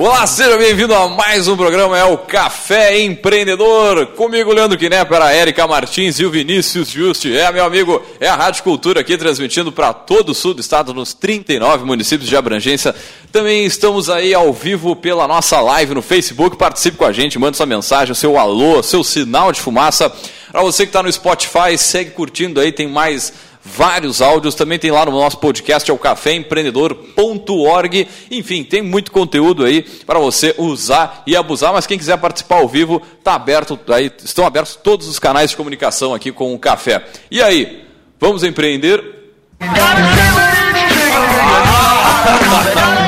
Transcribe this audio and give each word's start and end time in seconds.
Olá, 0.00 0.24
seja 0.28 0.56
bem-vindo 0.56 0.94
a 0.94 1.08
mais 1.08 1.48
um 1.48 1.56
programa, 1.56 1.98
é 1.98 2.04
o 2.04 2.16
Café 2.16 3.00
Empreendedor. 3.00 4.06
Comigo, 4.14 4.52
Leandro 4.52 4.78
Quiné, 4.78 5.04
para 5.04 5.24
a 5.24 5.32
Érica 5.32 5.66
Martins 5.66 6.20
e 6.20 6.24
o 6.24 6.30
Vinícius 6.30 6.88
Juste. 6.88 7.36
É, 7.36 7.50
meu 7.50 7.64
amigo, 7.64 8.00
é 8.20 8.28
a 8.28 8.36
Rádio 8.36 8.62
Cultura 8.62 9.00
aqui 9.00 9.18
transmitindo 9.18 9.72
para 9.72 9.92
todo 9.92 10.28
o 10.28 10.34
sul 10.36 10.54
do 10.54 10.60
estado, 10.60 10.94
nos 10.94 11.14
39 11.14 11.84
municípios 11.84 12.30
de 12.30 12.36
abrangência. 12.36 12.94
Também 13.32 13.66
estamos 13.66 14.08
aí 14.08 14.32
ao 14.32 14.52
vivo 14.52 14.94
pela 14.94 15.26
nossa 15.26 15.60
live 15.60 15.96
no 15.96 16.02
Facebook. 16.02 16.56
Participe 16.56 16.96
com 16.96 17.04
a 17.04 17.10
gente, 17.10 17.36
manda 17.36 17.56
sua 17.56 17.66
mensagem, 17.66 18.14
seu 18.14 18.38
alô, 18.38 18.80
seu 18.84 19.02
sinal 19.02 19.50
de 19.50 19.60
fumaça. 19.60 20.12
Para 20.52 20.62
você 20.62 20.84
que 20.84 20.90
está 20.90 21.02
no 21.02 21.12
Spotify, 21.12 21.76
segue 21.76 22.12
curtindo 22.12 22.60
aí, 22.60 22.70
tem 22.70 22.86
mais 22.86 23.32
vários 23.76 24.22
áudios. 24.22 24.54
Também 24.54 24.78
tem 24.78 24.90
lá 24.90 25.04
no 25.04 25.12
nosso 25.12 25.36
podcast, 25.38 25.90
é 25.90 25.94
o 25.94 25.98
caféempreendedor.org. 25.98 28.08
Enfim, 28.30 28.64
tem 28.64 28.80
muito 28.82 29.12
conteúdo 29.12 29.64
aí 29.64 29.82
para 30.06 30.18
você 30.18 30.54
usar 30.58 31.22
e 31.26 31.36
abusar. 31.36 31.72
Mas 31.72 31.86
quem 31.86 31.98
quiser 31.98 32.16
participar 32.18 32.56
ao 32.56 32.68
vivo, 32.68 33.02
tá 33.22 33.34
aberto, 33.34 33.78
aí, 33.88 34.10
estão 34.24 34.46
abertos 34.46 34.76
todos 34.76 35.06
os 35.06 35.18
canais 35.18 35.50
de 35.50 35.56
comunicação 35.56 36.14
aqui 36.14 36.32
com 36.32 36.54
o 36.54 36.58
café. 36.58 37.04
E 37.30 37.42
aí, 37.42 37.84
vamos 38.18 38.42
empreender? 38.42 39.18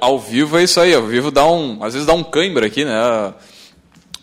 ao 0.00 0.18
vivo 0.18 0.58
é 0.58 0.64
isso 0.64 0.80
aí, 0.80 0.94
ao 0.94 1.02
vivo 1.02 1.30
dá 1.30 1.46
um, 1.46 1.82
às 1.82 1.94
vezes 1.94 2.06
dá 2.06 2.14
um 2.14 2.22
cãibra 2.22 2.66
aqui, 2.66 2.84
né? 2.84 2.92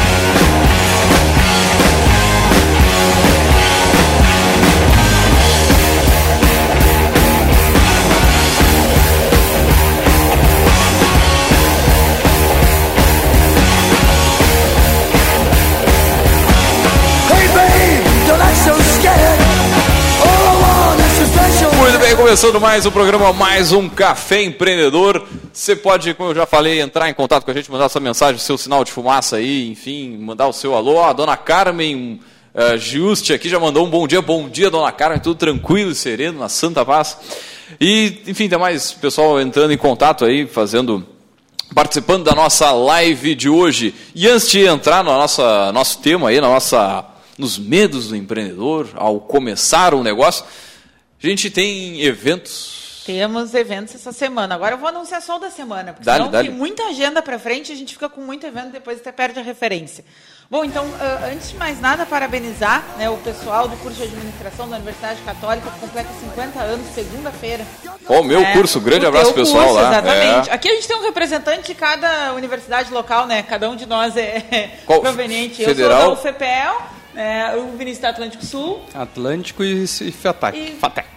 começando 22.32 22.62
mais 22.62 22.86
um 22.86 22.92
programa, 22.92 23.34
mais 23.34 23.74
um 23.74 23.90
Café 23.90 24.42
Empreendedor. 24.42 25.28
Você 25.52 25.76
pode, 25.76 26.14
como 26.14 26.30
eu 26.30 26.36
já 26.36 26.46
falei, 26.46 26.80
entrar 26.80 27.10
em 27.10 27.14
contato 27.14 27.44
com 27.44 27.52
a 27.52 27.54
gente, 27.54 27.70
mandar 27.70 27.90
sua 27.90 28.00
mensagem, 28.00 28.40
seu 28.40 28.58
sinal 28.58 28.86
de 28.86 28.92
fumaça 28.94 29.36
aí, 29.36 29.70
enfim, 29.70 30.16
mandar 30.16 30.48
o 30.48 30.54
seu 30.54 30.74
alô. 30.74 31.04
A 31.04 31.12
dona 31.12 31.36
Carmen 31.36 32.22
uh, 32.56 32.78
Giusti 32.78 33.34
aqui 33.34 33.50
já 33.50 33.60
mandou 33.60 33.86
um 33.86 33.90
bom 33.90 34.08
dia. 34.08 34.22
Bom 34.22 34.48
dia, 34.48 34.70
dona 34.72 34.94
Carmen, 34.94 35.20
tudo 35.20 35.36
tranquilo 35.36 35.92
e 35.92 35.96
sereno, 35.96 36.40
na 36.40 36.48
Santa 36.48 36.86
Paz. 36.86 37.18
E, 37.82 38.22
enfim, 38.26 38.48
tem 38.48 38.58
mais 38.58 38.94
pessoal 38.94 39.42
entrando 39.42 39.74
em 39.74 39.78
contato 39.78 40.24
aí, 40.24 40.48
fazendo 40.48 41.06
participando 41.76 42.24
da 42.24 42.34
nossa 42.34 42.72
live 42.72 43.36
de 43.36 43.50
hoje. 43.50 43.94
E 44.16 44.30
antes 44.30 44.50
de 44.50 44.66
entrar 44.66 45.04
no 45.04 45.12
nossa, 45.12 45.74
nosso 45.74 46.00
tema 46.00 46.30
aí, 46.30 46.40
na 46.40 46.48
nossa, 46.48 47.04
nos 47.38 47.60
medos 47.60 48.08
do 48.08 48.16
empreendedor, 48.16 48.88
ao 48.96 49.20
começar 49.20 49.94
um 49.94 50.02
negócio, 50.02 50.46
a 51.28 51.30
gente 51.30 51.50
tem 51.50 52.02
eventos. 52.02 53.02
Temos 53.06 53.56
eventos 53.56 53.96
essa 53.96 54.12
semana. 54.12 54.54
Agora 54.54 54.76
eu 54.76 54.78
vou 54.78 54.88
anunciar 54.90 55.22
só 55.24 55.38
o 55.38 55.40
da 55.40 55.50
semana, 55.50 55.92
porque 55.92 56.06
Dale, 56.06 56.20
senão 56.20 56.32
dale. 56.32 56.50
tem 56.50 56.58
muita 56.58 56.84
agenda 56.84 57.20
para 57.22 57.40
frente, 57.40 57.72
a 57.72 57.76
gente 57.76 57.94
fica 57.94 58.08
com 58.08 58.22
muito 58.22 58.46
evento, 58.46 58.70
depois 58.72 59.00
até 59.00 59.12
perde 59.12 59.40
a 59.40 59.42
referência. 59.44 60.06
Bom, 60.52 60.64
então, 60.64 60.86
ah, 61.00 61.30
antes 61.34 61.50
de 61.50 61.58
mais 61.58 61.80
nada, 61.82 62.06
parabenizar 62.06 62.84
né, 62.98 63.10
o 63.10 63.18
pessoal 63.18 63.68
do 63.68 63.76
curso 63.78 63.98
de 63.98 64.04
administração 64.04 64.70
da 64.70 64.76
Universidade 64.76 65.20
Católica, 65.22 65.72
que 65.72 65.80
completa 65.80 66.10
50 66.20 66.60
anos, 66.60 66.86
segunda-feira. 66.94 67.66
Ó, 68.08 68.20
o 68.20 68.24
meu 68.24 68.42
É, 68.42 68.54
curso, 68.54 68.80
grande 68.80 69.06
abraço 69.06 69.34
pessoal 69.34 69.64
curso, 69.70 69.82
lá. 69.82 69.90
Exatamente. 69.90 70.50
É. 70.50 70.54
Aqui 70.54 70.70
a 70.70 70.74
gente 70.76 70.88
tem 70.88 70.98
um 70.98 71.04
representante 71.04 71.64
de 71.68 71.74
cada 71.74 72.34
universidade 72.34 72.92
local, 72.94 73.26
né? 73.26 73.42
Cada 73.44 73.68
um 73.70 73.76
de 73.76 73.86
nós 73.88 74.16
é 74.16 74.78
Qual? 74.86 75.00
proveniente. 75.02 75.64
Federal? 75.64 76.02
Eu 76.12 76.16
sou 76.18 76.24
da 76.26 76.30
UFPEL, 76.32 76.82
né, 77.14 77.56
o 77.56 77.78
Vinícius 77.78 78.02
da 78.02 78.10
Atlântico 78.10 78.46
Sul. 78.46 78.82
Atlântico 78.94 79.64
e, 79.64 79.84
e 79.84 80.12
FATEC. 80.12 80.58
E- 80.58 80.72
FATEC. 80.76 81.08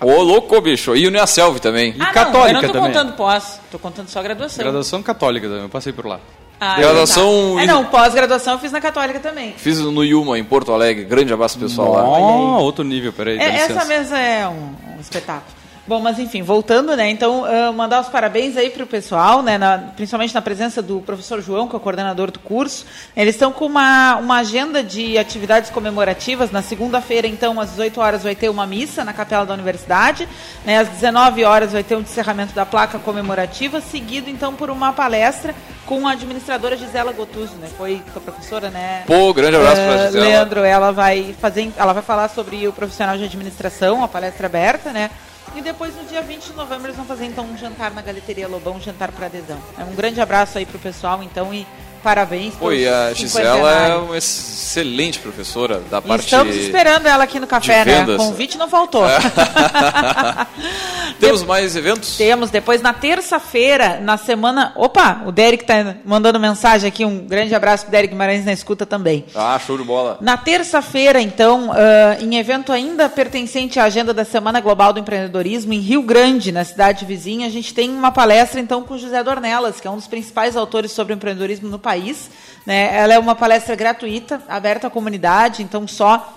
Ô, 0.00 0.22
louco, 0.22 0.58
bicho. 0.60 0.96
E 0.96 1.06
Uniaselv 1.06 1.58
também. 1.60 1.94
ah, 1.98 2.06
católica 2.12 2.32
não, 2.32 2.44
eu 2.46 2.52
não 2.54 2.60
tô 2.62 2.72
também. 2.72 2.92
contando 2.92 3.12
pós, 3.16 3.60
tô 3.70 3.78
contando 3.78 4.08
só 4.08 4.22
graduação. 4.22 4.62
Graduação 4.62 5.02
católica 5.02 5.46
também, 5.46 5.62
eu 5.64 5.68
passei 5.68 5.92
por 5.92 6.06
lá. 6.06 6.18
Ah, 6.58 6.76
Graduação 6.78 7.54
tá. 7.56 7.60
É, 7.62 7.64
e- 7.64 7.66
não, 7.66 7.84
pós-graduação 7.86 8.52
eu 8.54 8.58
fiz 8.58 8.70
na 8.70 8.80
Católica 8.82 9.18
também. 9.18 9.54
Fiz 9.56 9.78
no 9.80 10.04
Yuma, 10.04 10.38
em 10.38 10.44
Porto 10.44 10.72
Alegre. 10.72 11.04
Grande 11.04 11.32
abraço 11.32 11.58
pessoal 11.58 11.92
lá. 11.92 12.02
Ó, 12.04 12.60
outro 12.60 12.84
nível, 12.84 13.12
peraí, 13.14 13.38
É, 13.38 13.56
essa 13.56 13.84
mesa 13.86 14.18
é 14.18 14.46
um, 14.46 14.74
um 14.96 15.00
espetáculo. 15.00 15.59
Bom, 15.90 15.98
mas 15.98 16.20
enfim, 16.20 16.40
voltando, 16.40 16.94
né? 16.96 17.10
Então, 17.10 17.44
ah, 17.44 17.72
mandar 17.72 18.00
os 18.00 18.08
parabéns 18.08 18.56
aí 18.56 18.70
para 18.70 18.84
o 18.84 18.86
pessoal, 18.86 19.42
né? 19.42 19.58
na- 19.58 19.76
principalmente 19.96 20.32
na 20.32 20.40
presença 20.40 20.80
do 20.80 21.00
professor 21.00 21.42
João, 21.42 21.66
que 21.66 21.74
é 21.74 21.78
o 21.78 21.80
coordenador 21.80 22.30
do 22.30 22.38
curso. 22.38 22.86
Eles 23.16 23.34
estão 23.34 23.50
com 23.50 23.66
uma, 23.66 24.14
uma 24.14 24.36
agenda 24.36 24.84
de 24.84 25.18
atividades 25.18 25.68
comemorativas. 25.68 26.52
Na 26.52 26.62
segunda-feira, 26.62 27.26
então, 27.26 27.58
às 27.58 27.70
18 27.70 28.00
horas, 28.00 28.22
vai 28.22 28.36
ter 28.36 28.48
uma 28.48 28.68
missa 28.68 29.04
na 29.04 29.12
capela 29.12 29.44
da 29.44 29.52
universidade. 29.52 30.28
Né? 30.64 30.78
Às 30.78 30.88
19 30.90 31.42
horas 31.44 31.72
vai 31.72 31.82
ter 31.82 31.96
um 31.96 32.02
encerramento 32.02 32.54
da 32.54 32.64
placa 32.64 33.00
comemorativa, 33.00 33.80
seguido, 33.80 34.30
então, 34.30 34.54
por 34.54 34.70
uma 34.70 34.92
palestra 34.92 35.52
com 35.86 36.06
a 36.06 36.12
administradora 36.12 36.76
Gisela 36.76 37.10
Gotuso, 37.10 37.56
né? 37.56 37.66
Foi, 37.76 38.00
foi 38.12 38.22
professora, 38.22 38.70
né? 38.70 39.02
Pô, 39.08 39.34
grande 39.34 39.56
abraço 39.56 39.80
pra 39.82 39.94
Eh, 39.94 40.06
Gisela. 40.06 40.24
Leandro, 40.24 40.60
ela 40.60 40.92
vai 40.92 41.34
fazer, 41.40 41.72
ela 41.76 41.92
vai 41.92 42.02
falar 42.04 42.28
sobre 42.28 42.68
o 42.68 42.72
profissional 42.72 43.18
de 43.18 43.24
administração, 43.24 44.04
a 44.04 44.06
palestra 44.06 44.46
aberta, 44.46 44.92
né? 44.92 45.10
E 45.54 45.60
depois, 45.60 45.94
no 45.96 46.04
dia 46.04 46.22
20 46.22 46.44
de 46.44 46.52
novembro, 46.52 46.86
eles 46.86 46.96
vão 46.96 47.04
fazer 47.04 47.24
então 47.24 47.44
um 47.44 47.58
jantar 47.58 47.92
na 47.92 48.00
Galeteria 48.02 48.46
Lobão, 48.46 48.76
um 48.76 48.80
jantar 48.80 49.10
para 49.10 49.26
adesão. 49.26 49.60
É 49.76 49.82
um 49.82 49.94
grande 49.94 50.20
abraço 50.20 50.58
aí 50.58 50.64
pro 50.64 50.78
pessoal, 50.78 51.22
então, 51.22 51.52
e 51.52 51.66
parabéns 52.02 52.54
pelo 52.54 52.70
a 52.70 53.12
Gisela 53.12 53.72
é 53.72 53.96
uma 53.96 54.16
excelente 54.16 55.18
professora 55.18 55.80
da 55.90 55.98
E 55.98 56.02
parte... 56.02 56.24
Estamos 56.24 56.56
esperando 56.56 57.06
ela 57.06 57.24
aqui 57.24 57.38
no 57.38 57.46
café, 57.46 57.84
né? 57.84 58.00
vendas. 58.00 58.16
Convite 58.16 58.58
não 58.58 58.68
faltou. 58.68 59.04
Temos 61.20 61.42
mais 61.42 61.76
eventos? 61.76 62.16
Temos 62.16 62.50
depois 62.50 62.80
na 62.80 62.92
terça-feira, 62.94 64.00
na 64.00 64.16
semana. 64.16 64.72
Opa, 64.74 65.22
o 65.26 65.32
Derek 65.32 65.64
tá 65.64 65.96
mandando 66.04 66.40
mensagem 66.40 66.88
aqui. 66.88 67.04
Um 67.04 67.26
grande 67.26 67.54
abraço 67.54 67.84
pro 67.84 67.92
Derek 67.92 68.12
Guimarães 68.12 68.44
na 68.44 68.52
escuta 68.52 68.86
também. 68.86 69.26
Ah, 69.34 69.60
show 69.64 69.76
de 69.76 69.84
bola. 69.84 70.16
Na 70.20 70.36
terça-feira, 70.36 71.20
então, 71.20 71.70
ah, 71.72 72.16
em 72.20 72.36
evento 72.36 72.72
ainda 72.72 73.08
pertencente 73.08 73.78
à 73.78 73.84
agenda 73.84 74.14
da 74.14 74.24
Semana 74.24 74.60
Global 74.60 74.92
do 74.92 75.00
Empreendedorismo, 75.00 75.72
em 75.72 75.80
Rio 75.80 76.02
Grande, 76.02 76.50
na 76.52 76.64
cidade 76.64 77.04
vizinha, 77.04 77.46
a 77.46 77.50
gente 77.50 77.74
tem 77.74 77.90
uma 77.90 78.10
palestra, 78.10 78.58
então, 78.58 78.82
com 78.82 78.96
José 78.96 79.22
Dornelas, 79.22 79.80
que 79.80 79.86
é 79.86 79.90
um 79.90 79.96
dos 79.96 80.06
principais 80.06 80.56
autores 80.56 80.92
sobre 80.92 81.12
empreendedorismo 81.14 81.68
no 81.68 81.78
país. 81.78 81.89
Né? 82.66 82.96
Ela 82.96 83.14
é 83.14 83.18
uma 83.18 83.34
palestra 83.34 83.74
gratuita, 83.74 84.42
aberta 84.48 84.86
à 84.86 84.90
comunidade, 84.90 85.62
então 85.62 85.86
só 85.88 86.36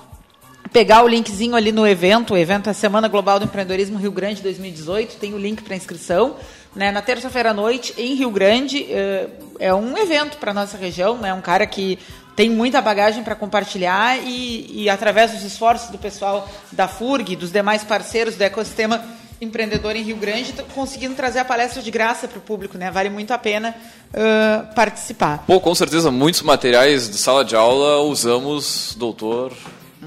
pegar 0.71 1.03
o 1.03 1.07
linkzinho 1.07 1.55
ali 1.55 1.71
no 1.71 1.87
evento, 1.87 2.33
o 2.33 2.37
evento 2.37 2.67
é 2.67 2.71
a 2.71 2.73
Semana 2.73 3.07
Global 3.07 3.39
do 3.39 3.45
Empreendedorismo 3.45 3.99
Rio 3.99 4.11
Grande 4.11 4.41
2018, 4.41 5.17
tem 5.17 5.33
o 5.33 5.37
link 5.37 5.61
para 5.61 5.75
inscrição. 5.75 6.35
Né, 6.75 6.91
na 6.91 7.03
terça-feira 7.03 7.51
à 7.51 7.53
noite, 7.53 7.93
em 7.95 8.15
Rio 8.15 8.31
Grande, 8.31 8.87
eh, 8.89 9.29
é 9.59 9.71
um 9.71 9.95
evento 9.95 10.37
para 10.37 10.51
nossa 10.51 10.75
região, 10.75 11.19
né, 11.19 11.31
um 11.31 11.41
cara 11.41 11.67
que 11.67 11.99
tem 12.35 12.49
muita 12.49 12.81
bagagem 12.81 13.23
para 13.23 13.35
compartilhar 13.35 14.17
e, 14.17 14.83
e, 14.83 14.89
através 14.89 15.31
dos 15.31 15.43
esforços 15.43 15.89
do 15.89 15.99
pessoal 15.99 16.49
da 16.71 16.87
FURG, 16.87 17.35
dos 17.35 17.51
demais 17.51 17.83
parceiros 17.83 18.35
do 18.35 18.41
ecossistema 18.41 19.05
empreendedor 19.43 19.95
em 19.95 20.01
Rio 20.01 20.17
Grande, 20.17 20.53
conseguindo 20.73 21.15
trazer 21.15 21.39
a 21.39 21.45
palestra 21.45 21.81
de 21.81 21.91
graça 21.91 22.27
para 22.27 22.37
o 22.37 22.41
público, 22.41 22.77
né? 22.77 22.89
Vale 22.89 23.09
muito 23.09 23.31
a 23.31 23.37
pena 23.37 23.75
uh, 24.13 24.73
participar. 24.73 25.43
Pô, 25.45 25.59
com 25.59 25.75
certeza, 25.75 26.09
muitos 26.09 26.41
materiais 26.41 27.09
de 27.09 27.17
sala 27.17 27.43
de 27.43 27.55
aula 27.55 28.01
usamos 28.01 28.95
doutor 28.97 29.53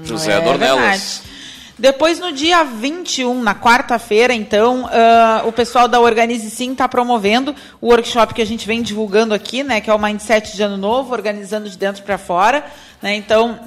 José 0.03 0.33
é 0.33 0.41
Dornelas. 0.41 0.79
Verdade. 0.79 1.37
Depois, 1.79 2.19
no 2.19 2.31
dia 2.31 2.63
21, 2.63 3.39
na 3.43 3.53
quarta-feira, 3.53 4.33
então, 4.33 4.85
uh, 4.85 5.47
o 5.47 5.51
pessoal 5.51 5.87
da 5.87 5.99
Organize 5.99 6.49
Sim 6.49 6.71
está 6.71 6.87
promovendo 6.89 7.53
o 7.79 7.89
workshop 7.89 8.33
que 8.33 8.41
a 8.41 8.45
gente 8.45 8.65
vem 8.65 8.81
divulgando 8.81 9.31
aqui, 9.31 9.63
né, 9.63 9.79
que 9.79 9.87
é 9.87 9.93
o 9.93 9.99
Mindset 9.99 10.55
de 10.55 10.63
Ano 10.63 10.75
Novo, 10.75 11.13
organizando 11.13 11.69
de 11.69 11.77
dentro 11.77 12.01
para 12.01 12.17
fora. 12.17 12.65
Né, 12.99 13.15
então, 13.15 13.59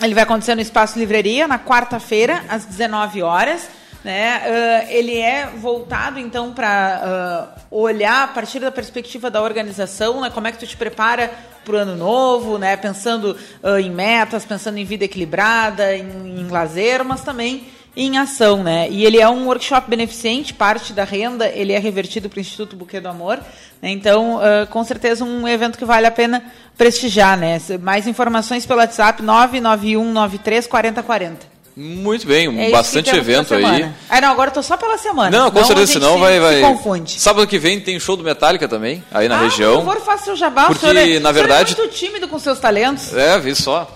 ele 0.00 0.14
vai 0.14 0.22
acontecer 0.22 0.54
no 0.54 0.62
Espaço 0.62 0.98
Livraria, 0.98 1.46
na 1.46 1.58
quarta-feira, 1.58 2.42
às 2.48 2.64
19 2.64 3.22
horas. 3.22 3.68
Né? 4.04 4.38
Uh, 4.38 4.90
ele 4.90 5.16
é 5.16 5.46
voltado, 5.46 6.18
então, 6.18 6.52
para 6.52 7.54
uh, 7.70 7.76
olhar 7.76 8.24
a 8.24 8.28
partir 8.28 8.58
da 8.58 8.72
perspectiva 8.72 9.30
da 9.30 9.40
organização, 9.40 10.20
né? 10.20 10.30
como 10.30 10.48
é 10.48 10.52
que 10.52 10.58
tu 10.58 10.66
te 10.66 10.76
prepara 10.76 11.30
para 11.64 11.74
o 11.74 11.78
ano 11.78 11.94
novo, 11.94 12.58
né? 12.58 12.76
pensando 12.76 13.36
uh, 13.62 13.78
em 13.78 13.90
metas, 13.90 14.44
pensando 14.44 14.78
em 14.78 14.84
vida 14.84 15.04
equilibrada, 15.04 15.96
em, 15.96 16.40
em 16.40 16.48
lazer, 16.48 17.04
mas 17.04 17.22
também 17.22 17.64
em 17.94 18.16
ação, 18.16 18.62
né? 18.62 18.88
E 18.90 19.04
ele 19.04 19.20
é 19.20 19.28
um 19.28 19.46
workshop 19.46 19.88
beneficente, 19.88 20.54
parte 20.54 20.94
da 20.94 21.04
renda 21.04 21.46
ele 21.48 21.72
é 21.72 21.78
revertido 21.78 22.28
para 22.28 22.38
o 22.38 22.40
Instituto 22.40 22.74
Buquê 22.74 23.00
do 23.00 23.08
Amor. 23.08 23.38
Né? 23.82 23.90
Então, 23.90 24.36
uh, 24.36 24.66
com 24.70 24.82
certeza 24.82 25.24
um 25.24 25.46
evento 25.46 25.76
que 25.76 25.84
vale 25.84 26.06
a 26.06 26.10
pena 26.10 26.42
prestigiar, 26.76 27.36
né? 27.36 27.58
Mais 27.80 28.06
informações 28.06 28.64
pelo 28.64 28.80
WhatsApp 28.80 29.22
991 29.22 30.10
93 30.10 30.66
4040. 30.66 31.51
Muito 31.74 32.26
bem, 32.26 32.66
é 32.66 32.70
bastante 32.70 33.14
evento 33.16 33.54
aí. 33.54 33.90
Ah, 34.08 34.20
não, 34.20 34.30
agora 34.30 34.50
eu 34.50 34.54
tô 34.54 34.62
só 34.62 34.76
pela 34.76 34.98
semana. 34.98 35.30
Não, 35.30 35.50
com 35.50 35.64
certeza, 35.64 35.94
senão 35.94 36.18
vai, 36.18 36.38
vai. 36.38 36.56
Se 36.56 36.62
confunde. 36.62 37.20
Sábado 37.20 37.46
que 37.46 37.58
vem 37.58 37.80
tem 37.80 37.98
show 37.98 38.14
do 38.14 38.22
Metallica 38.22 38.68
também, 38.68 39.02
aí 39.10 39.26
na 39.26 39.38
ah, 39.38 39.42
região. 39.42 39.76
Por 39.76 39.94
favor, 39.94 40.04
faça 40.04 40.24
seu 40.24 40.36
jabá. 40.36 40.66
Porque, 40.66 40.84
é, 40.84 41.18
na 41.18 41.32
verdade. 41.32 41.72
é 41.72 41.76
muito 41.76 41.94
tímido 41.94 42.28
com 42.28 42.38
seus 42.38 42.58
talentos. 42.58 43.14
É, 43.14 43.38
vi 43.38 43.54
só. 43.54 43.90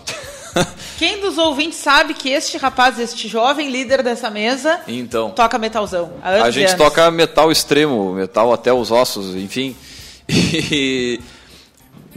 Quem 0.96 1.20
dos 1.20 1.36
ouvintes 1.36 1.78
sabe 1.78 2.14
que 2.14 2.30
este 2.30 2.56
rapaz, 2.56 2.98
este 2.98 3.28
jovem 3.28 3.70
líder 3.70 4.02
dessa 4.02 4.30
mesa, 4.30 4.80
então, 4.88 5.30
toca 5.30 5.58
metalzão? 5.58 6.12
A 6.22 6.50
gente 6.50 6.74
toca 6.76 7.10
metal 7.10 7.52
extremo, 7.52 8.14
metal 8.14 8.52
até 8.54 8.72
os 8.72 8.90
ossos, 8.90 9.34
enfim. 9.34 9.76
E 10.28 11.20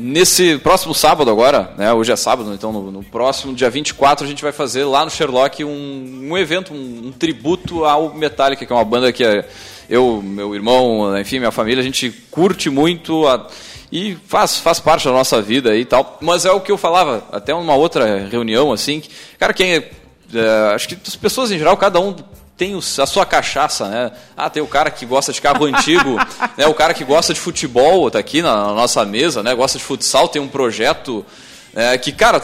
Nesse 0.02 0.58
próximo 0.60 0.96
sábado 0.96 1.30
agora, 1.30 1.74
né, 1.78 1.92
hoje 1.92 2.10
é 2.10 2.16
sábado, 2.16 2.54
então 2.54 2.72
no, 2.72 2.90
no, 2.90 3.04
próximo 3.04 3.54
dia 3.54 3.70
24 3.70 4.24
a 4.24 4.28
gente 4.30 4.42
vai 4.42 4.54
fazer 4.54 4.86
lá 4.86 5.04
no 5.04 5.12
Sherlock 5.12 5.62
um, 5.66 6.30
um 6.32 6.38
evento, 6.38 6.74
um, 6.74 7.08
um, 7.08 7.12
tributo 7.12 7.84
ao 7.84 8.14
Metallica, 8.14 8.66
que 8.66 8.72
é 8.72 8.76
uma 8.76 8.86
banda 8.86 9.12
que 9.12 9.26
é, 9.26 9.46
eu, 9.90 10.22
meu 10.24 10.56
irmão, 10.56 11.20
enfim, 11.20 11.40
minha 11.40 11.52
família, 11.52 11.82
a 11.82 11.84
gente 11.84 12.12
curte 12.32 12.70
muito 12.70 13.28
a, 13.28 13.46
e 13.92 14.16
faz, 14.26 14.58
faz 14.58 14.80
parte 14.80 15.04
da 15.04 15.12
nossa 15.12 15.42
vida 15.42 15.76
e 15.76 15.84
tal. 15.84 16.18
Mas 16.22 16.46
é 16.46 16.52
o 16.52 16.62
que 16.62 16.72
eu 16.72 16.78
falava, 16.78 17.26
até 17.30 17.54
uma 17.54 17.76
outra 17.76 18.26
reunião, 18.30 18.72
assim, 18.72 19.02
que, 19.02 19.10
cara, 19.38 19.54
quem 19.54 19.74
é, 19.74 19.92
é, 20.34 20.74
acho 20.74 20.88
que 20.88 20.98
as 21.06 21.18
pessoas 21.18 21.52
em 21.52 21.58
geral, 21.58 21.76
cada 21.76 22.00
um 22.00 22.16
tem 22.60 22.78
a 22.78 23.06
sua 23.06 23.26
cachaça, 23.26 23.88
né? 23.88 24.12
Ah, 24.36 24.50
tem 24.50 24.62
o 24.62 24.68
cara 24.68 24.92
que 24.92 25.06
gosta 25.06 25.32
de 25.32 25.42
carro 25.42 25.64
antigo, 25.64 26.18
né? 26.58 26.68
o 26.68 26.74
cara 26.74 26.94
que 26.94 27.06
gosta 27.06 27.34
de 27.34 27.40
futebol, 27.40 28.12
tá 28.12 28.20
aqui 28.20 28.42
na, 28.42 28.74
nossa 28.74 29.06
mesa, 29.06 29.42
né? 29.42 29.56
Gosta 29.56 29.78
de 29.78 29.84
futsal, 29.86 30.28
tem 30.28 30.42
um 30.42 30.48
projeto 30.50 31.26
é, 31.74 31.98
que, 31.98 32.12
cara, 32.12 32.42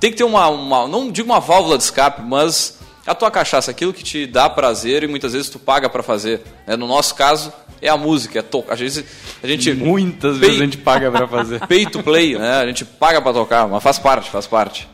tem 0.00 0.10
que 0.10 0.16
ter 0.16 0.24
uma, 0.24 0.48
uma, 0.48 0.88
não 0.88 1.12
digo 1.12 1.28
uma 1.28 1.40
válvula 1.40 1.76
de 1.76 1.84
escape, 1.84 2.22
mas 2.22 2.78
a 3.06 3.14
tua 3.14 3.30
cachaça, 3.30 3.70
aquilo 3.70 3.92
que 3.92 4.02
te 4.02 4.26
dá 4.26 4.48
prazer 4.48 5.02
e 5.02 5.06
muitas 5.06 5.34
vezes 5.34 5.50
tu 5.50 5.58
paga 5.58 5.90
para 5.90 6.02
fazer. 6.02 6.40
Né? 6.66 6.74
No 6.74 6.86
nosso 6.86 7.14
caso, 7.14 7.52
é 7.82 7.88
a 7.90 7.98
música, 7.98 8.38
é 8.38 8.42
tocar. 8.42 8.72
Às 8.72 8.80
vezes 8.80 9.04
a 9.42 9.46
gente. 9.46 9.74
Muitas 9.74 10.38
pay, 10.38 10.40
vezes 10.40 10.60
a 10.62 10.64
gente 10.64 10.78
paga 10.78 11.10
para 11.10 11.28
fazer. 11.28 11.60
Pay 11.68 11.84
to 11.84 12.02
play, 12.02 12.38
né? 12.38 12.62
A 12.62 12.66
gente 12.66 12.86
paga 12.86 13.20
para 13.20 13.34
tocar, 13.34 13.68
mas 13.68 13.82
faz 13.82 13.98
parte, 13.98 14.30
faz 14.30 14.46
parte. 14.46 14.88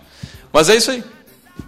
Mas 0.52 0.68
é 0.68 0.74
isso 0.74 0.90
aí. 0.90 1.04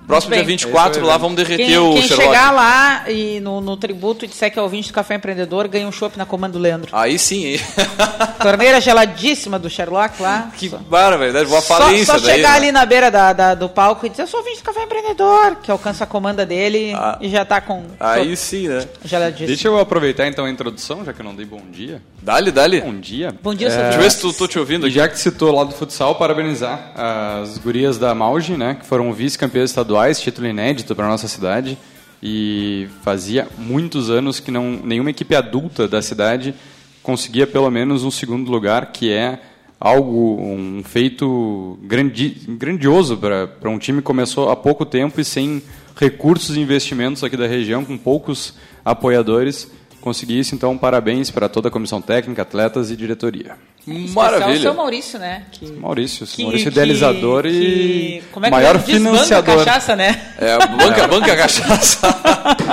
Próximo 0.09 0.35
dia 0.35 0.43
24, 0.43 1.05
lá 1.05 1.19
vamos 1.19 1.37
derreter 1.37 1.67
quem, 1.67 1.77
o 1.77 1.93
quem 1.93 2.03
Sherlock. 2.03 2.29
chegar 2.29 2.51
lá 2.51 3.11
e 3.11 3.41
no, 3.41 3.61
no 3.61 3.77
tributo 3.77 4.25
e 4.25 4.29
disser 4.29 4.51
que 4.51 4.59
é 4.59 4.63
ouvinte 4.63 4.89
do 4.89 4.95
Café 4.95 5.17
Empreendedor, 5.17 5.69
ganha 5.69 5.87
um 5.87 5.93
chopp 5.93 6.17
na 6.17 6.25
Comando 6.25 6.59
Leandro. 6.59 6.89
Aí 6.93 7.19
sim, 7.19 7.45
hein? 7.45 7.61
Torneira 8.41 8.81
geladíssima 8.81 9.59
do 9.59 9.69
Sherlock 9.69 10.23
lá. 10.23 10.51
Que 10.57 10.71
barra, 10.71 11.19
velho. 11.19 11.47
Boa 11.47 11.61
falência 11.61 12.07
Só, 12.07 12.19
só 12.19 12.25
chegar 12.25 12.53
daí, 12.53 12.57
ali 12.57 12.67
né? 12.67 12.73
na 12.73 12.87
beira 12.87 13.11
da, 13.11 13.35
da, 13.35 13.55
do 13.55 13.69
palco 13.69 14.07
e 14.07 14.09
dizer, 14.09 14.23
eu 14.23 14.27
sou 14.27 14.41
ouvinte 14.41 14.57
do 14.57 14.65
Café 14.65 14.85
Empreendedor, 14.85 15.57
que 15.63 15.71
alcança 15.71 16.05
a 16.05 16.07
comanda 16.07 16.47
dele 16.47 16.95
ah, 16.95 17.19
e 17.21 17.29
já 17.29 17.45
tá 17.45 17.61
com... 17.61 17.85
Aí 18.01 18.35
sim, 18.35 18.67
né? 18.67 18.89
Geladíssimo. 19.05 19.47
Deixa 19.49 19.69
eu 19.69 19.79
aproveitar 19.79 20.27
então 20.27 20.47
a 20.47 20.51
introdução, 20.51 21.05
já 21.05 21.13
que 21.13 21.21
eu 21.21 21.25
não 21.25 21.37
dei 21.37 21.45
bom 21.45 21.61
dia. 21.71 22.01
Dale, 22.23 22.51
dale. 22.51 22.81
Bom 22.81 22.99
dia. 22.99 23.35
Bom 23.43 23.55
dia, 23.55 23.69
é... 23.69 23.83
Deixa 23.83 23.99
eu 23.99 24.03
ver 24.03 24.11
se 24.11 24.21
tu, 24.21 24.33
tô 24.33 24.49
te 24.49 24.59
ouvindo 24.59 24.87
aqui. 24.87 24.95
Já 24.95 25.09
que 25.09 25.19
citou 25.19 25.55
lá 25.55 25.65
do 25.65 25.73
futsal, 25.73 26.15
parabenizar 26.15 26.93
as 26.95 27.59
gurias 27.59 27.99
da 27.99 28.15
Mauge, 28.15 28.57
né? 28.57 28.77
Que 28.81 28.87
foram 28.87 29.13
vice-campeãs 29.13 29.71
estaduais, 29.71 29.98
título 30.23 30.47
inédito 30.47 30.49
inédito 30.49 30.95
para 30.95 31.09
nossa 31.09 31.29
cidade 31.29 31.79
e 32.23 32.89
fazia 33.03 33.49
muitos 33.57 34.11
anos 34.11 34.41
que 34.41 34.51
não 34.51 34.81
nenhuma 34.85 35.11
equipe 35.11 35.35
adulta 35.35 35.87
da 35.87 36.03
cidade 36.03 36.55
conseguia 37.03 37.47
pelo 37.47 37.71
menos 37.71 38.05
um 38.05 38.11
segundo 38.11 38.51
lugar, 38.51 38.93
que 38.93 39.11
é 39.11 39.41
algo 39.81 40.41
um 40.41 40.83
feito 40.85 41.79
grandi, 41.83 42.37
grandioso 42.49 43.17
para 43.17 43.71
um 43.71 43.79
time 43.79 43.99
que 43.99 44.05
começou 44.05 44.51
há 44.51 44.57
pouco 44.57 44.85
tempo 44.85 45.21
e 45.21 45.25
sem 45.25 45.63
recursos 45.97 46.57
e 46.57 46.61
investimentos 46.61 47.25
aqui 47.25 47.37
da 47.37 47.47
região, 47.47 47.85
com 47.85 47.97
poucos 47.97 48.55
apoiadores, 48.85 49.71
conseguir 50.01 50.39
isso. 50.39 50.55
Então, 50.55 50.77
parabéns 50.77 51.31
para 51.31 51.49
toda 51.49 51.69
a 51.69 51.71
comissão 51.71 52.01
técnica, 52.01 52.43
atletas 52.43 52.91
e 52.91 52.97
diretoria. 52.97 53.57
Maravilha. 53.87 54.59
o 54.59 54.61
seu 54.61 54.75
Maurício, 54.75 55.19
né? 55.19 55.45
Que, 55.51 55.73
Maurício, 55.73 56.27
que, 56.27 56.43
Maurício 56.43 56.69
idealizador 56.69 57.45
que, 57.45 57.49
e 57.49 58.23
como 58.33 58.47
é 58.47 58.51
que 58.51 58.55
maior 58.55 58.79
financiador. 58.81 59.57
Banca 59.57 59.65
cachaça, 59.65 59.97
né? 59.97 60.33
É, 60.39 60.59
banca, 60.59 61.09
banca 61.09 61.37
cachaça. 61.37 62.01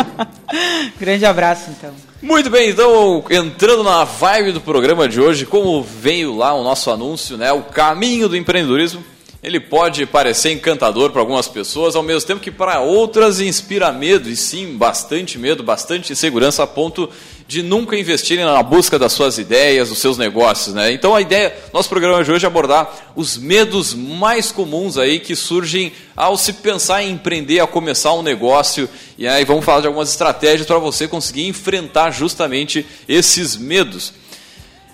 Grande 1.00 1.26
abraço, 1.26 1.72
então. 1.72 1.92
Muito 2.22 2.50
bem, 2.50 2.72
então, 2.72 3.24
entrando 3.30 3.84
na 3.84 4.04
vibe 4.04 4.52
do 4.52 4.62
programa 4.62 5.08
de 5.08 5.22
hoje, 5.22 5.46
como 5.46 5.82
veio 5.84 6.36
lá 6.36 6.54
o 6.54 6.64
nosso 6.64 6.90
anúncio, 6.90 7.38
né? 7.38 7.52
O 7.52 7.62
caminho 7.62 8.28
do 8.28 8.36
empreendedorismo 8.36 9.04
ele 9.46 9.60
pode 9.60 10.08
parecer 10.08 10.52
encantador 10.52 11.12
para 11.12 11.22
algumas 11.22 11.48
pessoas, 11.48 11.96
ao 11.96 12.02
mesmo 12.02 12.28
tempo 12.28 12.42
que 12.42 12.50
para 12.50 12.80
outras 12.80 13.40
inspira 13.40 13.92
medo, 13.92 14.28
e 14.28 14.36
sim, 14.36 14.76
bastante 14.76 15.38
medo, 15.38 15.62
bastante 15.62 16.12
insegurança, 16.12 16.64
a 16.64 16.68
ponto 16.68 17.08
de 17.48 17.62
nunca 17.62 17.96
investirem 17.96 18.44
na 18.44 18.64
busca 18.64 18.98
das 18.98 19.14
suas 19.14 19.38
ideias, 19.38 19.90
dos 19.90 20.00
seus 20.00 20.18
negócios. 20.18 20.74
Né? 20.74 20.92
Então 20.94 21.14
a 21.14 21.22
ideia, 21.22 21.56
nosso 21.72 21.88
programa 21.88 22.24
de 22.24 22.32
hoje 22.32 22.44
é 22.44 22.48
abordar 22.48 23.14
os 23.16 23.38
medos 23.38 23.94
mais 23.94 24.52
comuns 24.52 24.98
aí 24.98 25.20
que 25.20 25.36
surgem 25.36 25.94
ao 26.16 26.38
se 26.38 26.54
pensar 26.54 27.04
em 27.04 27.12
empreender, 27.12 27.60
a 27.60 27.68
começar 27.68 28.14
um 28.14 28.24
negócio, 28.24 28.90
e 29.16 29.28
aí 29.28 29.46
vamos 29.46 29.64
falar 29.64 29.82
de 29.82 29.88
algumas 29.88 30.10
estratégias 30.10 30.66
para 30.66 30.80
você 30.80 31.08
conseguir 31.08 31.48
enfrentar 31.48 32.10
justamente 32.10 32.84
esses 33.08 33.56
medos. 33.56 34.12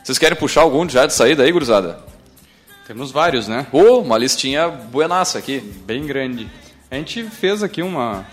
Vocês 0.03 0.19
querem 0.19 0.37
puxar 0.37 0.63
algum 0.63 0.89
já 0.89 1.05
de 1.05 1.13
saída 1.13 1.43
aí, 1.43 1.51
gurizada? 1.53 2.10
Temos 2.91 3.09
vários, 3.09 3.47
né? 3.47 3.67
Oh, 3.71 3.99
uma 3.99 4.17
listinha 4.17 4.67
buenaça 4.67 5.39
aqui. 5.39 5.61
Bem 5.85 6.05
grande. 6.05 6.49
A 6.91 6.95
gente 6.95 7.23
fez 7.23 7.63
aqui 7.63 7.81
uma, 7.81 8.25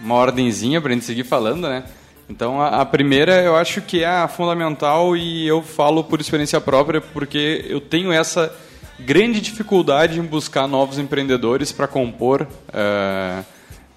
uma 0.00 0.14
ordenzinha 0.14 0.80
para 0.80 0.92
a 0.92 0.94
gente 0.94 1.04
seguir 1.04 1.24
falando, 1.24 1.68
né? 1.68 1.82
Então, 2.28 2.62
a, 2.62 2.82
a, 2.82 2.86
primeira 2.86 3.42
eu 3.42 3.56
acho 3.56 3.82
que 3.82 4.04
é 4.04 4.06
a 4.06 4.28
fundamental 4.28 5.16
e 5.16 5.44
eu 5.44 5.60
falo 5.60 6.04
por 6.04 6.20
experiência 6.20 6.60
própria 6.60 7.00
porque 7.00 7.66
eu 7.68 7.80
tenho 7.80 8.12
essa 8.12 8.54
grande 8.96 9.40
dificuldade 9.40 10.20
em 10.20 10.22
buscar 10.22 10.68
novos 10.68 10.96
empreendedores 10.96 11.72
para 11.72 11.88
compor 11.88 12.46
uh, 12.68 13.44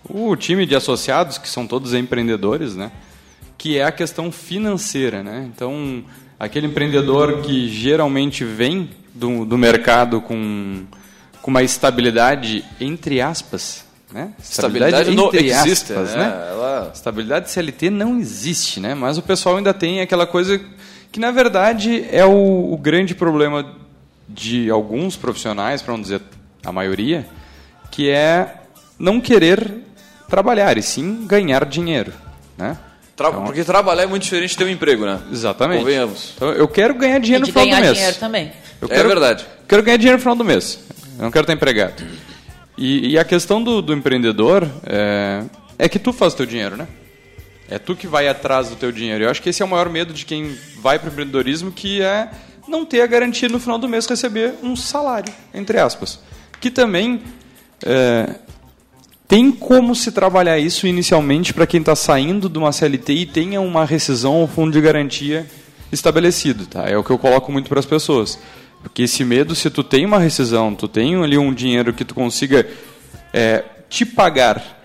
o 0.09 0.35
time 0.35 0.65
de 0.65 0.75
associados, 0.75 1.37
que 1.37 1.47
são 1.47 1.67
todos 1.67 1.93
empreendedores, 1.93 2.75
né? 2.75 2.91
Que 3.59 3.77
é 3.77 3.83
a 3.83 3.91
questão 3.91 4.31
financeira, 4.31 5.21
né? 5.21 5.47
Então, 5.53 6.03
aquele 6.43 6.67
empreendedor 6.67 7.41
que 7.41 7.69
geralmente 7.69 8.43
vem 8.43 8.89
do, 9.13 9.45
do 9.45 9.57
mercado 9.57 10.21
com, 10.21 10.85
com 11.41 11.51
uma 11.51 11.63
estabilidade 11.63 12.63
entre 12.79 13.21
aspas, 13.21 13.85
né? 14.11 14.33
Estabilidade, 14.39 14.93
estabilidade 14.93 15.09
entre 15.11 15.15
não 15.15 15.63
existe, 15.63 15.93
aspas, 15.93 16.15
né? 16.15 16.29
né? 16.29 16.47
Ela... 16.51 16.91
Estabilidade 16.93 17.49
CLT 17.49 17.89
não 17.89 18.19
existe, 18.19 18.79
né? 18.79 18.93
Mas 18.93 19.17
o 19.17 19.21
pessoal 19.21 19.57
ainda 19.57 19.73
tem 19.73 20.01
aquela 20.01 20.27
coisa 20.27 20.59
que 21.11 21.19
na 21.19 21.31
verdade 21.31 22.05
é 22.11 22.25
o, 22.25 22.73
o 22.73 22.77
grande 22.77 23.15
problema 23.15 23.65
de 24.27 24.69
alguns 24.69 25.15
profissionais, 25.15 25.81
para 25.81 25.93
não 25.93 26.01
dizer 26.01 26.21
a 26.65 26.71
maioria, 26.71 27.27
que 27.91 28.09
é 28.09 28.61
não 28.97 29.19
querer 29.19 29.83
trabalhar 30.27 30.77
e 30.77 30.81
sim 30.81 31.25
ganhar 31.27 31.65
dinheiro, 31.65 32.13
né? 32.57 32.77
Tra 33.15 33.29
então, 33.29 33.43
porque 33.43 33.63
trabalhar 33.63 34.03
é 34.03 34.05
muito 34.07 34.23
diferente 34.23 34.51
de 34.51 34.57
ter 34.57 34.63
um 34.63 34.69
emprego, 34.69 35.05
né? 35.05 35.19
Exatamente. 35.31 35.79
Convenhamos. 35.79 36.33
Então, 36.35 36.51
eu 36.51 36.67
quero 36.67 36.95
ganhar 36.95 37.19
dinheiro 37.19 37.45
no 37.45 37.51
final 37.51 37.65
do 37.65 37.69
mês. 37.69 37.81
ganhar 37.81 37.93
dinheiro 37.93 38.17
também. 38.17 38.51
Eu 38.81 38.89
quero, 38.89 39.01
é 39.01 39.07
verdade. 39.07 39.45
Quero 39.67 39.83
ganhar 39.83 39.97
dinheiro 39.97 40.17
no 40.17 40.21
final 40.21 40.35
do 40.35 40.43
mês. 40.43 40.79
Eu 41.17 41.23
não 41.23 41.31
quero 41.31 41.43
estar 41.43 41.53
empregado. 41.53 42.03
E, 42.77 43.11
e 43.11 43.19
a 43.19 43.23
questão 43.23 43.63
do, 43.63 43.81
do 43.81 43.93
empreendedor 43.93 44.67
é, 44.83 45.43
é 45.77 45.87
que 45.87 45.99
tu 45.99 46.11
faz 46.11 46.33
o 46.33 46.37
teu 46.37 46.45
dinheiro, 46.45 46.75
né? 46.75 46.87
É 47.69 47.77
tu 47.77 47.95
que 47.95 48.07
vai 48.07 48.27
atrás 48.27 48.69
do 48.69 48.75
teu 48.75 48.91
dinheiro. 48.91 49.23
Eu 49.23 49.29
acho 49.29 49.41
que 49.41 49.49
esse 49.49 49.61
é 49.61 49.65
o 49.65 49.67
maior 49.67 49.89
medo 49.89 50.11
de 50.11 50.25
quem 50.25 50.57
vai 50.79 50.97
para 50.97 51.09
o 51.09 51.11
empreendedorismo, 51.11 51.71
que 51.71 52.01
é 52.01 52.29
não 52.67 52.83
ter 52.83 53.01
a 53.01 53.07
garantia 53.07 53.47
no 53.47 53.59
final 53.59 53.77
do 53.77 53.87
mês 53.87 54.07
receber 54.07 54.55
um 54.63 54.75
salário, 54.75 55.31
entre 55.53 55.79
aspas. 55.79 56.19
Que 56.59 56.71
também 56.71 57.21
é, 57.85 58.35
tem 59.33 59.51
como 59.51 59.95
se 59.95 60.11
trabalhar 60.11 60.59
isso 60.59 60.85
inicialmente 60.85 61.55
para 61.55 61.65
quem 61.65 61.79
está 61.79 61.95
saindo 61.95 62.47
de 62.47 62.59
uma 62.59 62.71
CLT 62.71 63.13
e 63.13 63.25
tenha 63.25 63.59
uma 63.59 63.83
rescisão 63.83 64.35
ou 64.35 64.47
fundo 64.47 64.73
de 64.73 64.79
garantia 64.79 65.47
estabelecido. 65.91 66.67
Tá? 66.67 66.87
É 66.87 66.95
o 66.95 67.03
que 67.03 67.09
eu 67.09 67.17
coloco 67.17 67.51
muito 67.51 67.67
para 67.67 67.79
as 67.79 67.85
pessoas. 67.87 68.37
Porque 68.83 69.01
esse 69.01 69.25
medo, 69.25 69.55
se 69.55 69.71
tu 69.71 69.83
tem 69.83 70.05
uma 70.05 70.19
rescisão, 70.19 70.75
tu 70.75 70.87
tem 70.87 71.15
ali 71.15 71.35
um 71.35 71.51
dinheiro 71.51 71.93
que 71.93 72.05
tu 72.05 72.13
consiga 72.13 72.67
é, 73.33 73.63
te 73.89 74.05
pagar 74.05 74.79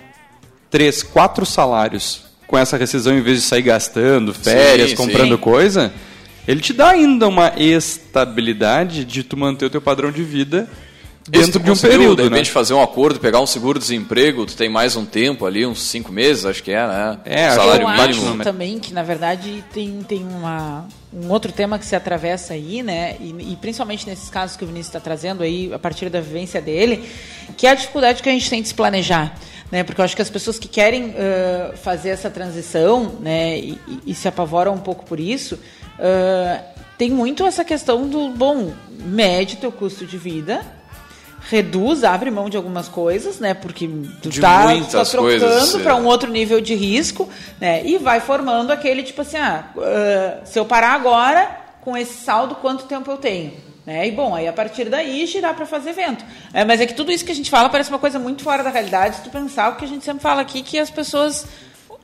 três, 0.71 1.03
quatro 1.03 1.45
salários 1.45 2.23
com 2.47 2.57
essa 2.57 2.79
rescisão 2.79 3.19
em 3.19 3.21
vez 3.21 3.43
de 3.43 3.45
sair 3.45 3.61
gastando 3.61 4.33
férias, 4.33 4.89
sim, 4.89 4.97
comprando 4.97 5.37
sim. 5.37 5.43
coisa, 5.43 5.93
ele 6.47 6.63
te 6.63 6.73
dá 6.73 6.89
ainda 6.89 7.29
uma 7.29 7.53
estabilidade 7.59 9.05
de 9.05 9.23
tu 9.23 9.37
manter 9.37 9.67
o 9.67 9.71
teu 9.71 9.83
padrão 9.83 10.11
de 10.11 10.23
vida 10.23 10.67
dentro 11.29 11.61
de 11.61 11.71
um 11.71 11.77
período. 11.77 12.17
De 12.17 12.23
repente 12.29 12.47
né? 12.47 12.53
fazer 12.53 12.75
um 12.75 12.83
acordo, 12.83 13.21
pegar 13.21 13.41
um 13.41 13.47
seguro-desemprego, 13.47 14.47
tu 14.47 14.57
tem 14.57 14.69
mais 14.69 14.97
um 14.97 15.05
tempo 15.05 15.45
ali, 15.47 15.67
uns 15.67 15.83
cinco 15.83 16.11
meses, 16.11 16.45
acho 16.45 16.63
que 16.63 16.71
é, 16.71 16.87
né? 16.87 17.19
É, 17.25 17.53
um 17.53 17.55
salário 17.55 17.83
eu 17.83 17.89
mínimo. 17.89 18.31
acho 18.31 18.39
também 18.45 18.79
que, 18.79 18.93
na 18.93 19.03
verdade, 19.03 19.65
tem, 19.73 20.03
tem 20.03 20.27
uma, 20.27 20.87
um 21.13 21.31
outro 21.31 21.53
tema 21.53 21.79
que 21.79 21.87
se 21.87 21.95
atravessa 21.95 22.55
aí, 22.55 22.83
né? 22.83 23.17
E, 23.21 23.53
e 23.53 23.57
principalmente 23.61 24.07
nesses 24.07 24.31
casos 24.31 24.57
que 24.57 24.65
o 24.65 24.67
Vinícius 24.67 24.89
está 24.89 25.01
trazendo 25.01 25.43
aí, 25.43 25.73
a 25.73 25.79
partir 25.79 26.09
da 26.09 26.21
vivência 26.21 26.61
dele, 26.61 27.09
que 27.57 27.67
é 27.67 27.71
a 27.71 27.75
dificuldade 27.75 28.23
que 28.23 28.29
a 28.29 28.33
gente 28.33 28.49
tem 28.49 28.63
de 28.63 28.69
se 28.69 28.75
planejar. 28.75 29.35
Né, 29.71 29.85
porque 29.85 30.01
eu 30.01 30.05
acho 30.07 30.17
que 30.17 30.23
as 30.23 30.31
pessoas 30.31 30.59
que 30.59 30.67
querem 30.67 31.11
uh, 31.11 31.77
fazer 31.77 32.09
essa 32.09 32.31
transição 32.31 33.17
né, 33.21 33.59
e, 33.59 33.79
e, 34.07 34.15
se 34.15 34.27
apavoram 34.27 34.73
um 34.73 34.79
pouco 34.79 35.05
por 35.05 35.21
isso, 35.21 35.57
uh, 35.57 36.65
tem 36.97 37.11
muito 37.11 37.45
essa 37.45 37.63
questão 37.63 38.09
do, 38.09 38.31
bom, 38.31 38.73
mede 38.89 39.57
teu 39.57 39.71
custo 39.71 40.07
de 40.07 40.17
vida, 40.17 40.65
reduz, 41.49 42.05
abre 42.05 42.31
mão 42.31 42.49
de 42.49 42.57
algumas 42.57 42.89
coisas, 42.89 43.41
né? 43.41 43.55
Porque 43.55 43.89
tu 44.23 44.29
está 44.29 44.67
tá 44.85 45.05
trocando 45.05 45.81
para 45.81 45.97
um 45.97 46.05
outro 46.05 46.31
nível 46.31 46.61
de 46.61 46.75
risco, 46.75 47.29
né? 47.59 47.85
E 47.85 47.97
vai 47.97 48.21
formando 48.21 48.71
aquele 48.71 49.03
tipo 49.03 49.23
assim, 49.23 49.39
ah, 49.39 49.65
uh, 49.75 50.47
se 50.47 50.59
eu 50.59 50.67
parar 50.67 50.93
agora 50.93 51.51
com 51.81 51.97
esse 51.97 52.23
saldo, 52.23 52.55
quanto 52.57 52.85
tempo 52.85 53.11
eu 53.11 53.17
tenho? 53.17 53.53
Né? 53.87 54.09
E 54.09 54.13
bom, 54.13 54.35
aí 54.35 54.47
a 54.47 54.53
partir 54.53 54.91
daí 54.91 55.27
girar 55.27 55.55
para 55.55 55.65
fazer 55.65 55.91
evento. 55.91 56.23
É, 56.53 56.63
mas 56.63 56.79
é 56.79 56.87
que 56.87 56.93
tudo 56.93 57.11
isso 57.11 57.25
que 57.25 57.33
a 57.33 57.35
gente 57.35 57.49
fala 57.49 57.71
parece 57.71 57.89
uma 57.89 57.99
coisa 57.99 58.19
muito 58.19 58.43
fora 58.43 58.63
da 58.63 58.69
realidade, 58.69 59.17
se 59.17 59.23
tu 59.23 59.31
pensar 59.31 59.71
o 59.71 59.77
que 59.77 59.87
a 59.87 59.89
gente 59.89 60.05
sempre 60.05 60.23
fala 60.23 60.43
aqui, 60.43 60.61
que 60.61 60.79
as 60.79 60.91
pessoas 60.91 61.47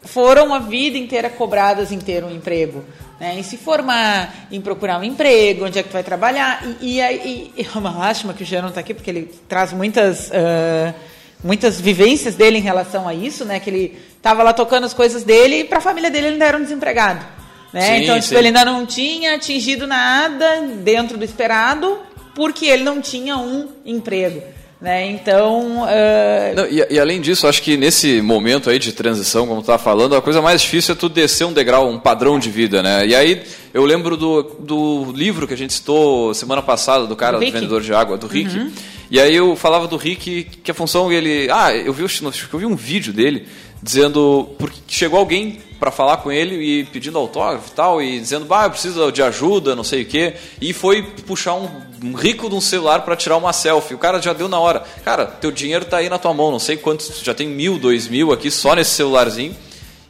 foram 0.04 0.54
a 0.54 0.58
vida 0.58 0.98
inteira 0.98 1.30
cobradas 1.30 1.90
em 1.92 1.98
ter 1.98 2.24
um 2.24 2.30
emprego 2.30 2.84
né, 3.18 3.38
em 3.38 3.42
se 3.42 3.56
formar, 3.56 4.46
em 4.50 4.60
procurar 4.60 4.98
um 4.98 5.04
emprego, 5.04 5.64
onde 5.64 5.78
é 5.78 5.82
que 5.82 5.88
tu 5.88 5.92
vai 5.92 6.02
trabalhar. 6.02 6.62
E, 6.80 7.00
e, 7.00 7.52
e, 7.56 7.66
é 7.74 7.78
uma 7.78 7.96
lástima 7.96 8.34
que 8.34 8.42
o 8.42 8.46
Jean 8.46 8.62
não 8.62 8.68
está 8.68 8.80
aqui, 8.80 8.92
porque 8.92 9.10
ele 9.10 9.30
traz 9.48 9.72
muitas, 9.72 10.28
uh, 10.28 10.94
muitas 11.42 11.80
vivências 11.80 12.34
dele 12.34 12.58
em 12.58 12.62
relação 12.62 13.08
a 13.08 13.14
isso, 13.14 13.44
né? 13.44 13.60
Que 13.60 13.70
ele 13.70 13.98
estava 14.16 14.42
lá 14.42 14.52
tocando 14.52 14.84
as 14.84 14.94
coisas 14.94 15.24
dele 15.24 15.60
e 15.60 15.64
para 15.64 15.78
a 15.78 15.80
família 15.80 16.10
dele 16.10 16.26
ele 16.26 16.32
ainda 16.34 16.44
era 16.44 16.58
um 16.58 16.62
desempregado. 16.62 17.24
Né? 17.72 17.80
Sim, 17.80 18.02
então, 18.04 18.20
tipo, 18.20 18.34
ele 18.34 18.48
ainda 18.48 18.64
não 18.64 18.86
tinha 18.86 19.34
atingido 19.34 19.86
nada 19.86 20.60
dentro 20.82 21.18
do 21.18 21.24
esperado, 21.24 21.98
porque 22.34 22.66
ele 22.66 22.84
não 22.84 23.00
tinha 23.00 23.36
um 23.36 23.68
emprego. 23.84 24.42
Né? 24.84 25.12
Então. 25.12 25.82
Uh... 25.84 26.54
Não, 26.54 26.66
e, 26.66 26.86
e, 26.90 27.00
além 27.00 27.18
disso, 27.18 27.46
acho 27.46 27.62
que 27.62 27.74
nesse 27.74 28.20
momento 28.20 28.68
aí 28.68 28.78
de 28.78 28.92
transição, 28.92 29.46
como 29.46 29.62
tu 29.62 29.64
estava 29.64 29.82
falando, 29.82 30.14
a 30.14 30.20
coisa 30.20 30.42
mais 30.42 30.60
difícil 30.60 30.92
é 30.92 30.94
tu 30.94 31.08
descer 31.08 31.46
um 31.46 31.54
degrau, 31.54 31.88
um 31.88 31.98
padrão 31.98 32.38
de 32.38 32.50
vida. 32.50 32.82
Né? 32.82 33.06
E 33.06 33.14
aí 33.14 33.42
eu 33.72 33.82
lembro 33.82 34.14
do, 34.14 34.42
do 34.42 35.10
livro 35.12 35.48
que 35.48 35.54
a 35.54 35.56
gente 35.56 35.72
citou 35.72 36.34
semana 36.34 36.60
passada, 36.60 37.06
do 37.06 37.16
cara 37.16 37.38
do, 37.38 37.46
do 37.46 37.50
vendedor 37.50 37.80
de 37.80 37.94
água, 37.94 38.18
do 38.18 38.26
Rick. 38.26 38.54
Uhum. 38.54 38.70
E 39.10 39.18
aí 39.18 39.34
eu 39.34 39.56
falava 39.56 39.88
do 39.88 39.96
Rick 39.96 40.48
que 40.62 40.70
a 40.70 40.74
função 40.74 41.10
ele. 41.10 41.48
Ah, 41.50 41.74
eu 41.74 41.94
vi, 41.94 42.02
eu 42.02 42.58
vi 42.58 42.66
um 42.66 42.76
vídeo 42.76 43.10
dele 43.10 43.46
dizendo. 43.82 44.50
Porque 44.58 44.76
chegou 44.86 45.18
alguém 45.18 45.60
para 45.84 45.90
falar 45.90 46.16
com 46.16 46.32
ele 46.32 46.54
e 46.54 46.84
pedindo 46.84 47.18
autógrafo 47.18 47.68
e 47.68 47.72
tal, 47.72 48.02
e 48.02 48.18
dizendo, 48.18 48.46
bah, 48.46 48.64
eu 48.64 48.70
preciso 48.70 49.12
de 49.12 49.22
ajuda, 49.22 49.76
não 49.76 49.84
sei 49.84 50.02
o 50.02 50.06
quê. 50.06 50.32
E 50.58 50.72
foi 50.72 51.02
puxar 51.02 51.54
um, 51.56 51.68
rico 52.16 52.48
de 52.48 52.54
um 52.54 52.60
celular 52.60 53.02
para 53.02 53.14
tirar 53.14 53.36
uma 53.36 53.52
selfie. 53.52 53.94
O 53.94 53.98
cara 53.98 54.20
já 54.20 54.32
deu 54.32 54.48
na 54.48 54.58
hora. 54.58 54.82
Cara, 55.04 55.26
teu 55.26 55.50
dinheiro 55.50 55.84
tá 55.84 55.98
aí 55.98 56.08
na 56.08 56.18
tua 56.18 56.32
mão, 56.32 56.50
não 56.50 56.58
sei 56.58 56.78
quantos, 56.78 57.20
já 57.22 57.34
tem 57.34 57.46
mil, 57.46 57.78
dois 57.78 58.08
mil 58.08 58.32
aqui 58.32 58.50
só 58.50 58.74
nesse 58.74 58.92
celularzinho. 58.92 59.54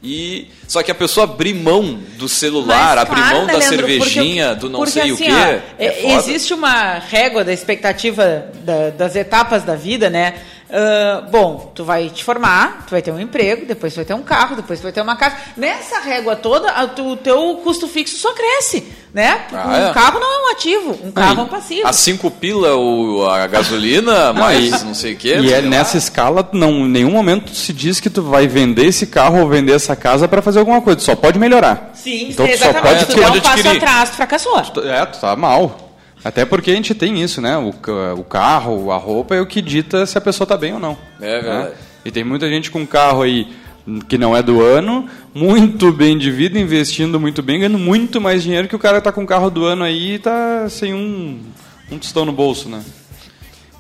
E 0.01 0.49
só 0.69 0.83
que 0.83 0.91
a 0.91 0.95
pessoa 0.95 1.25
abrir 1.25 1.55
mão 1.55 1.99
do 2.19 2.29
celular, 2.29 2.97
Mas, 2.97 2.99
abrir 2.99 3.21
claro, 3.21 3.37
mão 3.37 3.47
né, 3.47 3.53
da 3.55 3.59
Leandro, 3.59 3.77
cervejinha, 3.77 4.49
porque, 4.51 4.61
do 4.61 4.71
não 4.71 4.87
sei 4.87 5.03
assim, 5.03 5.13
o 5.13 5.17
quê. 5.17 5.31
Ó, 5.33 5.83
é 5.83 6.15
existe 6.19 6.55
uma 6.55 6.99
régua 6.99 7.43
da 7.43 7.53
expectativa 7.53 8.47
da, 8.63 8.91
das 8.91 9.17
etapas 9.17 9.65
da 9.65 9.75
vida, 9.75 10.09
né? 10.09 10.35
Uh, 10.69 11.31
bom, 11.31 11.73
tu 11.75 11.85
vai 11.85 12.09
te 12.09 12.25
formar, 12.25 12.85
tu 12.87 12.93
vai 12.93 13.03
ter 13.03 13.11
um 13.11 13.21
emprego, 13.21 13.67
depois 13.67 13.93
tu 13.93 13.97
vai 13.97 14.05
ter 14.05 14.15
um 14.15 14.23
carro, 14.23 14.57
depois 14.57 14.81
tu 14.81 14.85
vai 14.85 14.93
ter 14.93 15.03
uma 15.03 15.15
casa. 15.15 15.37
Nessa 15.57 16.01
régua 16.01 16.37
toda, 16.37 16.73
o 17.03 17.17
teu 17.17 17.61
custo 17.63 17.87
fixo 17.87 18.17
só 18.17 18.33
cresce, 18.33 18.85
né? 19.13 19.43
Ah, 19.53 19.69
um 19.69 19.91
é? 19.91 19.93
carro 19.93 20.19
não 20.19 20.27
é 20.27 20.49
um 20.49 20.53
ativo, 20.53 20.99
um 21.05 21.13
carro 21.13 21.43
é 21.43 21.45
um 21.45 21.49
passivo. 21.49 21.87
A 21.87 21.93
cinco 21.93 22.31
pila 22.31 22.77
o, 22.77 23.27
a 23.29 23.47
gasolina, 23.47 24.33
mas 24.35 24.83
não 24.83 24.95
sei 24.95 25.13
o 25.13 25.17
quê. 25.17 25.39
E 25.41 25.53
é 25.53 25.61
nessa 25.61 25.99
escala, 25.99 26.49
não, 26.53 26.87
em 26.87 26.89
nenhum 26.89 27.11
momento 27.11 27.55
se 27.55 27.73
diz 27.73 28.01
que 28.01 28.09
tu 28.09 28.23
vai 28.23 28.47
vender 28.47 28.87
esse 28.87 29.07
carro 29.07 29.41
ou 29.41 29.49
vender 29.49 29.73
essa 29.73 29.95
casa 29.95 30.27
para 30.27 30.41
fazer 30.41 30.61
alguma 30.61 30.81
coisa, 30.81 30.97
tu 30.97 31.03
só 31.03 31.15
pode 31.15 31.39
melhorar. 31.39 31.91
Sim, 31.95 32.31
então, 32.31 32.47
exatamente. 32.47 33.07
Tu 33.07 33.13
só 33.13 33.19
pode, 33.19 33.33
tu, 33.33 33.33
tu 33.33 33.39
um 33.39 33.41
passo 33.41 33.69
atrás, 33.69 34.11
tu 34.11 34.17
fracassou. 34.17 34.59
É, 34.83 35.07
tu 35.07 35.21
tá 35.21 35.37
mal. 35.37 35.84
Até 36.25 36.47
porque 36.47 36.71
a 36.71 36.75
gente 36.75 36.95
tem 36.95 37.23
isso, 37.23 37.41
né? 37.41 37.57
O, 37.59 37.75
o 38.19 38.25
carro, 38.25 38.91
a 38.91 38.97
roupa 38.97 39.35
é 39.35 39.41
o 39.41 39.47
que 39.47 39.61
dita 39.61 40.07
se 40.07 40.17
a 40.17 40.21
pessoa 40.21 40.47
está 40.47 40.57
bem 40.57 40.73
ou 40.73 40.81
não. 40.81 40.97
É 41.21 41.27
né? 41.27 41.41
verdade. 41.41 41.69
Né? 41.69 41.75
E 42.05 42.11
tem 42.11 42.25
muita 42.25 42.49
gente 42.49 42.71
com 42.71 42.87
carro 42.87 43.23
aí 43.23 43.49
que 44.09 44.17
não 44.17 44.35
é 44.35 44.43
do 44.43 44.63
ano, 44.63 45.07
muito 45.35 45.93
bem 45.93 46.17
de 46.17 46.31
vida, 46.31 46.59
investindo 46.59 47.21
muito 47.21 47.43
bem, 47.43 47.59
ganhando 47.59 47.79
muito 47.79 48.21
mais 48.21 48.43
dinheiro 48.43 48.67
que 48.67 48.77
o 48.77 48.79
cara 48.79 48.99
está 48.99 49.13
com 49.13 49.23
o 49.23 49.27
carro 49.27 49.51
do 49.51 49.65
ano 49.67 49.85
aí 49.85 50.13
e 50.13 50.15
está 50.15 50.67
sem 50.71 50.95
um, 50.95 51.41
um 51.91 51.99
tostão 51.99 52.25
no 52.25 52.33
bolso, 52.33 52.69
né? 52.69 52.83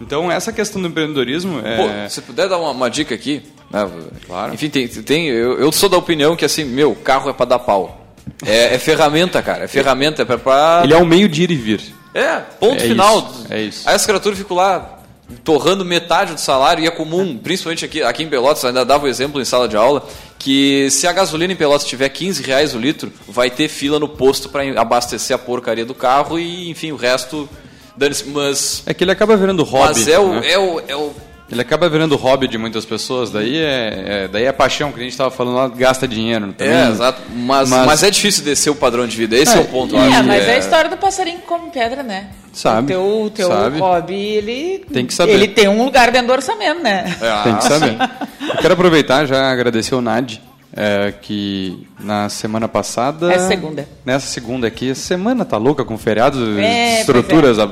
Então, 0.00 0.30
essa 0.30 0.52
questão 0.52 0.82
do 0.82 0.88
empreendedorismo 0.88 1.60
é... 1.64 1.76
Pô, 1.76 2.10
se 2.10 2.20
puder 2.20 2.48
dar 2.48 2.58
uma, 2.58 2.72
uma 2.72 2.90
dica 2.90 3.14
aqui, 3.14 3.42
né? 3.70 3.90
claro. 4.26 4.52
enfim, 4.52 4.68
tem, 4.68 4.86
tem, 4.88 5.28
eu, 5.28 5.58
eu 5.58 5.72
sou 5.72 5.88
da 5.88 5.96
opinião 5.96 6.36
que 6.36 6.44
assim, 6.44 6.64
meu, 6.64 6.94
carro 6.94 7.30
é 7.30 7.32
para 7.32 7.46
dar 7.46 7.58
pau. 7.60 8.04
É, 8.44 8.74
é, 8.74 8.78
ferramenta, 8.78 9.40
cara, 9.42 9.64
é 9.64 9.68
ferramenta, 9.68 10.22
é 10.22 10.24
para... 10.24 10.82
Ele 10.84 10.92
é 10.92 10.98
um 10.98 11.06
meio 11.06 11.28
de 11.28 11.44
ir 11.44 11.50
e 11.50 11.56
vir. 11.56 11.80
É, 12.14 12.38
ponto 12.60 12.82
é 12.82 12.86
final. 12.86 13.18
Isso, 13.18 13.46
é 13.50 13.62
isso. 13.62 13.88
Aí 13.88 13.94
as 13.94 14.06
criaturas 14.06 14.38
ficam 14.38 14.56
lá 14.56 15.00
torrando 15.42 15.84
metade 15.84 16.34
do 16.34 16.40
salário 16.40 16.84
e 16.84 16.86
é 16.86 16.90
comum, 16.90 17.36
principalmente 17.36 17.84
aqui, 17.84 18.02
aqui 18.02 18.22
em 18.22 18.28
Pelotas, 18.28 18.64
ainda 18.64 18.84
dava 18.84 19.06
o 19.06 19.08
exemplo 19.08 19.40
em 19.40 19.44
sala 19.44 19.66
de 19.66 19.76
aula, 19.76 20.06
que 20.38 20.88
se 20.90 21.06
a 21.06 21.12
gasolina 21.12 21.52
em 21.52 21.56
Pelotas 21.56 21.86
tiver 21.86 22.08
15 22.08 22.42
reais 22.42 22.74
o 22.74 22.78
litro, 22.78 23.12
vai 23.26 23.50
ter 23.50 23.68
fila 23.68 23.98
no 23.98 24.08
posto 24.08 24.48
para 24.48 24.80
abastecer 24.80 25.34
a 25.34 25.38
porcaria 25.38 25.84
do 25.84 25.94
carro 25.94 26.38
e, 26.38 26.70
enfim, 26.70 26.92
o 26.92 26.96
resto... 26.96 27.48
Mas, 28.26 28.82
é 28.86 28.92
que 28.92 29.04
ele 29.04 29.12
acaba 29.12 29.36
virando 29.36 29.62
hobby. 29.62 29.86
Mas 29.86 30.08
é 30.08 30.18
o, 30.18 30.34
né? 30.34 30.50
é 30.50 30.58
o, 30.58 30.80
é 30.88 30.96
o 30.96 31.14
ele 31.50 31.60
acaba 31.60 31.88
virando 31.88 32.16
hobby 32.16 32.48
de 32.48 32.56
muitas 32.56 32.84
pessoas, 32.86 33.30
daí 33.30 33.58
é, 33.58 34.04
é 34.24 34.28
daí 34.28 34.44
é 34.44 34.52
paixão, 34.52 34.90
que 34.90 34.98
a 34.98 35.02
gente 35.02 35.12
estava 35.12 35.30
falando 35.30 35.56
lá, 35.56 35.68
gasta 35.68 36.08
dinheiro. 36.08 36.52
Também. 36.52 36.72
É, 36.72 36.88
exato. 36.88 37.20
Mas, 37.34 37.68
mas, 37.68 37.86
mas, 37.86 38.02
é 38.02 38.10
difícil 38.10 38.42
descer 38.44 38.70
o 38.70 38.74
padrão 38.74 39.06
de 39.06 39.16
vida, 39.16 39.36
esse 39.36 39.54
é, 39.54 39.58
é 39.58 39.60
o 39.60 39.66
ponto. 39.66 39.94
É, 39.94 40.22
mas 40.22 40.42
é... 40.44 40.52
é 40.52 40.54
a 40.54 40.58
história 40.58 40.88
do 40.88 40.96
passarinho 40.96 41.38
que 41.40 41.46
come 41.46 41.70
pedra, 41.70 42.02
né? 42.02 42.30
Sabe. 42.52 42.94
O 42.94 43.30
teu, 43.30 43.46
teu 43.46 43.48
sabe. 43.48 43.78
hobby, 43.78 44.14
ele 44.14 44.86
tem, 44.90 45.04
que 45.04 45.12
saber. 45.12 45.32
ele 45.32 45.48
tem 45.48 45.68
um 45.68 45.84
lugar 45.84 46.10
dentro 46.10 46.28
do 46.28 46.32
orçamento, 46.32 46.82
né? 46.82 47.14
É, 47.20 47.42
tem 47.42 47.56
que 47.56 47.64
saber. 47.64 47.96
Eu 48.40 48.56
quero 48.56 48.74
aproveitar 48.74 49.26
já 49.26 49.50
agradecer 49.50 49.94
o 49.94 50.00
Nad, 50.00 50.38
é, 50.74 51.12
que 51.20 51.86
na 52.00 52.28
semana 52.28 52.68
passada. 52.68 53.32
É 53.32 53.38
segunda. 53.38 53.86
Nessa 54.04 54.26
segunda 54.28 54.66
aqui, 54.66 54.94
semana 54.94 55.44
tá 55.44 55.56
louca 55.56 55.84
com 55.84 55.98
feriados, 55.98 56.40
é, 56.58 57.00
estruturas. 57.00 57.58
É. 57.58 57.68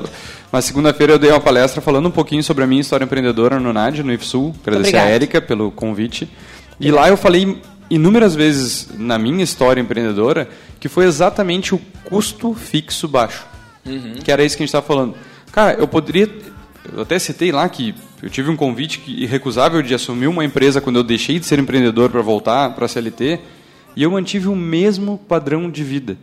Mas 0.53 0.65
segunda-feira 0.65 1.13
eu 1.13 1.17
dei 1.17 1.31
uma 1.31 1.39
palestra 1.39 1.81
falando 1.81 2.09
um 2.09 2.11
pouquinho 2.11 2.43
sobre 2.43 2.63
a 2.63 2.67
minha 2.67 2.79
história 2.79 3.03
empreendedora 3.03 3.59
no 3.59 3.73
NAD, 3.73 4.03
no 4.03 4.13
IFSUL. 4.13 4.53
Agradecer 4.61 4.97
a 4.97 5.05
Érica 5.05 5.41
pelo 5.41 5.71
convite. 5.71 6.29
E 6.79 6.91
lá 6.91 7.09
eu 7.09 7.17
falei 7.17 7.59
inúmeras 7.89 8.35
vezes 8.35 8.89
na 8.95 9.17
minha 9.17 9.43
história 9.43 9.81
empreendedora 9.81 10.47
que 10.79 10.87
foi 10.87 11.05
exatamente 11.05 11.73
o 11.73 11.81
custo 12.03 12.53
fixo 12.53 13.07
baixo. 13.07 13.47
Uhum. 13.83 14.13
Que 14.23 14.31
era 14.31 14.43
isso 14.43 14.55
que 14.55 14.61
a 14.61 14.65
gente 14.65 14.69
estava 14.69 14.85
falando. 14.85 15.15
Cara, 15.51 15.73
eu 15.73 15.87
poderia. 15.87 16.29
Eu 16.93 17.01
até 17.01 17.17
citei 17.17 17.51
lá 17.51 17.67
que 17.67 17.95
eu 18.21 18.29
tive 18.29 18.51
um 18.51 18.55
convite 18.55 19.01
irrecusável 19.07 19.81
de 19.81 19.95
assumir 19.95 20.27
uma 20.27 20.45
empresa 20.45 20.79
quando 20.79 20.97
eu 20.97 21.03
deixei 21.03 21.39
de 21.39 21.47
ser 21.47 21.57
empreendedor 21.57 22.11
para 22.11 22.21
voltar 22.21 22.75
para 22.75 22.85
a 22.85 22.87
CLT 22.87 23.39
e 23.95 24.03
eu 24.03 24.11
mantive 24.11 24.49
o 24.49 24.55
mesmo 24.55 25.17
padrão 25.17 25.67
de 25.67 25.83
vida. 25.83 26.15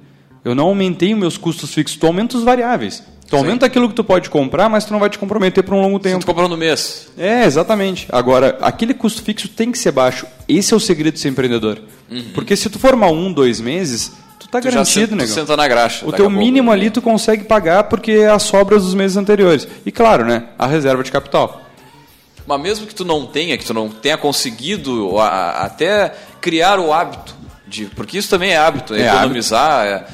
Eu 0.44 0.54
não 0.54 0.66
aumentei 0.66 1.12
os 1.12 1.18
meus 1.18 1.36
custos 1.36 1.74
fixos, 1.74 1.98
tu 1.98 2.06
aumenta 2.06 2.36
os 2.36 2.44
variáveis. 2.44 3.02
Tu 3.30 3.36
aumenta 3.36 3.64
aquilo 3.64 3.88
que 3.88 3.94
tu 3.94 4.02
pode 4.02 4.28
comprar, 4.28 4.68
mas 4.68 4.84
tu 4.84 4.92
não 4.92 4.98
vai 4.98 5.08
te 5.08 5.16
comprometer 5.16 5.62
por 5.62 5.72
um 5.74 5.80
longo 5.80 5.98
Se 5.98 6.02
tempo. 6.02 6.18
tu 6.20 6.26
comprou 6.26 6.48
no 6.48 6.56
mês. 6.56 7.08
É, 7.16 7.44
exatamente. 7.44 8.08
Agora, 8.10 8.58
aquele 8.60 8.92
custo 8.92 9.22
fixo 9.22 9.46
tem 9.48 9.70
que 9.70 9.78
ser 9.78 9.92
baixo. 9.92 10.26
Esse 10.48 10.74
é 10.74 10.76
o 10.76 10.80
segredo 10.80 11.14
de 11.14 11.20
ser 11.20 11.28
empreendedor. 11.28 11.78
Porque 12.34 12.56
se 12.56 12.68
tu 12.68 12.78
formar 12.80 13.06
um, 13.12 13.32
dois 13.32 13.60
meses, 13.60 14.10
tu 14.38 14.48
tá 14.48 14.60
Tu 14.60 14.64
garantido, 14.64 15.12
senta, 15.12 15.24
tu 15.24 15.28
senta 15.30 15.56
na 15.56 15.68
graxa. 15.68 16.04
O 16.04 16.10
teu 16.12 16.26
a 16.26 16.28
pouco. 16.28 16.44
mínimo 16.44 16.72
ali 16.72 16.90
tu 16.90 17.00
consegue 17.00 17.44
pagar 17.44 17.84
porque 17.84 18.10
é 18.10 18.28
as 18.28 18.42
sobras 18.42 18.82
dos 18.82 18.94
meses 18.94 19.16
anteriores. 19.16 19.68
E 19.86 19.92
claro, 19.92 20.24
né? 20.24 20.48
A 20.58 20.66
reserva 20.66 21.04
de 21.04 21.12
capital. 21.12 21.62
Mas 22.44 22.60
mesmo 22.60 22.84
que 22.84 22.94
tu 22.96 23.04
não 23.04 23.26
tenha, 23.26 23.56
que 23.56 23.64
tu 23.64 23.72
não 23.72 23.88
tenha 23.88 24.18
conseguido 24.18 25.16
a- 25.20 25.28
a- 25.28 25.64
até 25.66 26.12
criar 26.40 26.80
o 26.80 26.92
hábito 26.92 27.32
de, 27.68 27.84
porque 27.84 28.18
isso 28.18 28.28
também 28.28 28.50
é 28.50 28.56
hábito, 28.56 28.92
é 28.92 29.02
É 29.02 29.06
economizar, 29.06 29.86
é- 29.86 30.04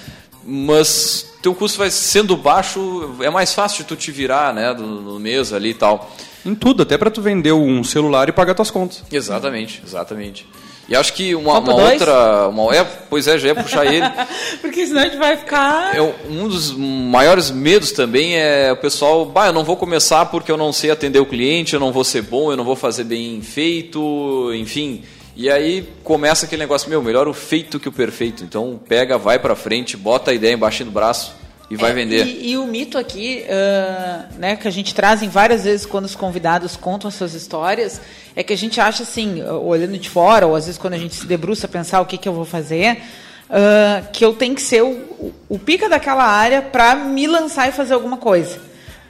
mas 0.44 1.26
teu 1.46 1.54
custo 1.54 1.78
vai 1.78 1.90
sendo 1.92 2.36
baixo, 2.36 3.14
é 3.20 3.30
mais 3.30 3.54
fácil 3.54 3.78
de 3.78 3.84
tu 3.84 3.94
te 3.94 4.10
virar, 4.10 4.52
né, 4.52 4.74
do- 4.74 4.84
no 4.84 5.20
mês 5.20 5.52
ali 5.52 5.70
e 5.70 5.74
tal. 5.74 6.10
Em 6.44 6.56
tudo, 6.56 6.82
até 6.82 6.98
para 6.98 7.08
tu 7.08 7.22
vender 7.22 7.52
um 7.52 7.84
celular 7.84 8.28
e 8.28 8.32
pagar 8.32 8.52
tuas 8.54 8.68
contas. 8.70 9.04
Exatamente, 9.12 9.80
exatamente. 9.86 10.44
E 10.88 10.94
acho 10.96 11.12
que 11.14 11.34
uma, 11.36 11.58
uma 11.58 11.74
outra, 11.74 12.48
uma, 12.48 12.74
é, 12.74 12.82
pois 12.84 13.26
é, 13.28 13.38
já 13.38 13.48
ia 13.48 13.54
puxar 13.54 13.84
ele. 13.86 14.04
Porque 14.60 14.86
senão 14.86 15.02
a 15.02 15.04
gente 15.04 15.16
vai 15.18 15.36
ficar. 15.36 15.96
É, 15.96 16.00
um 16.28 16.48
dos 16.48 16.72
maiores 16.72 17.50
medos 17.50 17.90
também 17.92 18.36
é 18.36 18.72
o 18.72 18.76
pessoal, 18.76 19.24
bah, 19.24 19.46
eu 19.48 19.52
não 19.52 19.62
vou 19.64 19.76
começar 19.76 20.26
porque 20.26 20.50
eu 20.50 20.56
não 20.56 20.72
sei 20.72 20.90
atender 20.90 21.18
o 21.20 21.26
cliente, 21.26 21.74
eu 21.74 21.80
não 21.80 21.92
vou 21.92 22.02
ser 22.04 22.22
bom, 22.22 22.50
eu 22.52 22.56
não 22.56 22.64
vou 22.64 22.76
fazer 22.76 23.02
bem 23.04 23.40
feito, 23.40 24.52
enfim. 24.54 25.02
E 25.36 25.50
aí 25.50 25.86
começa 26.02 26.46
aquele 26.46 26.62
negócio, 26.62 26.88
meu, 26.88 27.02
melhor 27.02 27.28
o 27.28 27.34
feito 27.34 27.78
que 27.78 27.88
o 27.88 27.92
perfeito. 27.92 28.42
Então 28.42 28.80
pega, 28.88 29.18
vai 29.18 29.38
pra 29.38 29.54
frente, 29.54 29.96
bota 29.96 30.30
a 30.30 30.34
ideia 30.34 30.54
embaixo 30.54 30.82
do 30.84 30.90
braço 30.90 31.34
e 31.70 31.76
vai 31.76 31.90
É, 31.90 31.94
vender. 31.94 32.24
E, 32.26 32.52
e 32.52 32.56
o 32.56 32.66
mito 32.66 32.96
aqui, 32.96 33.44
ah, 33.50 34.28
né, 34.38 34.56
que 34.56 34.66
a 34.66 34.70
gente 34.70 34.94
traz 34.94 35.22
em 35.22 35.28
várias 35.28 35.64
vezes 35.64 35.84
quando 35.84 36.06
os 36.06 36.14
convidados 36.16 36.74
contam 36.76 37.08
as 37.08 37.14
suas 37.14 37.34
histórias, 37.34 38.00
é 38.34 38.42
que 38.42 38.52
a 38.52 38.56
gente 38.56 38.80
acha 38.80 39.02
assim, 39.02 39.42
olhando 39.42 39.98
de 39.98 40.08
fora, 40.08 40.46
ou 40.46 40.54
às 40.56 40.64
vezes 40.66 40.78
quando 40.78 40.94
a 40.94 40.98
gente 40.98 41.14
se 41.14 41.26
debruça 41.26 41.66
a 41.66 41.68
pensar 41.68 42.00
o 42.00 42.06
que, 42.06 42.16
que 42.16 42.28
eu 42.28 42.32
vou 42.32 42.44
fazer, 42.46 43.02
ah, 43.50 44.02
que 44.12 44.24
eu 44.24 44.32
tenho 44.32 44.54
que 44.54 44.62
ser 44.62 44.82
o, 44.82 44.88
o- 44.90 45.34
o 45.50 45.58
pica 45.58 45.86
daquela 45.88 46.24
área 46.24 46.62
para 46.62 46.94
me 46.94 47.26
lançar 47.26 47.68
e 47.68 47.72
fazer 47.72 47.92
alguma 47.92 48.16
coisa. 48.16 48.58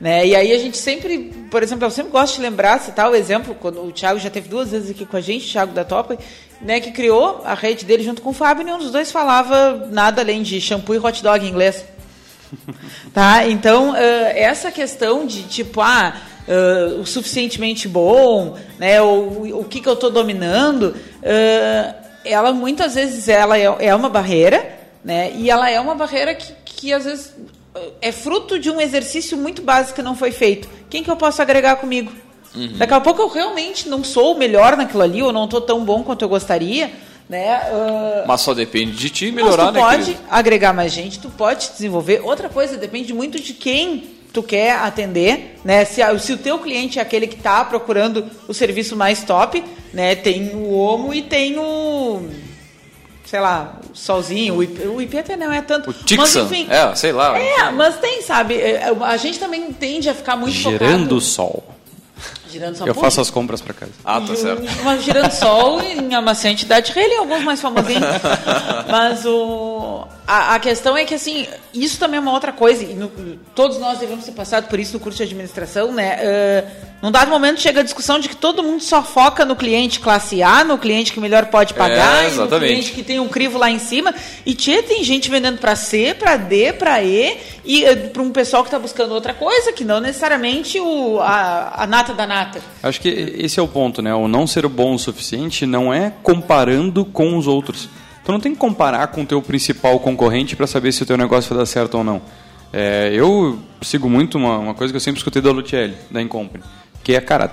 Né? 0.00 0.26
E 0.26 0.36
aí 0.36 0.52
a 0.52 0.58
gente 0.58 0.76
sempre, 0.76 1.32
por 1.50 1.62
exemplo, 1.62 1.86
eu 1.86 1.90
sempre 1.90 2.12
gosto 2.12 2.36
de 2.36 2.42
lembrar, 2.42 2.80
citar 2.80 3.10
o 3.10 3.14
exemplo, 3.14 3.54
quando 3.54 3.82
o 3.82 3.90
Thiago 3.90 4.18
já 4.18 4.28
teve 4.28 4.48
duas 4.48 4.70
vezes 4.70 4.90
aqui 4.90 5.06
com 5.06 5.16
a 5.16 5.20
gente, 5.20 5.48
o 5.48 5.52
Thiago 5.52 5.72
da 5.72 5.84
Topa, 5.84 6.18
né, 6.60 6.80
que 6.80 6.90
criou 6.90 7.42
a 7.44 7.54
rede 7.54 7.84
dele 7.84 8.02
junto 8.02 8.20
com 8.20 8.30
o 8.30 8.34
Fábio, 8.34 8.62
e 8.62 8.64
nenhum 8.64 8.78
dos 8.78 8.90
dois 8.90 9.10
falava 9.10 9.88
nada 9.90 10.20
além 10.20 10.42
de 10.42 10.60
shampoo 10.60 10.94
e 10.94 10.98
hot 10.98 11.22
dog 11.22 11.44
em 11.44 11.48
inglês. 11.48 11.84
Tá? 13.12 13.48
Então, 13.48 13.94
ah, 13.94 13.98
essa 14.34 14.70
questão 14.70 15.26
de 15.26 15.44
tipo, 15.44 15.80
ah, 15.80 16.14
ah, 16.46 17.00
o 17.00 17.06
suficientemente 17.06 17.88
bom, 17.88 18.56
né, 18.78 19.00
ou 19.00 19.60
o 19.60 19.64
que, 19.64 19.80
que 19.80 19.88
eu 19.88 19.94
estou 19.94 20.10
dominando, 20.10 20.94
ah, 21.24 21.94
ela 22.24 22.52
muitas 22.52 22.94
vezes 22.94 23.28
ela 23.28 23.58
é, 23.58 23.64
é 23.80 23.94
uma 23.94 24.10
barreira, 24.10 24.78
né, 25.02 25.32
e 25.34 25.50
ela 25.50 25.70
é 25.70 25.80
uma 25.80 25.94
barreira 25.94 26.34
que, 26.34 26.52
que 26.64 26.92
às 26.92 27.04
vezes 27.04 27.34
é 28.00 28.12
fruto 28.12 28.59
de 28.59 28.71
um 28.71 28.80
exercício 28.80 29.37
muito 29.37 29.62
básico 29.62 29.97
que 29.97 30.02
não 30.02 30.16
foi 30.16 30.30
feito. 30.30 30.68
Quem 30.88 31.02
que 31.02 31.11
eu 31.11 31.16
posso 31.16 31.40
agregar 31.42 31.76
comigo? 31.76 32.12
Daqui 32.78 32.95
a 32.95 33.00
pouco 33.00 33.21
eu 33.21 33.28
realmente 33.28 33.87
não 33.88 34.02
sou 34.02 34.35
o 34.35 34.38
melhor 34.38 34.76
naquilo 34.76 35.02
ali, 35.02 35.23
ou 35.23 35.30
não 35.33 35.45
estou 35.45 35.61
tão 35.61 35.85
bom 35.85 36.02
quanto 36.02 36.23
eu 36.25 36.28
gostaria, 36.28 36.90
né? 37.28 37.52
ah, 37.54 38.25
Mas 38.26 38.40
só 38.40 38.54
depende 38.54 38.92
de 38.97 39.11
ti 39.11 39.30
melhorar, 39.30 39.64
mas 39.64 39.73
tu 39.73 39.75
né, 39.75 39.80
pode 39.80 40.04
querido? 40.04 40.21
agregar 40.30 40.73
mais 40.73 40.92
gente, 40.92 41.18
tu 41.18 41.28
pode 41.28 41.68
desenvolver. 41.73 42.21
Outra 42.25 42.49
coisa, 42.49 42.78
depende 42.78 43.12
muito 43.12 43.38
de 43.38 43.52
quem 43.52 44.04
tu 44.33 44.42
quer 44.42 44.73
atender, 44.73 45.59
né? 45.64 45.85
Se, 45.85 46.00
se 46.18 46.33
o 46.33 46.38
teu 46.38 46.59
cliente 46.59 46.99
é 46.99 47.02
aquele 47.02 47.26
que 47.26 47.37
está 47.37 47.64
procurando 47.64 48.25
o 48.49 48.54
serviço 48.54 48.97
mais 48.97 49.23
top, 49.23 49.62
né? 49.92 50.14
Tem 50.14 50.54
o 50.54 50.73
Omo 50.73 51.12
e 51.12 51.23
tem 51.23 51.59
o 51.59 52.23
sei 53.26 53.40
lá, 53.40 53.76
o 53.92 53.97
Solzinho, 53.97 54.54
o 54.54 54.62
IP, 54.62 54.86
o 54.86 55.02
IP 55.02 55.19
até 55.19 55.36
não 55.36 55.52
é 55.52 55.60
tanto. 55.60 55.91
O 55.91 55.95
mas 55.95 56.04
Tixan, 56.04 56.43
enfim, 56.45 56.67
é, 56.71 56.95
sei 56.95 57.12
lá. 57.12 57.36
é, 57.39 57.71
mas 57.71 57.99
tem, 57.99 58.23
sabe? 58.23 58.54
é, 58.54 58.91
A 59.02 59.17
gente 59.17 59.39
também 59.39 59.73
tende 59.73 60.08
a 60.08 60.15
ficar 60.15 60.36
muito 60.36 60.54
Gerando 60.54 61.00
focado... 61.00 61.21
sol. 61.21 61.65
Girando 62.49 62.76
sol. 62.78 62.86
Eu 62.86 62.95
faço 62.95 63.21
as 63.21 63.28
compras 63.28 63.60
para 63.60 63.75
casa. 63.75 63.93
Ah, 64.04 64.21
tá 64.21 64.34
certo. 64.34 64.62
uma 64.80 64.97
girando 64.97 65.30
sol 65.32 65.82
em 65.82 66.15
amaciante 66.15 66.65
da 66.65 66.80
Tirelli 66.80 67.12
e 67.12 67.17
alguns 67.17 67.43
mais 67.43 67.60
famosinhos. 67.60 68.00
Mas 68.91 69.26
o, 69.26 70.06
a, 70.26 70.54
a 70.54 70.58
questão 70.60 70.97
é 70.97 71.04
que, 71.04 71.15
assim, 71.15 71.47
isso 71.75 71.99
também 71.99 72.17
é 72.19 72.21
uma 72.21 72.32
outra 72.32 72.52
coisa. 72.52 72.84
E 72.84 72.95
no- 72.95 73.10
todos 73.54 73.78
nós 73.78 73.99
devemos 73.99 74.25
ter 74.25 74.32
passado 74.32 74.69
por 74.69 74.78
isso 74.78 74.95
no 74.95 75.00
curso 75.00 75.19
de 75.19 75.25
administração, 75.25 75.93
né? 75.93 76.17
Eh, 76.21 76.65
num 77.02 77.11
dado 77.11 77.30
momento 77.30 77.61
chega 77.61 77.80
a 77.80 77.82
discussão 77.82 78.19
de 78.19 78.28
que 78.28 78.37
todo 78.37 78.63
mundo 78.63 78.82
só 78.82 79.02
foca 79.02 79.45
no 79.45 79.54
cliente 79.54 80.00
classe 80.00 80.43
A, 80.43 80.65
no 80.65 80.78
cliente 80.78 81.13
que 81.13 81.21
melhor 81.21 81.47
pode 81.47 81.75
pagar, 81.75 82.25
É, 82.25 82.30
e 82.30 82.35
no 82.35 82.49
cliente 82.49 82.93
que 82.93 83.02
tem 83.02 83.21
um 83.21 83.28
crivo 83.28 83.59
lá 83.59 83.71
em 83.71 83.78
cima. 83.78 84.15
E 84.45 84.54
tia, 84.54 84.82
tem 84.82 85.04
gente 85.04 85.30
vendendo 85.30 85.59
para 85.59 85.76
C, 85.76 86.15
para 86.19 86.37
D, 86.37 86.73
para 86.73 87.02
E, 87.02 87.37
e 87.65 87.85
para 88.13 88.23
um 88.23 88.30
pessoal 88.30 88.63
que 88.63 88.69
está 88.69 88.78
buscando 88.78 89.13
outra 89.13 89.35
coisa, 89.35 89.73
que 89.73 89.85
não 89.85 90.00
necessariamente 90.00 90.80
o, 90.80 91.21
a, 91.21 91.82
a 91.82 91.87
nata 91.87 92.15
da 92.15 92.26
nata. 92.26 92.61
Acho 92.82 93.00
que 93.00 93.09
esse 93.09 93.61
é 93.61 93.63
o 93.63 93.69
ponto, 93.69 94.00
né? 94.00 94.15
O 94.15 94.26
não 94.26 94.47
ser 94.47 94.67
bom 94.67 94.95
o 94.95 94.99
suficiente 94.99 95.67
não 95.67 95.93
é 95.93 96.13
comparando 96.23 97.04
com 97.04 97.37
os 97.37 97.47
outros. 97.47 97.89
Tu 98.25 98.32
não 98.32 98.41
tem 98.41 98.52
que 98.52 98.59
comparar 98.59 99.06
com 99.09 99.23
o 99.23 99.26
teu 99.26 99.41
principal 99.41 100.00
concorrente 100.00 100.56
para 100.56 100.67
saber 100.67 100.91
se 100.93 101.02
o 101.02 101.06
teu 101.06 101.17
negócio 101.17 101.49
vai 101.50 101.59
dar 101.59 101.67
certo 101.67 101.99
ou 101.99 102.02
não. 102.02 102.21
É, 102.73 103.11
eu 103.15 103.59
sigo 103.80 104.11
muito 104.11 104.37
uma, 104.37 104.59
uma 104.59 104.75
coisa 104.75 104.93
que 104.93 104.97
eu 104.97 105.00
sempre 105.00 105.19
escutei 105.19 105.41
da 105.41 105.52
Lucelli, 105.52 105.95
da 106.11 106.21
Incompany, 106.21 106.65
que 107.06 107.14
é, 107.14 107.21
cara, 107.21 107.52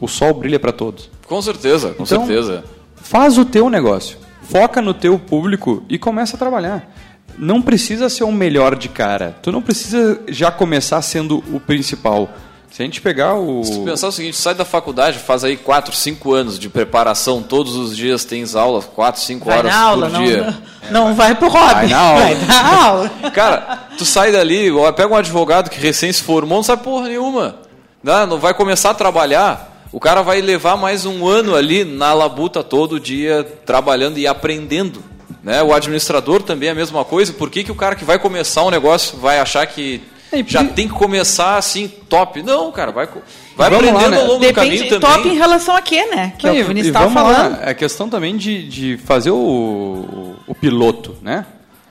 o 0.00 0.08
sol 0.08 0.32
brilha 0.32 0.58
para 0.58 0.72
todos. 0.72 1.10
Com 1.26 1.42
certeza, 1.42 1.90
com 1.90 2.04
Então, 2.04 2.26
certeza. 2.26 2.64
Faz 2.96 3.36
o 3.36 3.44
teu 3.44 3.68
negócio. 3.68 4.16
Foca 4.44 4.80
no 4.80 4.94
teu 4.94 5.18
público 5.18 5.82
e 5.90 5.98
começa 5.98 6.36
a 6.36 6.38
trabalhar. 6.38 6.90
Não 7.36 7.60
precisa 7.60 8.08
ser 8.08 8.24
o 8.24 8.32
melhor 8.32 8.74
de 8.76 8.88
cara. 8.88 9.36
Tu 9.42 9.52
não 9.52 9.60
precisa 9.60 10.18
já 10.28 10.50
começar 10.50 11.02
sendo 11.02 11.44
o 11.52 11.60
principal. 11.60 12.30
Se 12.70 12.80
a 12.82 12.86
gente 12.86 13.02
pegar 13.02 13.34
o. 13.34 13.62
Se 13.62 13.72
tu 13.72 13.84
pensar 13.84 14.08
o 14.08 14.12
seguinte, 14.12 14.38
sai 14.38 14.54
da 14.54 14.64
faculdade, 14.64 15.18
faz 15.18 15.44
aí 15.44 15.58
4, 15.58 15.94
5 15.94 16.32
anos 16.32 16.58
de 16.58 16.70
preparação, 16.70 17.42
todos 17.42 17.76
os 17.76 17.94
dias 17.94 18.24
tens 18.24 18.56
aula, 18.56 18.80
4, 18.80 19.20
5 19.20 19.44
Vai 19.44 19.58
horas 19.58 19.70
na 19.74 19.80
aula, 19.82 20.06
por 20.08 20.12
não, 20.14 20.24
dia. 20.24 20.54
não, 20.90 21.04
não 21.08 21.14
vai 21.14 21.34
pro 21.34 21.48
hobby. 21.50 21.74
Vai 21.74 21.88
na 21.88 21.98
aula. 21.98 22.20
Vai 22.22 22.34
na 22.46 22.84
aula. 22.86 23.10
Cara, 23.34 23.86
tu 23.98 24.04
sai 24.06 24.32
dali, 24.32 24.70
pega 24.96 25.12
um 25.12 25.16
advogado 25.16 25.68
que 25.68 25.78
recém 25.78 26.10
se 26.10 26.22
formou, 26.22 26.56
não 26.56 26.62
sabe 26.64 26.82
porra 26.82 27.08
nenhuma. 27.08 27.56
Não, 28.04 28.26
não 28.26 28.38
vai 28.38 28.52
começar 28.52 28.90
a 28.90 28.94
trabalhar. 28.94 29.72
O 29.90 29.98
cara 29.98 30.20
vai 30.20 30.42
levar 30.42 30.76
mais 30.76 31.06
um 31.06 31.26
ano 31.26 31.56
ali 31.56 31.84
na 31.84 32.12
labuta 32.12 32.62
todo 32.62 33.00
dia, 33.00 33.42
trabalhando 33.64 34.18
e 34.18 34.26
aprendendo. 34.26 35.02
Né? 35.42 35.62
O 35.62 35.72
administrador 35.72 36.42
também 36.42 36.68
é 36.68 36.72
a 36.72 36.74
mesma 36.74 37.02
coisa. 37.02 37.32
Por 37.32 37.48
que, 37.48 37.64
que 37.64 37.72
o 37.72 37.74
cara 37.74 37.94
que 37.96 38.04
vai 38.04 38.18
começar 38.18 38.62
um 38.62 38.70
negócio 38.70 39.16
vai 39.18 39.38
achar 39.38 39.66
que 39.66 40.02
É, 40.30 40.44
já 40.46 40.62
tem 40.62 40.86
que 40.86 40.92
começar 40.92 41.56
assim, 41.56 41.88
top? 41.88 42.42
Não, 42.42 42.70
cara, 42.70 42.92
vai, 42.92 43.08
vai 43.56 43.70
Vamos 43.70 43.86
lá, 43.86 43.92
aprendendo 43.92 44.10
né? 44.10 44.16
ao 44.20 44.26
longo 44.26 44.38
do 44.40 44.46
Depende, 44.48 44.78
caminho 44.78 45.00
top 45.00 45.14
também. 45.14 45.32
em 45.32 45.38
relação 45.38 45.74
a 45.74 45.80
quê, 45.80 46.04
né? 46.04 46.34
Que 46.38 46.46
é 46.46 46.50
o 46.50 46.54
que 46.56 46.60
o 46.60 46.66
Vinícius 46.66 46.94
estava 46.94 47.22
lá, 47.22 47.34
falando. 47.34 47.58
É 47.62 47.72
questão 47.72 48.10
também 48.10 48.36
de, 48.36 48.68
de 48.68 48.96
fazer 48.98 49.30
o, 49.30 49.36
o, 49.36 50.36
o 50.48 50.54
piloto, 50.54 51.16
né? 51.22 51.46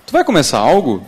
Tu 0.06 0.12
vai 0.14 0.24
começar 0.24 0.60
algo. 0.60 1.04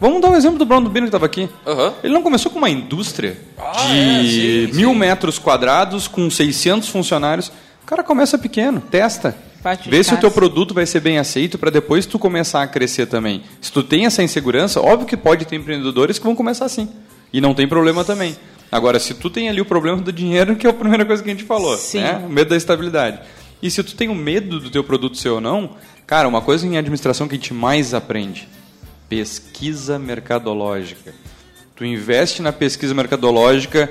Vamos 0.00 0.22
dar 0.22 0.30
o 0.30 0.36
exemplo 0.36 0.58
do 0.58 0.64
Bruno 0.64 0.84
Dubino 0.84 1.04
que 1.06 1.08
estava 1.08 1.26
aqui. 1.26 1.48
Aham. 1.66 1.92
Ele 2.02 2.12
não 2.14 2.22
começou 2.22 2.50
com 2.50 2.58
uma 2.58 2.70
indústria 2.70 3.38
Ah, 3.58 3.72
de 3.86 4.64
é, 4.64 4.66
sim, 4.68 4.76
mil 4.76 4.90
sim. 4.92 4.98
metros 4.98 5.38
quadrados 5.38 6.08
com 6.08 6.30
600 6.30 6.88
funcionários. 6.88 7.48
O 7.82 7.86
cara 7.86 8.02
começa 8.02 8.38
pequeno, 8.38 8.80
testa. 8.80 9.36
Parte 9.62 9.90
Vê 9.90 10.02
se 10.02 10.14
o 10.14 10.16
teu 10.16 10.30
produto 10.30 10.72
vai 10.72 10.86
ser 10.86 11.00
bem 11.00 11.18
aceito 11.18 11.58
para 11.58 11.70
depois 11.70 12.06
tu 12.06 12.18
começar 12.18 12.62
a 12.62 12.66
crescer 12.66 13.04
também. 13.06 13.42
Se 13.60 13.70
tu 13.70 13.82
tem 13.82 14.06
essa 14.06 14.22
insegurança, 14.22 14.80
óbvio 14.80 15.06
que 15.06 15.18
pode 15.18 15.44
ter 15.44 15.56
empreendedores 15.56 16.18
que 16.18 16.24
vão 16.24 16.34
começar 16.34 16.64
assim. 16.64 16.88
E 17.30 17.40
não 17.42 17.52
tem 17.52 17.68
problema 17.68 18.02
também. 18.02 18.34
Agora, 18.72 18.98
se 18.98 19.12
tu 19.12 19.28
tem 19.28 19.50
ali 19.50 19.60
o 19.60 19.66
problema 19.66 20.00
do 20.00 20.10
dinheiro, 20.12 20.56
que 20.56 20.66
é 20.66 20.70
a 20.70 20.72
primeira 20.72 21.04
coisa 21.04 21.22
que 21.22 21.28
a 21.28 21.32
gente 21.32 21.44
falou, 21.44 21.76
Sim. 21.76 22.00
né? 22.00 22.24
o 22.26 22.30
medo 22.30 22.48
da 22.50 22.56
estabilidade. 22.56 23.18
E 23.62 23.70
se 23.70 23.82
tu 23.82 23.94
tem 23.94 24.08
o 24.08 24.14
medo 24.14 24.58
do 24.60 24.70
teu 24.70 24.82
produto 24.82 25.18
ser 25.18 25.28
ou 25.28 25.42
não, 25.42 25.70
cara, 26.06 26.26
uma 26.26 26.40
coisa 26.40 26.66
em 26.66 26.78
administração 26.78 27.28
que 27.28 27.34
a 27.34 27.36
gente 27.38 27.52
mais 27.52 27.92
aprende, 27.92 28.48
pesquisa 29.10 29.98
mercadológica. 29.98 31.12
Tu 31.74 31.84
investe 31.84 32.40
na 32.40 32.52
pesquisa 32.52 32.94
mercadológica, 32.94 33.90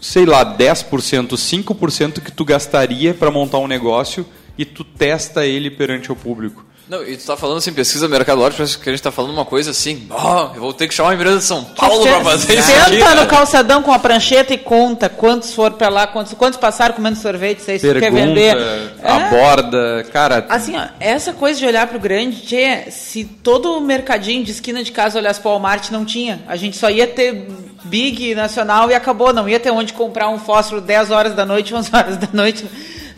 sei 0.00 0.24
lá, 0.24 0.56
10%, 0.56 1.30
5% 1.30 2.20
que 2.20 2.30
tu 2.30 2.44
gastaria 2.44 3.12
para 3.12 3.30
montar 3.30 3.58
um 3.58 3.66
negócio 3.66 4.24
e 4.56 4.64
tu 4.64 4.84
testa 4.84 5.44
ele 5.44 5.70
perante 5.70 6.12
o 6.12 6.16
público. 6.16 6.64
Não, 6.90 7.04
e 7.04 7.16
tu 7.16 7.24
tá 7.24 7.36
falando 7.36 7.58
assim, 7.58 7.72
pesquisa 7.72 8.08
mercadológica, 8.08 8.56
parece 8.56 8.76
que 8.76 8.88
a 8.88 8.92
gente 8.92 9.00
tá 9.00 9.12
falando 9.12 9.30
uma 9.30 9.44
coisa 9.44 9.70
assim, 9.70 10.08
oh, 10.10 10.56
eu 10.56 10.60
vou 10.60 10.72
ter 10.72 10.88
que 10.88 10.94
chamar 10.94 11.10
a 11.10 11.14
empresa 11.14 11.38
de 11.38 11.44
São 11.44 11.62
Paulo 11.62 12.02
para 12.02 12.24
fazer 12.24 12.58
isso 12.58 12.66
Senta 12.66 12.82
aqui. 12.82 12.98
no 12.98 13.04
cara. 13.04 13.26
calçadão 13.26 13.80
com 13.80 13.92
a 13.92 13.98
prancheta 14.00 14.52
e 14.52 14.58
conta 14.58 15.08
quantos 15.08 15.54
foram 15.54 15.76
pra 15.76 15.88
lá, 15.88 16.08
quantos, 16.08 16.34
quantos 16.34 16.58
passaram 16.58 16.96
comendo 16.96 17.16
sorvete, 17.16 17.60
se 17.60 17.70
aí 17.70 17.78
você 17.78 18.00
quer 18.00 18.10
vender. 18.10 18.56
É. 18.56 19.08
aborda, 19.08 20.04
cara. 20.12 20.44
Assim, 20.48 20.76
ó, 20.76 20.88
essa 20.98 21.32
coisa 21.32 21.60
de 21.60 21.64
olhar 21.64 21.86
pro 21.86 22.00
grande, 22.00 22.42
tchê, 22.42 22.90
se 22.90 23.24
todo 23.24 23.72
o 23.76 23.80
mercadinho 23.80 24.42
de 24.42 24.50
esquina 24.50 24.82
de 24.82 24.90
casa 24.90 25.16
olhasse 25.16 25.38
pro 25.38 25.50
Walmart, 25.50 25.92
não 25.92 26.04
tinha. 26.04 26.40
A 26.48 26.56
gente 26.56 26.76
só 26.76 26.90
ia 26.90 27.06
ter 27.06 27.46
Big 27.84 28.34
Nacional 28.34 28.90
e 28.90 28.94
acabou. 28.94 29.32
Não 29.32 29.48
ia 29.48 29.60
ter 29.60 29.70
onde 29.70 29.92
comprar 29.92 30.28
um 30.28 30.40
fósforo 30.40 30.80
10 30.80 31.12
horas 31.12 31.34
da 31.34 31.46
noite, 31.46 31.72
11 31.72 31.90
horas 31.94 32.16
da 32.16 32.28
noite, 32.32 32.66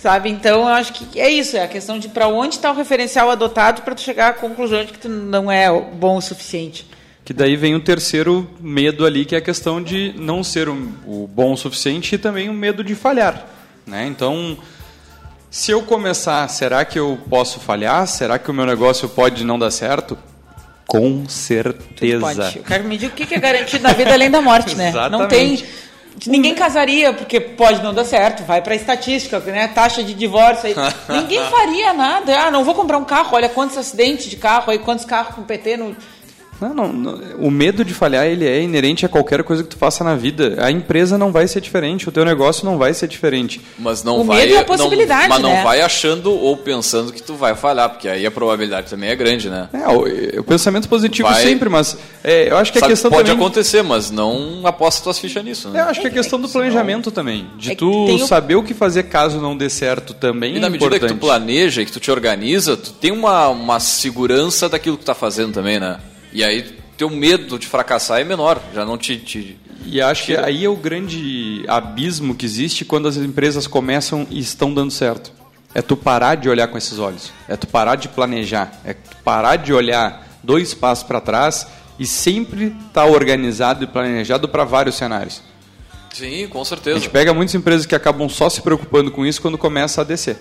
sabe? 0.03 0.29
Então, 0.29 0.63
eu 0.63 0.67
acho 0.67 0.93
que 0.93 1.21
é 1.21 1.31
isso. 1.31 1.57
É 1.57 1.63
a 1.63 1.69
questão 1.69 1.97
de 1.99 2.09
para 2.09 2.27
onde 2.27 2.57
está 2.57 2.73
o 2.73 2.75
referencial 2.75 3.31
adotado 3.31 3.83
para 3.83 3.95
tu 3.95 4.01
chegar 4.01 4.29
à 4.31 4.33
conclusão 4.33 4.85
de 4.85 4.93
que 4.93 4.99
tu 4.99 5.09
não 5.09 5.51
é 5.51 5.71
bom 5.71 6.17
o 6.17 6.21
suficiente. 6.21 6.87
Que 7.25 7.33
daí 7.33 7.55
vem 7.55 7.77
o 7.77 7.81
terceiro 7.81 8.51
medo 8.61 9.07
ali, 9.07 9.25
que 9.25 9.37
é 9.37 9.39
a 9.39 9.41
questão 9.41 9.81
de 9.81 10.13
não 10.19 10.43
ser 10.43 10.69
o, 10.69 10.75
o 11.07 11.29
bom 11.33 11.53
o 11.53 11.57
suficiente 11.57 12.17
e 12.17 12.19
também 12.19 12.49
o 12.49 12.53
medo 12.53 12.83
de 12.83 12.97
falhar. 12.97 13.47
Né? 13.87 14.07
Então, 14.09 14.59
se 15.49 15.71
eu 15.71 15.83
começar, 15.83 16.49
será 16.49 16.85
que 16.85 16.99
eu 16.99 17.17
posso 17.31 17.61
falhar? 17.61 18.05
Será 18.09 18.41
que 18.41 18.51
o 18.51 18.55
meu 18.55 18.67
negócio 18.67 19.09
pode 19.09 19.45
não 19.45 19.57
dar 19.57 19.71
certo? 19.71 20.19
Com 20.85 21.29
certeza. 21.29 22.21
Pode. 22.21 22.59
Eu 22.59 22.65
quero 22.65 22.85
me 22.85 22.99
diga 22.99 23.13
o 23.13 23.17
que 23.17 23.33
é 23.33 23.39
garantido 23.39 23.85
na 23.85 23.93
vida 23.93 24.13
além 24.13 24.31
da 24.31 24.43
morte, 24.43 24.75
né? 24.75 24.93
Não 25.09 25.29
tem. 25.29 25.63
Ninguém 26.27 26.55
casaria 26.55 27.13
porque 27.13 27.41
pode 27.41 27.83
não 27.83 27.93
dar 27.93 28.05
certo, 28.05 28.45
vai 28.45 28.63
para 28.63 28.75
estatística, 28.75 29.39
né? 29.41 29.69
Taxa 29.69 30.03
de 30.03 30.15
divórcio 30.15 30.69
aí. 30.69 30.75
Ninguém 31.09 31.45
faria 31.51 31.93
nada. 31.93 32.47
Ah, 32.47 32.51
não 32.51 32.65
vou 32.65 32.75
comprar 32.75 32.99
um 32.99 33.05
carro, 33.05 33.31
olha 33.33 33.49
quantos 33.49 33.77
acidentes 33.77 34.27
de 34.27 34.37
carro 34.37 34.71
aí, 34.71 34.79
quantos 34.79 35.05
carros 35.05 35.35
com 35.35 35.43
PT 35.43 35.77
no. 35.77 35.97
Não, 36.63 36.75
não, 36.75 36.93
não, 36.93 37.21
o 37.39 37.51
medo 37.51 37.85
de 37.85 37.93
falhar 37.93 38.27
ele 38.27 38.47
é 38.47 38.61
inerente 38.63 39.05
a 39.05 39.09
qualquer 39.09 39.43
coisa 39.43 39.63
que 39.63 39.69
tu 39.69 39.77
faça 39.77 40.03
na 40.05 40.15
vida. 40.15 40.57
A 40.59 40.71
empresa 40.71 41.19
não 41.19 41.33
vai 41.33 41.47
ser 41.49 41.61
diferente, 41.61 42.09
o 42.09 42.13
teu 42.13 42.25
negócio 42.25 42.65
não 42.65 42.79
vai 42.79 42.95
ser 42.95 43.09
diferente. 43.09 43.61
Mas 43.79 44.03
não 44.05 44.21
O 44.21 44.25
vai. 44.25 44.39
medo 44.39 44.55
é 44.55 44.57
a 44.57 44.61
não- 44.61 44.67
possibilidade, 44.67 45.29
mas 45.29 45.41
não 45.41 45.51
né? 45.51 45.63
vai 45.65 45.81
achando 45.81 46.33
ou 46.33 46.57
pensando 46.57 47.13
que 47.13 47.23
tu 47.23 47.35
vai 47.35 47.55
falhar, 47.55 47.89
porque 47.91 48.09
aí 48.09 48.25
a 48.25 48.31
probabilidade 48.31 48.89
também 48.89 49.11
é 49.11 49.17
grande, 49.17 49.51
né? 49.51 49.69
É, 49.73 49.89
o, 49.89 50.41
o 50.41 50.45
pensamento 50.45 50.89
positivo 50.89 51.29
Vai- 51.29 51.43
sempre, 51.43 51.69
mas 51.69 51.97
é, 52.23 52.49
eu 52.51 52.57
acho 52.57 52.71
que 52.73 52.79
a 52.79 52.81
Sabe, 52.83 52.93
questão 52.93 53.11
pode 53.11 53.29
também... 53.29 53.45
acontecer, 53.45 53.83
mas 53.83 54.11
não 54.11 54.67
aposta 54.67 55.03
tuas 55.03 55.19
fichas 55.19 55.45
nisso, 55.45 55.69
É, 55.69 55.71
né? 55.73 55.81
Eu 55.81 55.85
acho 55.87 56.01
que 56.01 56.07
a 56.07 56.11
questão 56.11 56.41
do 56.41 56.49
planejamento 56.49 57.11
também, 57.11 57.47
de 57.59 57.71
É 57.71 57.75
que 57.75 57.79
tu 57.79 57.91
o- 57.91 58.19
saber 58.27 58.55
o 58.55 58.63
que 58.63 58.75
fazer 58.75 59.05
caso 59.05 59.41
não 59.41 59.57
dê 59.57 59.69
certo 59.69 60.15
também 60.15 60.57
E 60.57 60.61
na 60.61 60.67
é 60.67 60.71
medida 60.71 60.87
importante. 60.97 61.13
que 61.15 61.19
tu 61.19 61.27
planeja, 61.27 61.85
que 61.85 61.91
tu 61.93 61.99
te 62.01 62.11
organiza, 62.11 62.77
tu 62.77 62.93
tem 62.93 63.11
uma, 63.11 63.49
uma 63.49 63.81
segurança 63.81 64.69
daquilo 64.69 64.97
que 64.97 65.05
tu 65.05 65.07
tá 65.07 65.15
fazendo 65.15 65.53
também, 65.53 65.79
né? 65.81 65.99
E 66.33 66.43
aí 66.45 66.63
teu 66.97 67.11
medo 67.11 67.59
de 67.59 67.67
fracassar 67.67 68.21
é 68.21 68.25
menor, 68.25 68.61
já 68.75 68.85
não 68.85 68.97
te... 68.97 69.17
te- 69.17 69.59
E 69.85 70.01
acho 70.01 70.27
que 70.27 70.37
aí 70.37 70.65
é 70.65 70.69
o 70.69 70.77
grande 70.77 71.65
abismo 71.69 72.35
que 72.35 72.47
existe 72.47 72.85
quando 72.85 73.09
as 73.09 73.17
empresas 73.17 73.67
começam 73.67 74.27
e 74.31 74.39
estão 74.39 74.73
dando 74.73 74.91
certo. 74.91 75.33
É 75.75 75.81
tu 75.83 75.97
parar 75.97 76.35
de 76.37 76.49
olhar 76.49 76.69
com 76.69 76.77
esses 76.77 76.99
olhos. 76.99 77.33
É 77.49 77.57
tu 77.57 77.67
parar 77.67 77.97
de 77.97 78.09
planejar. 78.09 78.73
É 78.85 78.93
tu 78.93 79.17
parar 79.25 79.57
de 79.57 79.73
olhar 79.73 80.27
dois 80.43 80.75
passos 80.75 81.03
para 81.05 81.21
trás 81.21 81.67
e 81.99 82.07
sempre 82.07 82.77
estar 82.89 83.07
organizado 83.07 83.83
e 83.85 83.87
planejado 83.87 84.49
para 84.49 84.65
vários 84.65 84.97
cenários. 84.97 85.41
Sim, 86.13 86.47
com 86.49 86.61
A 86.61 86.65
certeza. 86.65 86.99
gente 87.01 87.09
pega 87.11 87.33
muitas 87.33 87.55
empresas 87.55 87.87
que 87.87 87.95
acabam 87.95 88.29
só 88.29 88.51
se 88.51 88.61
preocupando 88.61 89.11
com 89.11 89.25
isso 89.25 89.41
quando 89.41 89.57
começa 89.57 90.03
a 90.03 90.05
descer. 90.05 90.37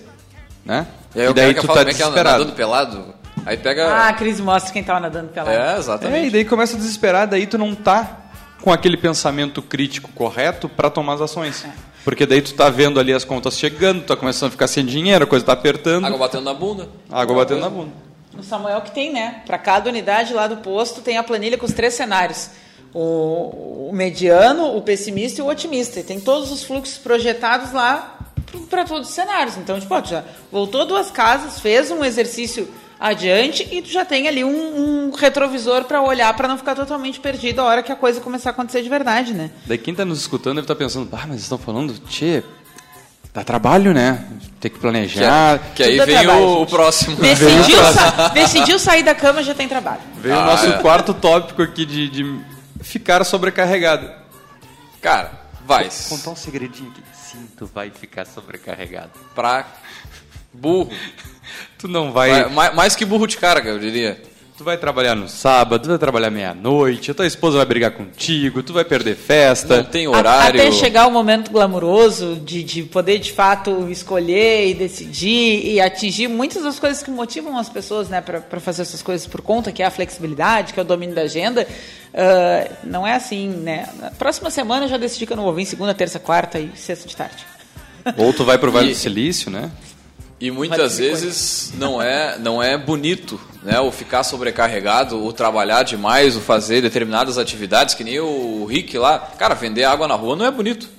Né? 0.65 0.86
E 1.15 1.21
aí 1.21 1.27
o 1.30 1.34
daí 1.34 1.54
tu 1.54 1.65
tá 1.65 1.73
é 1.73 1.75
que 1.86 1.89
é 1.91 1.93
desesperado. 1.93 2.39
nadando 2.39 2.56
pelado, 2.56 3.13
aí 3.46 3.58
pega... 3.58 3.88
Ah, 3.88 4.10
a 4.10 4.13
crise 4.13 4.41
mostra 4.41 4.72
quem 4.72 4.84
tava 4.84 5.00
nadando 5.00 5.30
pelado. 5.30 5.52
é, 5.52 5.76
É, 5.76 5.78
exatamente. 5.78 6.28
e 6.28 6.30
daí 6.30 6.46
começa 6.46 6.76
a 6.76 6.80
desesperar, 6.80 7.28
daí 7.28 7.46
tu 7.48 7.58
não 7.58 7.74
tá 7.76 8.17
com 8.62 8.72
aquele 8.72 8.98
pensamento 8.98 9.62
crítico 9.62 10.12
correto 10.13 10.70
para 10.70 10.89
tomar 10.89 11.13
as 11.15 11.22
ações. 11.22 11.65
Porque 12.04 12.26
daí 12.26 12.41
tu 12.41 12.54
tá 12.54 12.70
vendo 12.70 13.00
ali 13.00 13.13
as 13.13 13.24
contas 13.24 13.58
chegando, 13.58 14.02
tu 14.02 14.08
tá 14.08 14.15
começando 14.15 14.50
a 14.50 14.52
ficar 14.52 14.67
sem 14.67 14.86
dinheiro, 14.86 15.24
a 15.24 15.28
coisa 15.28 15.46
tá 15.46 15.54
apertando, 15.54 16.06
Água 16.06 16.17
batendo 16.17 16.44
na 16.44 16.54
bunda. 16.54 16.89
água 17.12 17.36
batendo 17.36 17.62
na 17.62 17.70
bunda. 17.70 17.91
No 18.34 18.44
Samuel 18.44 18.82
que 18.82 18.91
tem, 18.91 19.12
né? 19.12 19.41
Para 19.46 19.58
cada 19.58 19.89
unidade 19.89 20.34
lá 20.34 20.48
do 20.48 20.58
posto 20.58 21.02
tem 21.02 21.17
a 21.17 21.24
planilha 21.24 21.58
com 21.58 21.65
os 21.65 21.74
três 21.74 21.94
cenários. 21.94 22.50
O, 22.94 23.89
o 23.89 23.91
mediano, 23.94 24.76
o 24.76 24.82
pessimista 24.82 25.41
e 25.41 25.44
o 25.44 25.48
otimista. 25.48 26.00
E 26.00 26.04
tem 26.04 26.20
todos 26.20 26.52
os 26.52 26.63
fluxos 26.63 26.98
projetados 26.98 27.72
lá 27.72 28.20
para 28.70 28.84
todos 28.86 29.10
os 29.10 29.13
cenários. 29.13 29.58
Então, 29.58 29.80
tipo, 29.80 29.94
ó, 29.94 30.02
tu 30.02 30.10
já 30.10 30.24
voltou 30.52 30.86
duas 30.86 31.12
casas, 31.12 31.60
fez 31.60 31.91
um 31.91 32.04
exercício 32.04 32.67
adiante 33.02 33.68
e 33.72 33.82
tu 33.82 33.90
já 33.90 34.06
tem 34.06 34.28
ali 34.28 34.44
um, 34.44 35.08
um 35.08 35.12
retrovisor 35.12 35.86
para 35.86 36.02
olhar 36.04 36.32
para 36.36 36.48
não 36.48 36.56
ficar 36.58 36.76
totalmente 36.76 37.20
perdido 37.20 37.60
a 37.60 37.64
hora 37.66 37.82
que 37.84 37.92
a 37.92 37.96
coisa 37.96 38.22
começar 38.22 38.52
a 38.52 38.54
acontecer 38.54 38.84
de 38.84 38.90
verdade, 38.90 39.34
né? 39.34 39.50
Daí 39.66 39.78
quem 39.80 39.96
tá 39.96 40.06
nos 40.06 40.20
escutando 40.22 40.56
deve 40.58 40.66
estar 40.66 40.76
pensando, 40.76 41.10
ah, 41.12 41.26
mas 41.28 41.42
estão 41.42 41.58
falando, 41.58 41.98
tchê, 42.08 42.44
dá 43.34 43.44
trabalho, 43.44 43.92
né? 43.94 44.24
Tem 44.60 44.70
que 44.70 44.76
Que, 44.76 44.82
planejar. 44.82 45.60
que 45.74 45.82
aí 45.82 45.98
Tudo 45.98 46.04
é 46.04 46.06
vem 46.06 46.24
trabalho, 46.24 46.46
o, 46.46 46.62
o 46.62 46.66
próximo. 46.68 47.16
Decidiu, 47.18 47.84
sa- 47.92 48.28
decidiu 48.30 48.78
sair 48.80 49.02
da 49.04 49.16
cama 49.16 49.42
já 49.42 49.56
tem 49.56 49.68
trabalho. 49.68 50.02
Veio 50.18 50.36
o 50.36 50.40
Ah, 50.40 50.46
nosso 50.46 50.68
é. 50.68 50.78
quarto 50.78 51.14
tópico 51.16 51.64
aqui 51.64 51.84
de, 51.86 52.08
de 52.08 52.40
ficar 52.84 53.24
sobrecarregado. 53.24 54.08
Cara, 55.02 55.32
vai. 55.66 55.90
Contar 56.08 56.30
um 56.30 56.36
segredinho 56.36 56.92
aqui. 56.92 57.02
Sim, 57.32 57.48
tu 57.58 57.66
vai 57.74 57.90
ficar 57.90 58.26
sobrecarregado. 58.28 59.10
Pra 59.34 59.66
burro. 60.54 60.90
Tu 61.78 61.88
não 61.88 62.12
vai, 62.12 62.30
Vai- 62.44 62.50
mais, 62.54 62.76
mais 62.76 62.96
que 62.96 63.04
burro 63.04 63.26
de 63.26 63.38
carga, 63.38 63.72
eu 63.72 63.80
diria. 63.80 64.22
tu 64.56 64.64
vai 64.64 64.78
trabalhar 64.78 65.16
no 65.16 65.28
sábado, 65.28 65.82
tu 65.82 65.90
vai 65.90 65.98
trabalhar 65.98 66.30
meia-noite, 66.30 67.10
a 67.10 67.14
tua 67.16 67.26
esposa 67.26 67.58
vai 67.58 67.66
brigar 67.66 67.90
contigo, 67.92 68.62
tu 68.62 68.72
vai 68.72 68.86
perder 68.86 69.16
festa. 69.16 69.78
Não 69.78 69.84
tem 69.86 70.06
A- 70.06 70.12
horário. 70.12 70.62
Até 70.62 70.72
chegar 70.72 71.08
o 71.08 71.12
momento 71.12 71.50
glamuroso 71.50 72.36
de, 72.36 72.62
de 72.64 72.84
poder 72.84 73.18
de 73.18 73.32
fato 73.32 73.90
escolher 73.90 74.68
e 74.70 74.74
decidir 74.76 75.66
e 75.66 75.82
atingir 75.82 76.28
muitas 76.28 76.62
das 76.64 76.78
coisas 76.80 77.02
que 77.02 77.10
motivam 77.10 77.58
as 77.58 77.68
pessoas 77.68 78.08
né, 78.10 78.22
para 78.22 78.60
fazer 78.60 78.84
essas 78.84 79.02
coisas 79.02 79.26
por 79.26 79.42
conta, 79.42 79.72
que 79.72 79.82
é 79.82 79.86
a 79.88 79.92
flexibilidade, 79.92 80.74
que 80.74 80.80
é 80.80 80.84
o 80.84 80.86
domínio 80.86 81.16
da 81.16 81.24
agenda. 81.24 81.68
ah, 82.14 82.70
não 82.84 83.08
é 83.08 83.16
assim, 83.16 83.48
né? 83.50 83.90
Na 84.00 84.12
próxima 84.12 84.52
semana 84.52 84.86
eu 84.86 84.90
já 84.90 84.98
decidi 84.98 85.26
que 85.26 85.34
eu 85.34 85.38
não 85.38 85.46
vou 85.46 85.54
vir 85.56 85.66
segunda, 85.66 85.96
terça, 85.96 86.20
quarta 86.20 86.60
e 86.60 86.70
sexta 86.76 87.08
de 87.10 87.16
tarde. 87.16 87.44
Ou 88.18 88.32
tu 88.32 88.46
vai 88.46 88.60
pro 88.60 88.70
Vale 88.72 88.90
E- 88.92 88.94
do 88.94 88.96
Silício, 88.98 89.50
né? 89.50 89.72
E 90.41 90.49
muitas 90.49 90.97
vezes 90.97 91.71
não 91.77 92.01
é, 92.01 92.38
não 92.39 92.62
é 92.63 92.75
bonito, 92.75 93.39
né? 93.62 93.80
O 93.80 93.91
ficar 93.91 94.23
sobrecarregado, 94.23 95.23
o 95.23 95.32
trabalhar 95.32 95.84
demais, 95.84 96.36
o 96.36 96.41
fazer 96.41 96.82
determinadas 96.82 97.38
atividades, 97.38 97.93
que 97.93 98.04
nem 98.04 98.19
o 98.19 98.65
Rick 98.65 98.97
lá. 98.97 99.19
Cara, 99.38 99.54
vender 99.54 99.84
água 99.84 100.08
na 100.08 100.15
rua 100.15 100.36
não 100.36 100.45
é 100.45 100.49
bonito. 100.49 100.89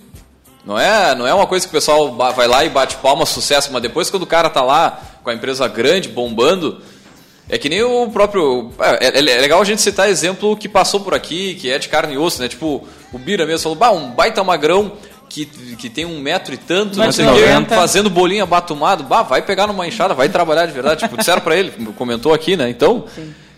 Não 0.65 0.79
é, 0.79 1.13
não 1.17 1.27
é 1.27 1.35
uma 1.35 1.47
coisa 1.47 1.67
que 1.67 1.71
o 1.71 1.77
pessoal 1.77 2.15
vai 2.15 2.47
lá 2.47 2.65
e 2.65 2.69
bate 2.69 2.95
palma, 2.99 3.27
sucesso, 3.27 3.71
mas 3.73 3.83
depois 3.83 4.09
quando 4.11 4.23
o 4.23 4.27
cara 4.29 4.49
tá 4.49 4.63
lá 4.63 5.03
com 5.25 5.31
a 5.31 5.35
empresa 5.35 5.67
grande, 5.67 6.09
bombando, 6.09 6.81
é 7.49 7.59
que 7.59 7.69
nem 7.69 7.83
o 7.83 8.09
próprio. 8.11 8.71
É, 8.79 9.09
é- 9.09 9.19
é 9.19 9.41
legal 9.41 9.61
a 9.61 9.65
gente 9.65 9.83
citar 9.83 10.09
exemplo 10.09 10.57
que 10.57 10.69
passou 10.69 11.01
por 11.01 11.15
aqui, 11.15 11.57
que 11.57 11.69
é 11.69 11.81
de 11.81 11.89
carne 11.89 12.15
e 12.15 12.19
osso, 12.19 12.41
né? 12.41 12.49
Tipo, 12.49 12.87
o 13.13 13.19
Bira 13.19 13.45
mesmo 13.45 13.65
falou, 13.65 13.77
bah, 13.77 13.91
um 13.91 14.13
baita 14.13 14.45
magrão 14.45 14.93
que, 15.33 15.47
que 15.77 15.89
tem 15.89 16.05
um 16.05 16.21
metro 16.21 16.53
e 16.53 16.59
tanto, 16.59 16.99
não 16.99 17.11
sei 17.11 17.27
o 17.27 17.35
quê, 17.35 17.41
1,90. 17.41 17.69
fazendo 17.69 18.11
bolinha 18.11 18.45
batumado, 18.45 19.03
bah, 19.03 19.23
vai 19.23 19.41
pegar 19.41 19.67
numa 19.67 19.87
enxada, 19.87 20.13
vai 20.13 20.29
trabalhar 20.29 20.67
de 20.67 20.73
verdade. 20.73 21.01
Tipo, 21.01 21.17
disseram 21.17 21.41
pra 21.41 21.57
ele, 21.57 21.73
comentou 21.97 22.35
aqui, 22.35 22.57
né? 22.57 22.69
Então, 22.69 23.07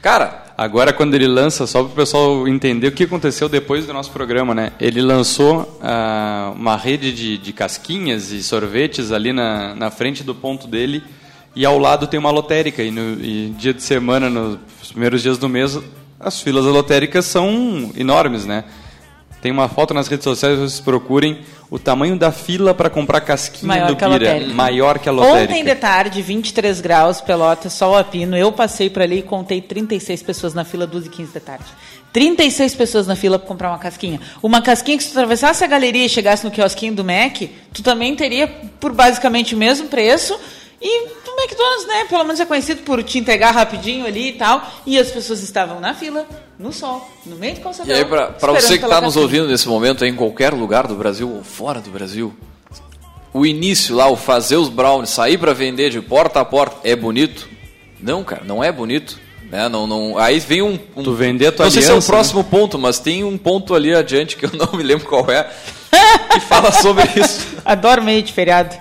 cara, 0.01 0.45
Agora, 0.57 0.93
quando 0.93 1.17
ele 1.17 1.27
lança, 1.27 1.67
só 1.67 1.83
para 1.83 1.93
o 1.93 1.97
pessoal 1.97 2.47
entender 2.47 2.87
o 2.87 2.93
que 2.93 3.03
aconteceu 3.03 3.49
depois 3.49 3.87
do 3.87 3.93
nosso 3.93 4.13
programa, 4.13 4.55
né? 4.55 4.71
Ele 4.79 5.03
lançou 5.03 5.81
ah, 5.83 6.53
uma 6.55 6.77
rede 6.77 7.11
de, 7.11 7.37
de 7.37 7.53
casquinhas 7.53 8.31
e 8.31 8.41
sorvetes 8.41 9.11
ali 9.11 9.33
na, 9.33 9.75
na 9.75 9.91
frente 9.91 10.23
do 10.23 10.33
ponto 10.33 10.69
dele 10.69 11.03
e 11.57 11.67
ao 11.67 11.77
lado 11.77 12.07
tem 12.07 12.21
uma 12.21 12.31
lotérica. 12.31 12.85
E, 12.85 12.93
no 12.93 13.21
e 13.21 13.53
dia 13.59 13.75
de 13.75 13.83
semana, 13.83 14.31
nos 14.31 14.59
primeiros 14.93 15.23
dias 15.23 15.39
do 15.39 15.49
mês, 15.49 15.77
as 16.21 16.41
filas 16.41 16.65
lotéricas 16.67 17.25
são 17.25 17.91
enormes, 17.97 18.47
né? 18.47 18.63
Tem 19.45 19.53
uma 19.53 19.69
foto 19.69 19.93
nas 19.93 20.09
redes 20.09 20.25
sociais, 20.25 20.59
vocês 20.59 20.81
procurem 20.81 21.41
o 21.71 21.79
tamanho 21.79 22.19
da 22.19 22.33
fila 22.33 22.73
para 22.73 22.89
comprar 22.89 23.21
casquinha 23.21 23.69
Maior 23.69 23.95
do 23.95 24.09
Bira. 24.09 24.41
Maior 24.55 24.99
que 24.99 25.07
a 25.07 25.13
lotérica. 25.13 25.53
Ontem 25.53 25.63
de 25.63 25.75
tarde, 25.75 26.23
23 26.23 26.81
graus, 26.81 27.21
Pelota, 27.21 27.69
sol 27.69 27.95
a 27.95 28.03
pino. 28.03 28.35
Eu 28.35 28.51
passei 28.53 28.89
por 28.89 29.03
ali 29.03 29.19
e 29.19 29.23
contei 29.23 29.61
36 29.61 30.23
pessoas 30.23 30.55
na 30.55 30.65
fila, 30.65 30.87
12 30.87 31.09
e 31.09 31.11
15 31.11 31.35
da 31.35 31.41
tarde. 31.41 31.67
36 32.11 32.75
pessoas 32.75 33.07
na 33.07 33.15
fila 33.15 33.39
para 33.39 33.47
comprar 33.47 33.69
uma 33.69 33.79
casquinha. 33.79 34.19
Uma 34.43 34.63
casquinha 34.63 34.97
que 34.97 35.05
se 35.05 35.11
tu 35.11 35.19
atravessasse 35.19 35.63
a 35.63 35.67
galeria 35.67 36.07
e 36.07 36.09
chegasse 36.09 36.43
no 36.43 36.51
quiosquinho 36.51 36.95
do 36.95 37.05
Mac, 37.05 37.43
tu 37.71 37.83
também 37.83 38.17
teria 38.17 38.49
por 38.81 38.95
basicamente 38.95 39.55
o 39.55 39.59
mesmo 39.59 39.89
preço. 39.89 40.41
E 40.81 41.07
o 41.07 41.41
McDonald's, 41.41 41.87
né, 41.87 42.07
pelo 42.09 42.25
menos 42.25 42.41
é 42.41 42.47
conhecido 42.47 42.81
por 42.81 43.03
te 43.03 43.19
entregar 43.19 43.51
rapidinho 43.51 44.07
ali 44.07 44.31
e 44.31 44.33
tal. 44.33 44.67
E 44.87 44.99
as 44.99 45.11
pessoas 45.11 45.43
estavam 45.43 45.81
na 45.81 45.93
fila, 45.93 46.27
no 46.59 46.73
sol, 46.73 47.09
no 47.27 47.37
meio 47.37 47.55
do 47.55 47.61
calçadão. 47.61 47.91
E 47.93 47.95
aí, 47.99 48.03
esperando 48.03 48.61
você 48.61 48.79
que 48.79 48.85
está 48.85 49.01
nos 49.01 49.17
ouvindo 49.17 49.49
nesse 49.49 49.69
momento, 49.69 50.05
em 50.05 50.15
qualquer 50.15 50.53
lugar 50.53 50.87
do 50.87 50.95
Brasil 50.95 51.31
ou 51.31 51.43
fora 51.43 51.81
do 51.81 51.91
Brasil, 51.91 52.35
o 53.33 53.45
início 53.45 53.95
lá, 53.97 54.09
o 54.09 54.17
fazer 54.17 54.57
os 54.57 54.69
brownies, 54.69 55.11
sair 55.11 55.39
para 55.39 55.53
vender 55.53 55.91
de 55.91 56.01
porta 56.01 56.41
a 56.41 56.45
porta, 56.45 56.77
é 56.85 56.95
bonito? 56.95 57.49
Não, 58.01 58.23
cara, 58.23 58.43
não 58.45 58.63
é 58.63 58.71
bonito. 58.71 59.19
Né? 59.51 59.69
Não, 59.69 59.87
não, 59.87 60.19
aí 60.19 60.41
vem 60.41 60.63
um, 60.63 60.79
um- 60.97 61.03
Tu 61.03 61.15
vender 61.15 61.49
a 61.49 61.53
tua 61.53 61.67
Não 61.67 61.71
sei 61.71 61.83
se 61.83 61.89
é 61.89 61.91
o 61.91 61.95
aliança, 61.95 62.11
né? 62.13 62.17
próximo 62.17 62.45
ponto, 62.45 62.79
mas 62.79 62.99
tem 62.99 63.23
um 63.25 63.37
ponto 63.37 63.75
ali 63.75 63.95
adiante 63.95 64.37
que 64.37 64.47
eu 64.47 64.51
não 64.55 64.73
me 64.79 64.83
lembro 64.83 65.07
qual 65.07 65.31
é, 65.31 65.49
que 66.33 66.41
fala 66.41 66.73
sobre 66.73 67.05
isso. 67.21 67.47
Adoro 67.65 68.03
meio 68.03 68.23
de 68.23 68.33
feriado. 68.33 68.75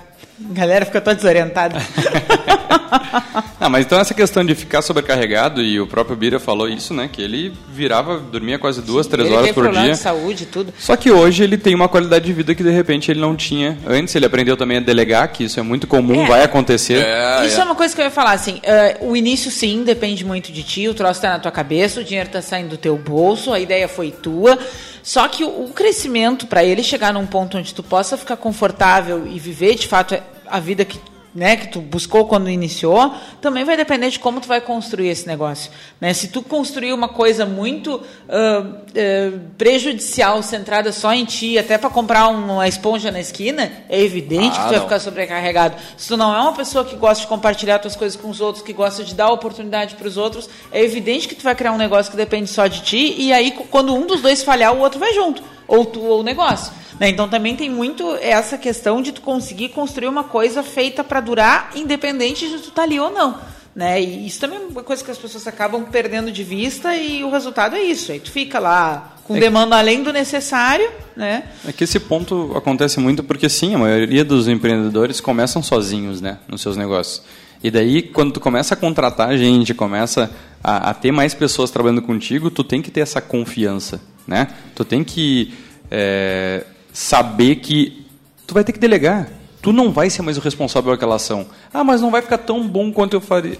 A 0.50 0.52
galera 0.52 0.84
fica 0.84 1.00
toda 1.00 1.14
desorientada. 1.16 1.80
Ah, 3.60 3.68
mas 3.70 3.86
então 3.86 3.98
essa 3.98 4.12
questão 4.12 4.44
de 4.44 4.54
ficar 4.54 4.82
sobrecarregado, 4.82 5.62
e 5.62 5.80
o 5.80 5.86
próprio 5.86 6.14
Bira 6.14 6.38
falou 6.38 6.68
isso, 6.68 6.92
né? 6.92 7.08
Que 7.10 7.22
ele 7.22 7.50
virava, 7.72 8.18
dormia 8.18 8.58
quase 8.58 8.82
duas, 8.82 9.06
três 9.06 9.26
Ele 9.26 9.36
horas 9.36 9.52
por 9.52 9.70
dia. 9.70 9.92
de 9.92 9.96
saúde 9.96 10.42
e 10.42 10.46
tudo. 10.46 10.74
Só 10.78 10.94
que 10.96 11.10
hoje 11.10 11.42
ele 11.44 11.56
tem 11.56 11.74
uma 11.74 11.88
qualidade 11.88 12.26
de 12.26 12.32
vida 12.34 12.54
que 12.54 12.62
de 12.62 12.70
repente 12.70 13.10
ele 13.10 13.20
não 13.20 13.34
tinha. 13.34 13.78
Antes 13.86 14.14
ele 14.14 14.26
aprendeu 14.26 14.54
também 14.56 14.76
a 14.76 14.80
delegar, 14.80 15.28
que 15.32 15.44
isso 15.44 15.58
é 15.58 15.62
muito 15.62 15.86
comum, 15.86 16.24
É. 16.24 16.28
vai 16.28 16.42
acontecer. 16.42 16.98
É, 17.06 17.46
Isso 17.46 17.58
é. 17.60 17.64
uma 17.64 17.74
coisa 17.74 17.94
que 17.94 18.00
eu 18.02 18.04
ia 18.04 18.10
falar, 18.10 18.32
assim, 18.32 18.60
eh, 18.62 18.98
o 19.00 19.16
início 19.16 19.50
sim, 19.50 19.82
depende 19.82 20.24
muito 20.26 20.52
de 20.52 20.62
ti, 20.62 20.86
o 20.86 20.92
troço 20.94 21.22
tá 21.22 21.30
na 21.30 21.38
tua 21.38 21.52
cabeça, 21.52 22.00
o 22.00 22.04
dinheiro 22.04 22.28
tá 22.28 22.42
saindo 22.42 22.70
do 22.70 22.76
teu 22.76 22.98
bolso, 22.98 23.50
a 23.52 23.58
ideia 23.60 23.88
foi 23.88 24.10
tua, 24.10 24.58
só 25.02 25.26
que 25.28 25.42
o, 25.42 25.48
o 25.48 25.70
crescimento, 25.74 26.46
para 26.46 26.62
ele 26.62 26.82
chegar 26.82 27.14
num 27.14 27.24
ponto 27.26 27.56
onde 27.56 27.72
tu 27.72 27.82
possa 27.82 28.16
ficar 28.18 28.36
confortável 28.36 29.26
e 29.26 29.38
viver, 29.38 29.74
de 29.76 29.88
fato, 29.88 30.14
a 30.46 30.60
vida 30.60 30.84
que 30.84 30.98
né, 31.34 31.56
que 31.56 31.68
tu 31.68 31.80
buscou 31.80 32.26
quando 32.26 32.48
iniciou, 32.48 33.12
também 33.40 33.64
vai 33.64 33.76
depender 33.76 34.08
de 34.08 34.18
como 34.18 34.40
tu 34.40 34.46
vai 34.46 34.60
construir 34.60 35.08
esse 35.08 35.26
negócio. 35.26 35.70
Né? 36.00 36.14
Se 36.14 36.28
tu 36.28 36.40
construir 36.42 36.92
uma 36.92 37.08
coisa 37.08 37.44
muito 37.44 38.00
ah, 38.28 38.64
ah, 38.96 39.38
prejudicial, 39.58 40.42
centrada 40.42 40.92
só 40.92 41.12
em 41.12 41.24
ti, 41.24 41.58
até 41.58 41.76
para 41.76 41.90
comprar 41.90 42.28
uma 42.28 42.68
esponja 42.68 43.10
na 43.10 43.20
esquina, 43.20 43.72
é 43.88 44.00
evidente 44.00 44.56
Ah, 44.58 44.62
que 44.62 44.66
tu 44.66 44.68
vai 44.68 44.76
não. 44.76 44.82
ficar 44.82 45.00
sobrecarregado. 45.00 45.74
Se 45.96 46.08
tu 46.08 46.16
não 46.16 46.32
é 46.34 46.40
uma 46.40 46.52
pessoa 46.52 46.84
que 46.84 46.94
gosta 46.94 47.22
de 47.22 47.26
compartilhar 47.28 47.80
tuas 47.80 47.96
coisas 47.96 48.20
com 48.20 48.30
os 48.30 48.40
outros, 48.40 48.64
que 48.64 48.72
gosta 48.72 49.02
de 49.02 49.14
dar 49.14 49.30
oportunidade 49.30 49.96
para 49.96 50.06
os 50.06 50.16
outros, 50.16 50.48
é 50.70 50.82
evidente 50.82 51.26
que 51.26 51.34
tu 51.34 51.42
vai 51.42 51.54
criar 51.54 51.72
um 51.72 51.78
negócio 51.78 52.10
que 52.10 52.16
depende 52.16 52.48
só 52.48 52.66
de 52.68 52.82
ti, 52.82 53.14
e 53.18 53.32
aí 53.32 53.50
quando 53.70 53.94
um 53.94 54.06
dos 54.06 54.22
dois 54.22 54.42
falhar, 54.42 54.72
o 54.72 54.78
outro 54.78 55.00
vai 55.00 55.12
junto. 55.12 55.42
Ou 55.66 55.84
tu 55.84 56.00
ou 56.00 56.20
o 56.20 56.22
negócio. 56.22 56.72
né? 56.98 57.08
Então 57.08 57.28
também 57.28 57.56
tem 57.56 57.70
muito 57.70 58.14
essa 58.16 58.58
questão 58.58 59.00
de 59.02 59.12
tu 59.12 59.20
conseguir 59.20 59.70
construir 59.70 60.08
uma 60.08 60.24
coisa 60.24 60.62
feita 60.62 61.02
para 61.02 61.20
durar, 61.20 61.70
independente 61.74 62.48
de 62.48 62.58
tu 62.58 62.68
estar 62.68 62.82
ali 62.82 62.98
ou 63.00 63.10
não. 63.10 63.38
Né? 63.74 64.00
E 64.00 64.26
isso 64.26 64.40
também 64.40 64.58
é 64.58 64.62
uma 64.62 64.84
coisa 64.84 65.02
que 65.02 65.10
as 65.10 65.18
pessoas 65.18 65.46
acabam 65.48 65.84
perdendo 65.84 66.30
de 66.30 66.44
vista 66.44 66.94
e 66.96 67.24
o 67.24 67.30
resultado 67.30 67.74
é 67.74 67.82
isso. 67.82 68.12
Aí 68.12 68.20
tu 68.20 68.30
fica 68.30 68.60
lá 68.60 69.14
com 69.24 69.34
demanda 69.38 69.76
além 69.76 70.02
do 70.02 70.12
necessário, 70.12 70.88
né? 71.16 71.44
É 71.66 71.72
que 71.72 71.82
esse 71.82 71.98
ponto 71.98 72.52
acontece 72.54 73.00
muito 73.00 73.24
porque 73.24 73.48
sim, 73.48 73.74
a 73.74 73.78
maioria 73.78 74.24
dos 74.24 74.46
empreendedores 74.46 75.20
começam 75.20 75.62
sozinhos, 75.62 76.20
né, 76.20 76.38
nos 76.46 76.60
seus 76.60 76.76
negócios. 76.76 77.22
E 77.62 77.70
daí, 77.70 78.02
quando 78.02 78.32
tu 78.32 78.40
começa 78.40 78.74
a 78.74 78.76
contratar 78.76 79.36
gente, 79.38 79.72
começa 79.72 80.30
a, 80.62 80.90
a 80.90 80.94
ter 80.94 81.10
mais 81.10 81.32
pessoas 81.32 81.70
trabalhando 81.70 82.02
contigo, 82.02 82.50
tu 82.50 82.62
tem 82.62 82.82
que 82.82 82.90
ter 82.90 83.00
essa 83.00 83.22
confiança, 83.22 84.00
né? 84.26 84.48
Tu 84.74 84.84
tem 84.84 85.02
que 85.04 85.54
é, 85.90 86.64
saber 86.92 87.56
que 87.56 88.06
tu 88.46 88.54
vai 88.54 88.64
ter 88.64 88.72
que 88.72 88.78
delegar. 88.78 89.28
Tu 89.62 89.72
não 89.72 89.90
vai 89.90 90.10
ser 90.10 90.22
mais 90.22 90.36
o 90.36 90.40
responsável 90.40 90.84
pelaquela 90.84 91.16
ação. 91.16 91.46
Ah, 91.72 91.82
mas 91.82 92.00
não 92.02 92.10
vai 92.10 92.20
ficar 92.20 92.38
tão 92.38 92.66
bom 92.68 92.92
quanto 92.92 93.14
eu 93.14 93.20
faria. 93.20 93.58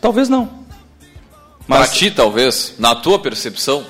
Talvez 0.00 0.28
não. 0.28 0.50
Pra 1.66 1.86
ti, 1.86 2.10
talvez, 2.10 2.74
na 2.78 2.94
tua 2.96 3.18
percepção, 3.18 3.84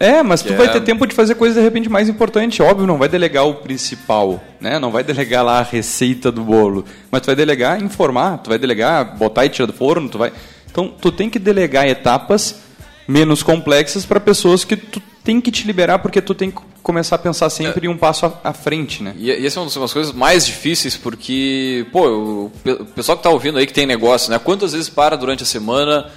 É, 0.00 0.20
mas 0.20 0.42
tu 0.42 0.48
Que 0.48 0.54
vai 0.54 0.66
é- 0.66 0.70
ter 0.72 0.80
tempo 0.80 1.06
de 1.06 1.14
fazer 1.14 1.36
coisa 1.36 1.54
de 1.54 1.60
repente 1.60 1.88
mais 1.88 2.08
importante. 2.08 2.60
Óbvio, 2.60 2.88
não 2.88 2.98
vai 2.98 3.08
delegar 3.08 3.46
o 3.46 3.54
principal, 3.54 4.42
né? 4.60 4.76
Não 4.78 4.90
vai 4.90 5.04
delegar 5.04 5.44
lá 5.44 5.60
a 5.60 5.62
receita 5.62 6.32
do 6.32 6.42
bolo, 6.42 6.84
mas 7.08 7.20
tu 7.20 7.26
vai 7.26 7.36
delegar 7.36 7.80
informar, 7.80 8.38
tu 8.38 8.50
vai 8.50 8.58
delegar 8.58 9.16
botar 9.16 9.44
e 9.44 9.48
tirar 9.48 9.66
do 9.66 9.72
forno, 9.72 10.08
tu 10.08 10.18
vai. 10.18 10.32
Então, 10.68 10.88
tu 10.88 11.12
tem 11.12 11.30
que 11.30 11.38
delegar 11.38 11.86
etapas 11.86 12.61
menos 13.06 13.42
complexas 13.42 14.04
para 14.06 14.20
pessoas 14.20 14.64
que 14.64 14.76
tu 14.76 15.00
tem 15.24 15.40
que 15.40 15.50
te 15.52 15.66
liberar 15.66 15.98
porque 16.00 16.20
tu 16.20 16.34
tem 16.34 16.50
que 16.50 16.58
começar 16.82 17.14
a 17.16 17.18
pensar 17.18 17.48
sempre 17.50 17.86
um 17.88 17.96
passo 17.96 18.26
à- 18.42 18.52
frente, 18.52 19.02
né? 19.02 19.14
E, 19.16 19.30
e 19.30 19.46
essa 19.46 19.60
é 19.60 19.62
uma 19.62 19.70
das 19.70 19.92
coisas 19.92 20.12
mais 20.12 20.44
difíceis, 20.44 20.96
porque, 20.96 21.86
pô, 21.92 22.08
o, 22.08 22.52
pe- 22.64 22.72
o 22.72 22.84
pessoal 22.86 23.16
que 23.16 23.20
está 23.20 23.30
ouvindo 23.30 23.56
aí 23.58 23.66
que 23.66 23.72
tem 23.72 23.86
negócio, 23.86 24.30
né? 24.30 24.38
Quantas 24.38 24.72
vezes 24.72 24.88
para 24.88 25.16
durante 25.16 25.42
a 25.44 25.46
semana 25.46 26.10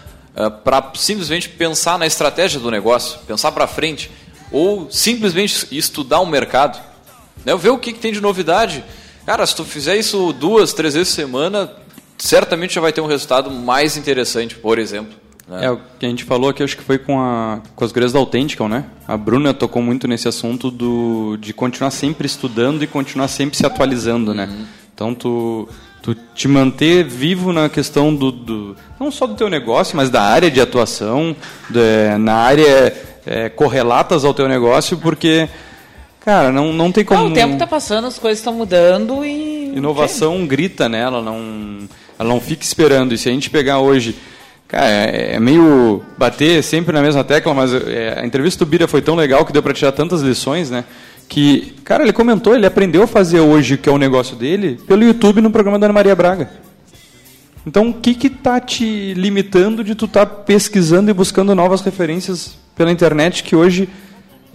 para 0.63 0.91
simplesmente 0.95 1.47
pensar 1.47 1.97
na 1.97 2.05
estratégia 2.05 2.59
do 2.59 2.69
negócio, 2.69 3.19
pensar 3.27 3.51
para 3.53 3.65
frente, 3.67 4.11
ou 4.51 4.89
simplesmente 4.91 5.67
estudar 5.71 6.19
o 6.19 6.25
mercado, 6.25 6.77
né? 7.45 7.55
Ver 7.55 7.69
o 7.69 7.77
que, 7.77 7.93
que 7.93 7.99
tem 7.99 8.11
de 8.11 8.19
novidade. 8.19 8.83
Cara, 9.25 9.45
se 9.45 9.55
tu 9.55 9.63
fizer 9.63 9.95
isso 9.95 10.33
duas, 10.33 10.73
três 10.73 10.93
vezes 10.93 11.09
por 11.09 11.15
semana, 11.21 11.71
certamente 12.17 12.73
já 12.75 12.81
vai 12.81 12.91
ter 12.91 13.01
um 13.01 13.07
resultado 13.07 13.49
mais 13.51 13.97
interessante, 13.97 14.55
por 14.55 14.77
exemplo. 14.79 15.13
Né? 15.47 15.65
É 15.65 15.71
o 15.71 15.79
que 15.99 16.05
a 16.05 16.09
gente 16.09 16.23
falou 16.23 16.49
aqui, 16.49 16.63
acho 16.63 16.75
que 16.77 16.83
foi 16.83 16.97
com, 16.97 17.19
a, 17.19 17.59
com 17.75 17.85
as 17.85 17.91
gurias 17.91 18.11
da 18.13 18.19
Authentic, 18.19 18.59
né? 18.61 18.85
A 19.07 19.15
Bruna 19.15 19.53
tocou 19.53 19.81
muito 19.81 20.07
nesse 20.07 20.27
assunto 20.27 20.71
do, 20.71 21.37
de 21.39 21.53
continuar 21.53 21.91
sempre 21.91 22.25
estudando 22.25 22.83
e 22.83 22.87
continuar 22.87 23.27
sempre 23.27 23.55
se 23.57 23.65
atualizando, 23.65 24.33
né? 24.33 24.49
Então, 24.93 25.13
tu, 25.13 25.67
tu 26.01 26.15
te 26.33 26.47
manter 26.47 27.03
vivo 27.03 27.51
na 27.53 27.67
questão 27.69 28.15
do, 28.15 28.31
do- 28.31 28.75
não 28.99 29.11
só 29.11 29.27
do 29.27 29.35
teu 29.35 29.49
negócio, 29.49 29.95
mas 29.97 30.09
da 30.09 30.21
área 30.23 30.49
de 30.49 30.59
atuação, 30.61 31.35
da- 31.69 32.17
na 32.17 32.33
área 32.35 32.95
é, 33.25 33.49
correlatas 33.49 34.23
ao 34.25 34.33
teu 34.33 34.47
negócio, 34.47 34.97
porque, 34.97 35.49
cara, 36.21 36.51
não, 36.51 36.71
não 36.73 36.91
tem 36.91 37.03
como... 37.03 37.23
Não, 37.23 37.29
o 37.31 37.33
tempo 37.33 37.57
tá 37.57 37.67
passando, 37.67 38.07
as 38.07 38.17
coisas 38.17 38.39
estão 38.39 38.53
mudando 38.53 39.23
e. 39.25 39.73
Inovação 39.75 40.47
grita 40.47 40.87
nela, 40.87 41.21
não, 41.21 41.79
ela 42.17 42.29
não 42.29 42.39
fica 42.39 42.63
esperando. 42.63 43.13
E 43.13 43.17
se 43.17 43.27
a 43.27 43.31
gente 43.33 43.49
pegar 43.49 43.79
hoje, 43.79 44.15
cara, 44.75 44.87
é, 44.87 45.35
é 45.35 45.39
meio 45.39 46.03
bater 46.17 46.61
sempre 46.61 46.93
na 46.93 47.01
mesma 47.01 47.23
tecla, 47.23 47.53
mas 47.53 47.73
é, 47.73 48.19
a 48.19 48.25
entrevista 48.25 48.65
do 48.65 48.69
Bira 48.69 48.89
foi 48.89 49.01
tão 49.01 49.15
legal 49.15 49.45
que 49.45 49.53
deu 49.53 49.63
para 49.63 49.73
tirar 49.73 49.93
tantas 49.93 50.21
lições, 50.21 50.69
né? 50.69 50.83
Que, 51.29 51.73
cara, 51.85 52.03
ele 52.03 52.11
comentou, 52.11 52.53
ele 52.53 52.65
aprendeu 52.65 53.01
a 53.01 53.07
fazer 53.07 53.39
hoje 53.39 53.75
o 53.75 53.77
que 53.77 53.87
é 53.87 53.91
o 53.91 53.97
negócio 53.97 54.35
dele 54.35 54.77
pelo 54.85 55.03
YouTube 55.03 55.39
no 55.39 55.49
programa 55.49 55.79
da 55.79 55.87
Ana 55.87 55.93
Maria 55.93 56.13
Braga. 56.13 56.49
Então, 57.65 57.89
o 57.89 57.93
que 57.93 58.13
que 58.13 58.29
tá 58.29 58.59
te 58.59 59.13
limitando 59.13 59.83
de 59.83 59.95
tu 59.95 60.05
estar 60.05 60.25
pesquisando 60.25 61.09
e 61.09 61.13
buscando 61.13 61.55
novas 61.55 61.81
referências 61.81 62.57
pela 62.75 62.91
internet 62.91 63.43
que 63.43 63.55
hoje 63.55 63.89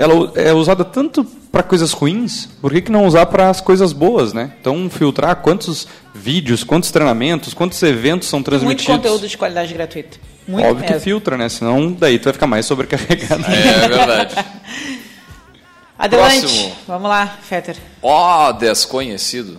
ela 0.01 0.33
é 0.35 0.51
usada 0.55 0.83
tanto 0.83 1.23
para 1.53 1.63
coisas 1.63 1.93
ruins, 1.93 2.47
por 2.61 2.73
que, 2.73 2.81
que 2.81 2.91
não 2.91 3.05
usar 3.05 3.27
para 3.27 3.51
as 3.51 3.61
coisas 3.61 3.93
boas, 3.93 4.33
né? 4.33 4.53
Então, 4.59 4.89
filtrar 4.89 5.37
quantos 5.37 5.87
vídeos, 6.15 6.65
quantos 6.65 6.91
treinamentos, 6.91 7.53
quantos 7.53 7.83
eventos 7.83 8.27
são 8.27 8.39
Muito 8.39 8.47
transmitidos. 8.47 8.97
conteúdo 8.97 9.29
de 9.29 9.37
qualidade 9.37 9.75
gratuita. 9.75 10.17
Muito 10.49 10.67
Óbvio 10.67 10.87
que 10.87 10.93
mesmo. 10.93 11.05
filtra, 11.05 11.37
né? 11.37 11.51
Senão 11.51 11.93
daí 11.93 12.19
tu 12.19 12.25
vai 12.25 12.33
ficar 12.33 12.47
mais 12.47 12.65
sobrecarregado. 12.65 13.45
É 13.47 13.89
verdade. 13.89 14.35
Adelante. 15.99 16.41
Próximo. 16.41 16.73
Vamos 16.89 17.11
lá, 17.11 17.39
Fetter. 17.43 17.77
Ó, 18.03 18.53
desconhecido. 18.53 19.59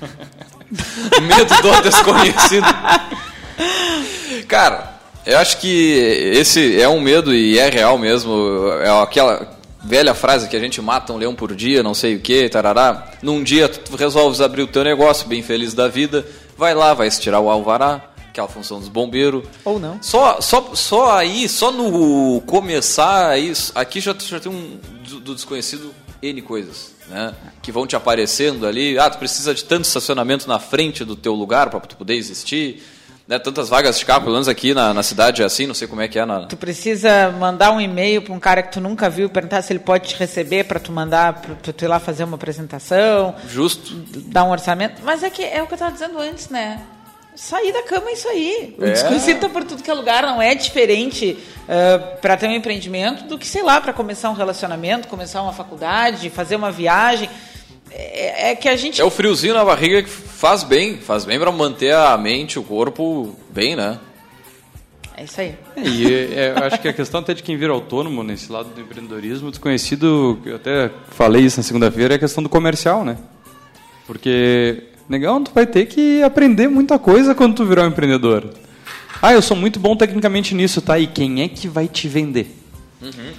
Medo 1.22 1.54
do 1.60 1.82
desconhecido. 1.82 2.66
Cara, 4.46 4.94
eu 5.24 5.38
acho 5.38 5.58
que 5.58 5.92
esse 6.34 6.80
é 6.80 6.88
um 6.88 7.00
medo 7.00 7.34
e 7.34 7.58
é 7.58 7.68
real 7.68 7.98
mesmo. 7.98 8.68
É 8.80 9.02
aquela 9.02 9.55
velha 9.86 10.14
frase 10.14 10.48
que 10.48 10.56
a 10.56 10.60
gente 10.60 10.82
mata 10.82 11.12
um 11.12 11.16
leão 11.16 11.34
por 11.34 11.54
dia, 11.54 11.82
não 11.82 11.94
sei 11.94 12.16
o 12.16 12.20
que, 12.20 12.48
tarará. 12.48 13.12
Num 13.22 13.42
dia 13.42 13.68
tu 13.68 13.96
resolves 13.96 14.40
abrir 14.40 14.62
o 14.62 14.66
teu 14.66 14.82
negócio, 14.82 15.28
bem 15.28 15.42
feliz 15.42 15.72
da 15.72 15.88
vida, 15.88 16.26
vai 16.58 16.74
lá, 16.74 16.92
vai 16.92 17.06
estirar 17.06 17.40
o 17.40 17.48
alvará, 17.48 18.10
que 18.34 18.40
é 18.40 18.42
a 18.42 18.48
função 18.48 18.80
dos 18.80 18.88
bombeiros. 18.88 19.44
Ou 19.64 19.78
não. 19.78 20.02
Só, 20.02 20.40
só, 20.40 20.74
só 20.74 21.16
aí, 21.16 21.48
só 21.48 21.70
no 21.70 22.42
começar 22.42 23.30
aí, 23.30 23.52
aqui 23.74 24.00
já, 24.00 24.14
já 24.18 24.40
tem 24.40 24.50
um 24.50 24.78
do, 25.08 25.20
do 25.20 25.34
desconhecido 25.34 25.94
N 26.20 26.42
coisas, 26.42 26.92
né? 27.08 27.32
Que 27.62 27.70
vão 27.70 27.86
te 27.86 27.94
aparecendo 27.94 28.66
ali. 28.66 28.98
Ah, 28.98 29.08
tu 29.08 29.18
precisa 29.18 29.54
de 29.54 29.64
tanto 29.64 29.84
estacionamento 29.84 30.48
na 30.48 30.58
frente 30.58 31.04
do 31.04 31.14
teu 31.14 31.34
lugar 31.34 31.70
para 31.70 31.80
tu 31.80 31.96
poder 31.96 32.14
existir. 32.14 32.82
Né? 33.28 33.38
Tantas 33.40 33.68
vagas 33.68 33.98
de 33.98 34.04
carro, 34.06 34.20
pelo 34.20 34.34
menos 34.34 34.46
aqui 34.48 34.72
na, 34.72 34.94
na 34.94 35.02
cidade 35.02 35.42
é 35.42 35.44
assim, 35.44 35.66
não 35.66 35.74
sei 35.74 35.88
como 35.88 36.00
é 36.00 36.06
que 36.06 36.16
é 36.18 36.24
na... 36.24 36.46
Tu 36.46 36.56
precisa 36.56 37.30
mandar 37.38 37.72
um 37.72 37.80
e-mail 37.80 38.22
para 38.22 38.32
um 38.32 38.38
cara 38.38 38.62
que 38.62 38.70
tu 38.72 38.80
nunca 38.80 39.10
viu, 39.10 39.28
perguntar 39.28 39.62
se 39.62 39.72
ele 39.72 39.80
pode 39.80 40.10
te 40.10 40.16
receber 40.16 40.64
para 40.64 40.78
tu 40.78 40.92
mandar, 40.92 41.32
para 41.34 41.72
tu 41.72 41.84
ir 41.84 41.88
lá 41.88 41.98
fazer 41.98 42.22
uma 42.22 42.36
apresentação, 42.36 43.34
Justo. 43.48 43.94
dar 44.26 44.44
um 44.44 44.50
orçamento. 44.50 45.02
Mas 45.04 45.24
é 45.24 45.30
que 45.30 45.42
é 45.42 45.60
o 45.60 45.66
que 45.66 45.72
eu 45.72 45.76
estava 45.76 45.90
dizendo 45.90 46.18
antes, 46.20 46.48
né? 46.50 46.80
Sair 47.34 47.72
da 47.72 47.82
cama 47.82 48.08
é 48.08 48.12
isso 48.12 48.28
aí. 48.28 48.76
O 48.78 48.84
É. 48.84 48.92
desconhecido 48.92 49.40
tá 49.40 49.48
por 49.48 49.64
tudo 49.64 49.82
que 49.82 49.90
é 49.90 49.94
lugar, 49.94 50.22
não 50.22 50.40
é 50.40 50.54
diferente 50.54 51.36
para 52.22 52.36
ter 52.36 52.46
um 52.48 52.52
empreendimento 52.52 53.24
do 53.24 53.36
que, 53.36 53.46
sei 53.46 53.62
lá, 53.62 53.80
para 53.80 53.92
começar 53.92 54.30
um 54.30 54.34
relacionamento, 54.34 55.08
começar 55.08 55.42
uma 55.42 55.52
faculdade, 55.52 56.30
fazer 56.30 56.56
uma 56.56 56.70
viagem. 56.70 57.28
É, 57.90 58.50
é 58.50 58.54
que 58.54 58.68
a 58.68 58.76
gente 58.76 59.00
É 59.00 59.04
o 59.04 59.10
friozinho 59.10 59.52
na 59.54 59.64
barriga 59.64 60.02
que 60.02 60.08
faz 60.36 60.62
bem, 60.62 60.98
faz 60.98 61.24
bem 61.24 61.38
para 61.38 61.50
manter 61.50 61.94
a 61.94 62.16
mente, 62.18 62.58
o 62.58 62.62
corpo 62.62 63.34
bem, 63.50 63.74
né? 63.74 63.98
É 65.16 65.24
isso 65.24 65.40
aí. 65.40 65.54
E 65.78 66.12
é, 66.12 66.52
eu 66.54 66.64
acho 66.64 66.78
que 66.78 66.88
a 66.88 66.92
questão 66.92 67.20
até 67.20 67.32
de 67.32 67.42
quem 67.42 67.56
vira 67.56 67.72
autônomo 67.72 68.22
nesse 68.22 68.52
lado 68.52 68.68
do 68.68 68.80
empreendedorismo, 68.80 69.48
desconhecido, 69.50 70.38
eu 70.44 70.56
até 70.56 70.90
falei 71.08 71.42
isso 71.42 71.58
na 71.58 71.62
segunda-feira, 71.62 72.14
é 72.14 72.16
a 72.16 72.18
questão 72.18 72.42
do 72.42 72.50
comercial, 72.50 73.02
né? 73.02 73.16
Porque, 74.06 74.84
negão, 75.08 75.42
tu 75.42 75.50
vai 75.54 75.64
ter 75.66 75.86
que 75.86 76.22
aprender 76.22 76.68
muita 76.68 76.98
coisa 76.98 77.34
quando 77.34 77.54
tu 77.54 77.64
virar 77.64 77.84
um 77.84 77.88
empreendedor. 77.88 78.50
Ah, 79.22 79.32
eu 79.32 79.40
sou 79.40 79.56
muito 79.56 79.80
bom 79.80 79.96
tecnicamente 79.96 80.54
nisso, 80.54 80.82
tá? 80.82 80.98
E 80.98 81.06
quem 81.06 81.42
é 81.42 81.48
que 81.48 81.66
vai 81.66 81.88
te 81.88 82.08
vender? 82.08 82.54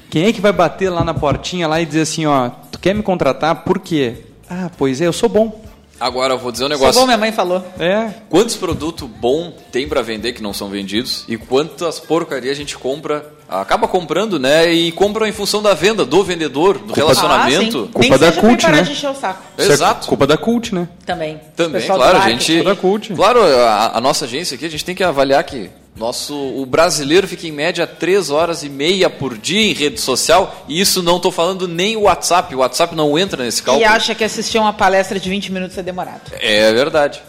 Quem 0.09 0.25
é 0.25 0.33
que 0.33 0.41
vai 0.41 0.51
bater 0.51 0.89
lá 0.89 1.03
na 1.03 1.13
portinha 1.13 1.67
lá 1.67 1.79
e 1.79 1.85
dizer 1.85 2.01
assim, 2.01 2.25
ó, 2.25 2.49
tu 2.71 2.79
quer 2.79 2.95
me 2.95 3.03
contratar? 3.03 3.63
Por 3.63 3.77
quê? 3.77 4.15
Ah, 4.49 4.71
pois 4.75 4.99
é, 4.99 5.05
eu 5.05 5.13
sou 5.13 5.29
bom. 5.29 5.66
Agora 5.99 6.33
eu 6.33 6.37
vou 6.37 6.51
dizer 6.51 6.65
um 6.65 6.69
negócio. 6.69 6.99
bom, 6.99 7.05
minha 7.07 7.17
mãe 7.17 7.31
falou. 7.31 7.65
É. 7.79 8.09
Quantos 8.29 8.55
produtos 8.55 9.09
bom 9.09 9.51
tem 9.71 9.87
pra 9.87 10.01
vender 10.01 10.33
que 10.33 10.41
não 10.43 10.53
são 10.53 10.69
vendidos 10.69 11.25
e 11.27 11.37
quantas 11.37 11.99
porcaria 11.99 12.51
a 12.51 12.55
gente 12.55 12.77
compra, 12.77 13.25
acaba 13.49 13.87
comprando, 13.87 14.39
né? 14.39 14.71
E 14.71 14.91
compra 14.91 15.27
em 15.27 15.31
função 15.31 15.61
da 15.61 15.73
venda, 15.73 16.05
do 16.05 16.23
vendedor, 16.23 16.77
do 16.77 16.93
relacionamento. 16.93 17.89
Ah. 17.89 17.93
Culpa 17.93 17.99
Nem 17.99 18.09
da 18.11 18.17
seja 18.17 18.31
pra 18.33 18.41
cult, 18.49 18.61
parar 18.61 18.77
né? 18.77 18.81
de 18.83 18.91
encher 18.91 19.09
o 19.09 19.15
saco. 19.15 19.43
Isso 19.57 19.71
é 19.71 19.73
Exato. 19.73 20.07
culpa 20.07 20.27
da 20.27 20.37
cult, 20.37 20.73
né? 20.75 20.87
Também. 21.05 21.39
Também, 21.55 21.81
Pessoal 21.81 21.97
claro, 21.97 22.17
a 22.17 22.29
gente. 22.29 22.61
Da 22.63 22.75
cult. 22.75 23.13
Claro, 23.13 23.41
a, 23.41 23.97
a 23.97 24.01
nossa 24.01 24.25
agência 24.25 24.55
aqui, 24.55 24.65
a 24.65 24.69
gente 24.69 24.85
tem 24.85 24.95
que 24.95 25.03
avaliar 25.03 25.43
que 25.43 25.69
nosso, 25.97 26.35
o 26.35 26.65
brasileiro 26.65 27.27
fica 27.27 27.47
em 27.47 27.51
média 27.51 27.87
3 27.87 28.29
horas 28.29 28.63
e 28.63 28.69
meia 28.69 29.09
por 29.09 29.37
dia 29.37 29.59
em 29.71 29.73
rede 29.73 29.99
social, 29.99 30.63
e 30.67 30.79
isso 30.79 31.01
não 31.01 31.17
estou 31.17 31.31
falando 31.31 31.67
nem 31.67 31.97
o 31.97 32.01
WhatsApp, 32.01 32.53
o 32.53 32.59
WhatsApp 32.59 32.95
não 32.95 33.17
entra 33.17 33.43
nesse 33.43 33.61
E 33.61 33.63
cálculo. 33.63 33.87
acha 33.89 34.13
que 34.13 34.23
assistir 34.23 34.59
uma 34.59 34.73
palestra 34.73 35.19
de 35.19 35.29
20 35.29 35.51
minutos 35.51 35.77
é 35.77 35.83
demorado. 35.83 36.21
É 36.33 36.71
verdade. 36.71 37.21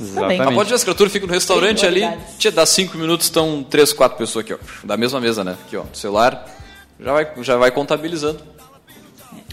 Exatamente. 0.00 0.42
Ah, 0.42 0.50
pode 0.52 0.68
ver, 0.68 0.74
as 0.74 0.82
criaturas 0.82 1.12
ficam 1.12 1.28
no 1.28 1.34
restaurante 1.34 1.80
Tem 1.80 1.88
ali, 1.88 2.00
novidades. 2.00 2.36
te 2.38 2.50
dá 2.50 2.66
5 2.66 2.98
minutos, 2.98 3.26
estão 3.26 3.62
3, 3.62 3.92
4 3.92 4.18
pessoas 4.18 4.44
aqui, 4.44 4.54
ó, 4.54 4.58
da 4.84 4.96
mesma 4.96 5.20
mesa, 5.20 5.44
né? 5.44 5.56
Aqui, 5.66 5.76
ó, 5.76 5.84
celular, 5.92 6.44
já 6.98 7.12
vai, 7.12 7.28
já 7.42 7.56
vai 7.56 7.70
contabilizando. 7.70 8.40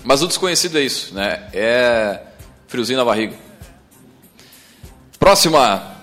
Mas 0.03 0.23
o 0.23 0.27
desconhecido 0.27 0.79
é 0.79 0.81
isso, 0.81 1.13
né? 1.13 1.43
É 1.53 2.19
friozinho 2.67 2.97
na 2.97 3.05
barriga. 3.05 3.35
Próxima. 5.19 6.00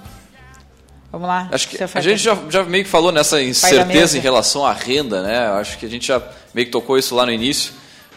Vamos 1.10 1.26
lá. 1.26 1.48
Acho 1.50 1.68
que 1.68 1.82
a 1.82 2.00
gente 2.00 2.18
já, 2.22 2.36
já 2.50 2.62
meio 2.64 2.84
que 2.84 2.90
falou 2.90 3.10
nessa 3.10 3.42
incerteza 3.42 4.18
em 4.18 4.20
relação 4.20 4.64
à 4.66 4.72
renda, 4.72 5.22
né? 5.22 5.38
Acho 5.58 5.78
que 5.78 5.86
a 5.86 5.88
gente 5.88 6.06
já 6.06 6.20
meio 6.52 6.66
que 6.66 6.72
tocou 6.72 6.98
isso 6.98 7.14
lá 7.14 7.24
no 7.24 7.32
início. 7.32 7.72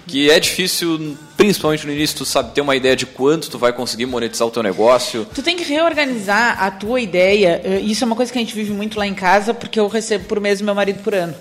Que 0.08 0.30
é 0.32 0.40
difícil, 0.40 1.16
principalmente 1.38 1.86
no 1.86 1.94
início, 1.94 2.18
tu 2.18 2.26
sabe 2.26 2.54
ter 2.54 2.60
uma 2.62 2.76
ideia 2.76 2.96
de 2.96 3.06
quanto 3.06 3.50
tu 3.52 3.58
vai 3.60 3.72
conseguir 3.72 4.08
monetizar 4.08 4.48
o 4.48 4.52
teu 4.52 4.64
negócio. 4.64 5.26
Tu 5.34 5.44
tem 5.44 5.56
que 5.56 5.64
reorganizar 5.64 6.62
a 6.62 6.72
tua 6.72 7.00
ideia. 7.00 7.62
eh, 7.64 7.80
Isso 7.82 8.04
é 8.04 8.08
uma 8.08 8.16
coisa 8.16 8.32
que 8.34 8.38
a 8.38 8.42
gente 8.42 8.54
vive 8.56 8.72
muito 8.74 8.98
lá 8.98 9.06
em 9.06 9.14
casa, 9.14 9.54
porque 9.54 9.80
eu 9.80 9.88
recebo 9.88 10.26
por 10.26 10.40
mês 10.42 10.60
meu 10.60 10.74
marido 10.76 11.02
por 11.04 11.14
ano. 11.14 11.36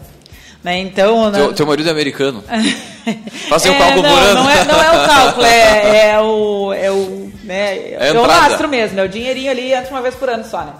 Né? 0.63 0.79
Então. 0.79 1.33
Teu, 1.33 1.49
na- 1.49 1.53
teu 1.55 1.67
marido 1.67 1.89
é 1.89 1.91
americano. 1.93 2.45
Fazer 3.49 3.71
o 3.71 3.73
É, 3.73 3.79
cálculo 3.79 4.03
não, 4.03 4.11
por 4.11 4.23
ano. 4.23 4.35
Não 4.45 4.51
é, 4.51 4.65
não 4.67 4.83
é 4.83 4.89
o 5.05 5.07
cálculo, 5.09 5.47
é, 5.47 6.11
é 6.11 6.21
o. 6.21 6.73
É 6.75 6.91
o, 6.93 7.33
né, 7.45 7.93
É 7.95 8.13
o 8.13 8.27
lastro 8.27 8.69
mesmo, 8.69 9.01
é 9.01 9.05
o 9.05 9.09
dinheirinho 9.09 9.51
ali, 9.51 9.73
entra 9.73 9.91
uma 9.91 10.03
vez 10.03 10.15
por 10.15 10.29
ano 10.29 10.45
só, 10.45 10.61
né? 10.61 10.73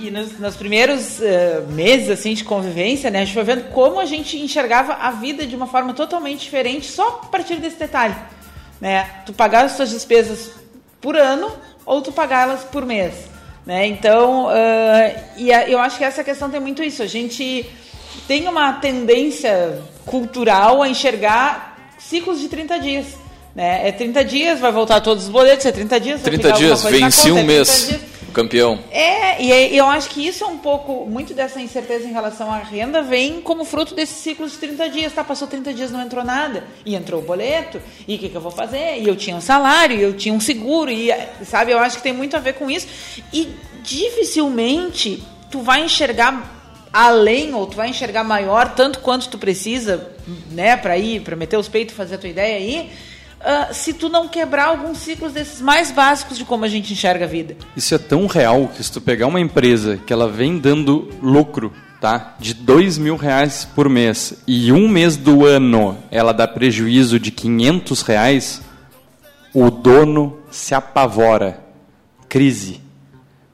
E, 0.00 0.06
e 0.06 0.10
nos, 0.10 0.38
nos 0.38 0.56
primeiros 0.56 1.20
eh, 1.20 1.62
meses 1.68 2.10
assim 2.10 2.34
de 2.34 2.44
convivência, 2.44 3.10
né, 3.10 3.20
a 3.22 3.24
gente 3.24 3.34
foi 3.34 3.44
vendo 3.44 3.70
como 3.70 3.98
a 4.00 4.04
gente 4.04 4.38
enxergava 4.38 4.94
a 4.94 5.10
vida 5.10 5.46
de 5.46 5.54
uma 5.56 5.66
forma 5.66 5.92
totalmente 5.94 6.40
diferente 6.40 6.86
só 6.90 7.20
a 7.22 7.26
partir 7.26 7.56
desse 7.56 7.76
detalhe. 7.78 8.14
Né? 8.80 9.08
Tu 9.26 9.32
pagar 9.32 9.64
as 9.64 9.72
suas 9.72 9.90
despesas 9.90 10.50
por 11.00 11.16
ano 11.16 11.50
ou 11.84 12.00
tu 12.02 12.12
pagá-las 12.12 12.64
por 12.64 12.84
mês. 12.86 13.14
Né? 13.66 13.86
Então, 13.86 14.48
ah, 14.48 15.12
e 15.36 15.52
a- 15.52 15.68
eu 15.68 15.78
acho 15.78 15.98
que 15.98 16.04
essa 16.04 16.22
questão 16.24 16.48
tem 16.50 16.60
muito 16.60 16.82
isso. 16.82 17.02
A 17.02 17.06
gente 17.06 17.66
tem 18.26 18.46
uma 18.48 18.74
tendência 18.74 19.80
cultural 20.06 20.82
a 20.82 20.88
enxergar 20.88 21.76
ciclos 21.98 22.40
de 22.40 22.48
30 22.48 22.78
dias. 22.78 23.06
Né? 23.54 23.88
É 23.88 23.92
30 23.92 24.24
dias, 24.24 24.60
vai 24.60 24.70
voltar 24.70 25.00
todos 25.00 25.24
os 25.24 25.30
boletos, 25.30 25.66
é 25.66 25.72
30 25.72 25.98
dias. 25.98 26.20
vai 26.20 26.30
30 26.30 26.42
ficar 26.54 26.54
alguma 26.54 26.90
dias, 26.90 27.00
venci 27.02 27.28
conta, 27.28 27.32
um 27.34 27.38
é 27.38 27.42
30 27.42 27.52
mês. 27.52 27.86
dias. 27.88 28.00
Campeão. 28.32 28.78
É, 28.90 29.42
e 29.42 29.52
aí 29.52 29.76
eu 29.76 29.86
acho 29.86 30.10
que 30.10 30.26
isso 30.26 30.44
é 30.44 30.46
um 30.46 30.58
pouco, 30.58 31.06
muito 31.06 31.34
dessa 31.34 31.60
incerteza 31.60 32.06
em 32.06 32.12
relação 32.12 32.52
à 32.52 32.58
renda 32.58 33.02
vem 33.02 33.40
como 33.40 33.64
fruto 33.64 33.94
desse 33.94 34.14
ciclo 34.14 34.48
de 34.48 34.56
30 34.56 34.88
dias. 34.90 35.12
Tá, 35.12 35.24
passou 35.24 35.48
30 35.48 35.72
dias, 35.72 35.90
não 35.90 36.02
entrou 36.02 36.24
nada, 36.24 36.64
e 36.84 36.94
entrou 36.94 37.20
o 37.20 37.24
boleto, 37.24 37.80
e 38.06 38.16
o 38.16 38.18
que, 38.18 38.28
que 38.28 38.34
eu 38.36 38.40
vou 38.40 38.52
fazer? 38.52 39.00
E 39.00 39.08
eu 39.08 39.16
tinha 39.16 39.36
um 39.36 39.40
salário, 39.40 39.96
e 39.96 40.02
eu 40.02 40.14
tinha 40.14 40.34
um 40.34 40.40
seguro, 40.40 40.90
e 40.90 41.10
sabe, 41.44 41.72
eu 41.72 41.78
acho 41.78 41.96
que 41.96 42.02
tem 42.02 42.12
muito 42.12 42.36
a 42.36 42.40
ver 42.40 42.54
com 42.54 42.70
isso. 42.70 42.86
E 43.32 43.48
dificilmente 43.82 45.22
tu 45.50 45.60
vai 45.60 45.84
enxergar 45.84 46.56
além 46.92 47.54
ou 47.54 47.66
tu 47.66 47.76
vai 47.76 47.88
enxergar 47.88 48.24
maior 48.24 48.74
tanto 48.74 49.00
quanto 49.00 49.28
tu 49.28 49.38
precisa, 49.38 50.10
né, 50.50 50.76
para 50.76 50.96
ir, 50.96 51.20
para 51.22 51.36
meter 51.36 51.56
os 51.56 51.68
peitos, 51.68 51.94
fazer 51.94 52.16
a 52.16 52.18
tua 52.18 52.30
ideia 52.30 52.56
aí. 52.56 52.90
Ah, 53.40 53.68
se 53.72 53.92
tu 53.92 54.08
não 54.08 54.28
quebrar 54.28 54.66
alguns 54.66 54.98
ciclos 54.98 55.32
desses 55.32 55.60
mais 55.60 55.90
básicos 55.90 56.36
de 56.36 56.44
como 56.44 56.64
a 56.64 56.68
gente 56.68 56.92
enxerga 56.92 57.24
a 57.24 57.28
vida. 57.28 57.56
Isso 57.76 57.94
é 57.94 57.98
tão 57.98 58.26
real 58.26 58.68
que 58.68 58.82
se 58.82 58.90
tu 58.90 59.00
pegar 59.00 59.26
uma 59.26 59.40
empresa 59.40 59.96
que 59.96 60.12
ela 60.12 60.28
vem 60.28 60.58
dando 60.58 61.08
lucro, 61.22 61.72
tá? 62.00 62.34
De 62.38 62.52
dois 62.54 62.98
mil 62.98 63.16
reais 63.16 63.64
por 63.74 63.88
mês 63.88 64.34
e 64.46 64.72
um 64.72 64.88
mês 64.88 65.16
do 65.16 65.44
ano 65.46 65.96
ela 66.10 66.32
dá 66.32 66.48
prejuízo 66.48 67.18
de 67.18 67.30
500 67.30 68.02
reais, 68.02 68.62
o 69.54 69.70
dono 69.70 70.38
se 70.50 70.74
apavora. 70.74 71.60
Crise. 72.28 72.80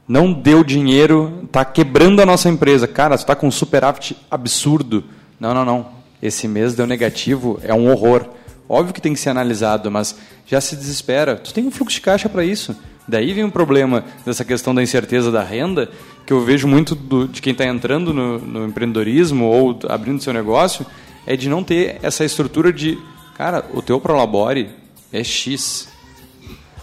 Não 0.07 0.31
deu 0.31 0.63
dinheiro, 0.63 1.47
tá 1.51 1.65
quebrando 1.65 2.21
a 2.21 2.25
nossa 2.25 2.49
empresa. 2.49 2.87
Cara, 2.87 3.17
tu 3.17 3.25
tá 3.25 3.35
com 3.35 3.47
um 3.47 3.51
superávit 3.51 4.15
absurdo. 4.29 5.03
Não, 5.39 5.53
não, 5.53 5.65
não. 5.65 5.87
Esse 6.21 6.47
mês 6.47 6.75
deu 6.75 6.85
negativo, 6.85 7.59
é 7.63 7.73
um 7.73 7.89
horror. 7.89 8.29
Óbvio 8.67 8.93
que 8.93 9.01
tem 9.01 9.13
que 9.13 9.19
ser 9.19 9.29
analisado, 9.29 9.91
mas 9.91 10.15
já 10.47 10.59
se 10.59 10.75
desespera. 10.75 11.35
Tu 11.35 11.53
tem 11.53 11.65
um 11.65 11.71
fluxo 11.71 11.95
de 11.95 12.01
caixa 12.01 12.27
para 12.27 12.43
isso. 12.43 12.75
Daí 13.07 13.33
vem 13.33 13.43
o 13.43 13.51
problema 13.51 14.03
dessa 14.25 14.43
questão 14.43 14.73
da 14.73 14.81
incerteza 14.81 15.31
da 15.31 15.43
renda, 15.43 15.89
que 16.25 16.33
eu 16.33 16.43
vejo 16.43 16.67
muito 16.67 16.95
do- 16.95 17.27
de 17.27 17.39
quem 17.41 17.51
está 17.51 17.63
entrando 17.65 18.11
no, 18.11 18.39
no 18.39 18.65
empreendedorismo 18.65 19.45
ou 19.45 19.77
abrindo 19.87 20.23
seu 20.23 20.33
negócio, 20.33 20.83
é 21.27 21.35
de 21.35 21.47
não 21.47 21.63
ter 21.63 21.99
essa 22.01 22.25
estrutura 22.25 22.73
de, 22.73 22.97
cara, 23.37 23.63
o 23.73 23.81
teu 23.83 24.01
prolabore 24.01 24.69
é 25.13 25.23
X. 25.23 25.87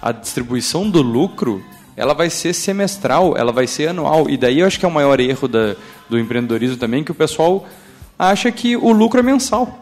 A 0.01 0.13
distribuição 0.13 0.89
do 0.89 1.03
lucro, 1.03 1.63
ela 1.97 2.15
vai 2.15 2.31
ser 2.31 2.53
semestral, 2.53 3.37
ela 3.37 3.51
vai 3.53 3.67
ser 3.67 3.89
anual. 3.89 4.31
E 4.31 4.37
daí 4.37 4.61
eu 4.61 4.67
acho 4.67 4.79
que 4.79 4.85
é 4.85 4.89
o 4.89 4.93
maior 4.93 5.19
erro 5.19 5.49
da, 5.49 5.75
do 6.09 6.19
empreendedorismo 6.19 6.77
também, 6.77 7.03
que 7.03 7.11
o 7.11 7.15
pessoal 7.15 7.67
acha 8.17 8.51
que 8.53 8.77
o 8.77 8.93
lucro 8.93 9.19
é 9.19 9.23
mensal. 9.25 9.82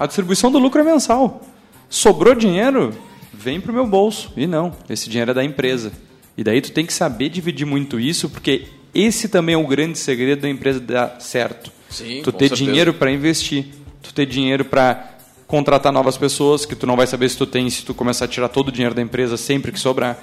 A 0.00 0.06
distribuição 0.06 0.50
do 0.50 0.58
lucro 0.58 0.80
é 0.80 0.84
mensal. 0.84 1.42
Sobrou 1.90 2.34
dinheiro, 2.34 2.94
vem 3.34 3.60
para 3.60 3.70
o 3.70 3.74
meu 3.74 3.86
bolso. 3.86 4.32
E 4.34 4.46
não, 4.46 4.72
esse 4.88 5.10
dinheiro 5.10 5.32
é 5.32 5.34
da 5.34 5.44
empresa. 5.44 5.92
E 6.38 6.42
daí 6.42 6.62
tu 6.62 6.72
tem 6.72 6.86
que 6.86 6.92
saber 6.94 7.28
dividir 7.28 7.66
muito 7.66 8.00
isso, 8.00 8.30
porque 8.30 8.62
esse 8.94 9.28
também 9.28 9.54
é 9.54 9.58
o 9.58 9.66
grande 9.66 9.98
segredo 9.98 10.40
da 10.40 10.48
empresa 10.48 10.80
dar 10.80 11.20
certo. 11.20 11.70
Sim, 11.90 12.22
tu 12.24 12.32
ter 12.32 12.48
certeza. 12.48 12.64
dinheiro 12.64 12.94
para 12.94 13.10
investir, 13.12 13.66
tu 14.02 14.14
ter 14.14 14.24
dinheiro 14.24 14.64
para 14.64 15.18
contratar 15.46 15.92
novas 15.92 16.16
pessoas, 16.16 16.64
que 16.64 16.74
tu 16.74 16.86
não 16.86 16.96
vai 16.96 17.06
saber 17.06 17.28
se 17.28 17.36
tu 17.36 17.44
tem, 17.44 17.68
se 17.68 17.84
tu 17.84 17.92
começar 17.92 18.24
a 18.24 18.28
tirar 18.28 18.48
todo 18.48 18.68
o 18.68 18.72
dinheiro 18.72 18.94
da 18.94 19.02
empresa 19.02 19.36
sempre 19.36 19.70
que 19.70 19.78
sobrar. 19.78 20.18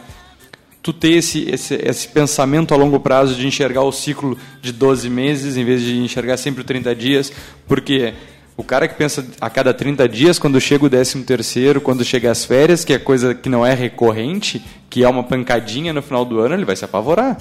Tu 0.82 0.92
ter 0.92 1.12
esse, 1.12 1.48
esse, 1.52 1.76
esse 1.76 2.08
pensamento 2.08 2.74
a 2.74 2.78
longo 2.78 3.00
prazo 3.00 3.36
de 3.36 3.46
enxergar 3.46 3.84
o 3.84 3.92
ciclo 3.92 4.36
de 4.60 4.72
12 4.72 5.08
meses 5.08 5.56
em 5.56 5.64
vez 5.64 5.84
de 5.84 5.98
enxergar 6.00 6.38
sempre 6.38 6.64
30 6.64 6.96
dias, 6.96 7.32
porque 7.68 8.16
o 8.58 8.64
cara 8.64 8.88
que 8.88 8.96
pensa 8.96 9.24
a 9.40 9.50
cada 9.50 9.72
30 9.74 10.10
dias, 10.10 10.40
quando 10.40 10.60
chega 10.60 10.84
o 10.86 10.90
13 10.90 11.24
terceiro, 11.24 11.80
quando 11.80 12.04
chega 12.04 12.32
as 12.32 12.44
férias, 12.44 12.84
que 12.84 12.92
é 12.92 12.98
coisa 13.00 13.34
que 13.36 13.48
não 13.48 13.64
é 13.66 13.74
recorrente, 13.74 14.62
que 14.90 15.04
é 15.04 15.08
uma 15.08 15.24
pancadinha 15.24 15.94
no 15.94 16.02
final 16.02 16.26
do 16.26 16.40
ano, 16.40 16.56
ele 16.56 16.66
vai 16.66 16.76
se 16.76 16.84
apavorar. 16.84 17.38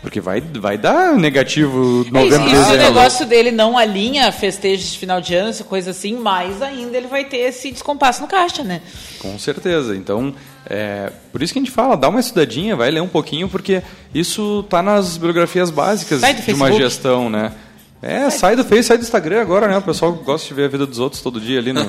Porque 0.00 0.20
vai, 0.20 0.40
vai 0.40 0.78
dar 0.78 1.16
negativo 1.16 2.06
É, 2.06 2.10
novembro, 2.12 2.48
se- 2.50 2.54
e 2.54 2.64
se 2.64 2.72
o 2.72 2.76
negócio 2.76 3.26
dele 3.26 3.50
não 3.50 3.76
alinha 3.76 4.30
festejos 4.30 4.92
de 4.92 4.98
final 4.98 5.20
de 5.20 5.34
ano, 5.34 5.48
essa 5.50 5.64
coisa 5.64 5.90
assim, 5.90 6.14
mais 6.16 6.62
ainda 6.62 6.96
ele 6.96 7.08
vai 7.08 7.24
ter 7.24 7.38
esse 7.38 7.72
descompasso 7.72 8.20
no 8.22 8.28
caixa, 8.28 8.62
né? 8.62 8.80
Com 9.18 9.36
certeza. 9.40 9.96
Então, 9.96 10.32
é, 10.70 11.10
por 11.32 11.42
isso 11.42 11.52
que 11.52 11.58
a 11.58 11.62
gente 11.62 11.72
fala, 11.72 11.96
dá 11.96 12.08
uma 12.08 12.20
estudadinha, 12.20 12.76
vai 12.76 12.92
ler 12.92 13.00
um 13.02 13.08
pouquinho, 13.08 13.48
porque 13.48 13.82
isso 14.14 14.62
tá 14.70 14.80
nas 14.84 15.16
biografias 15.16 15.68
básicas 15.68 16.20
de 16.20 16.52
uma 16.52 16.70
gestão, 16.78 17.28
né? 17.28 17.52
É, 18.00 18.30
sai 18.30 18.54
do 18.54 18.64
Face, 18.64 18.84
sai 18.84 18.96
do 18.96 19.02
Instagram 19.02 19.40
agora, 19.40 19.66
né? 19.66 19.76
O 19.76 19.82
pessoal 19.82 20.12
gosta 20.12 20.46
de 20.46 20.54
ver 20.54 20.66
a 20.66 20.68
vida 20.68 20.86
dos 20.86 20.98
outros 21.00 21.20
todo 21.20 21.40
dia 21.40 21.58
ali 21.58 21.72
no, 21.72 21.82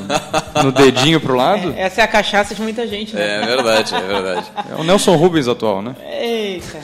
no 0.63 0.71
dedinho 0.71 1.21
pro 1.21 1.35
lado. 1.35 1.73
Essa 1.77 2.01
é 2.01 2.03
a 2.03 2.07
cachaça 2.07 2.55
de 2.55 2.61
muita 2.61 2.87
gente, 2.87 3.15
né? 3.15 3.43
É 3.43 3.45
verdade, 3.45 3.93
é 3.93 4.01
verdade. 4.01 4.51
É 4.71 4.75
o 4.75 4.83
Nelson 4.83 5.15
Rubens 5.15 5.47
atual, 5.47 5.81
né? 5.83 5.95
Eita. 6.19 6.79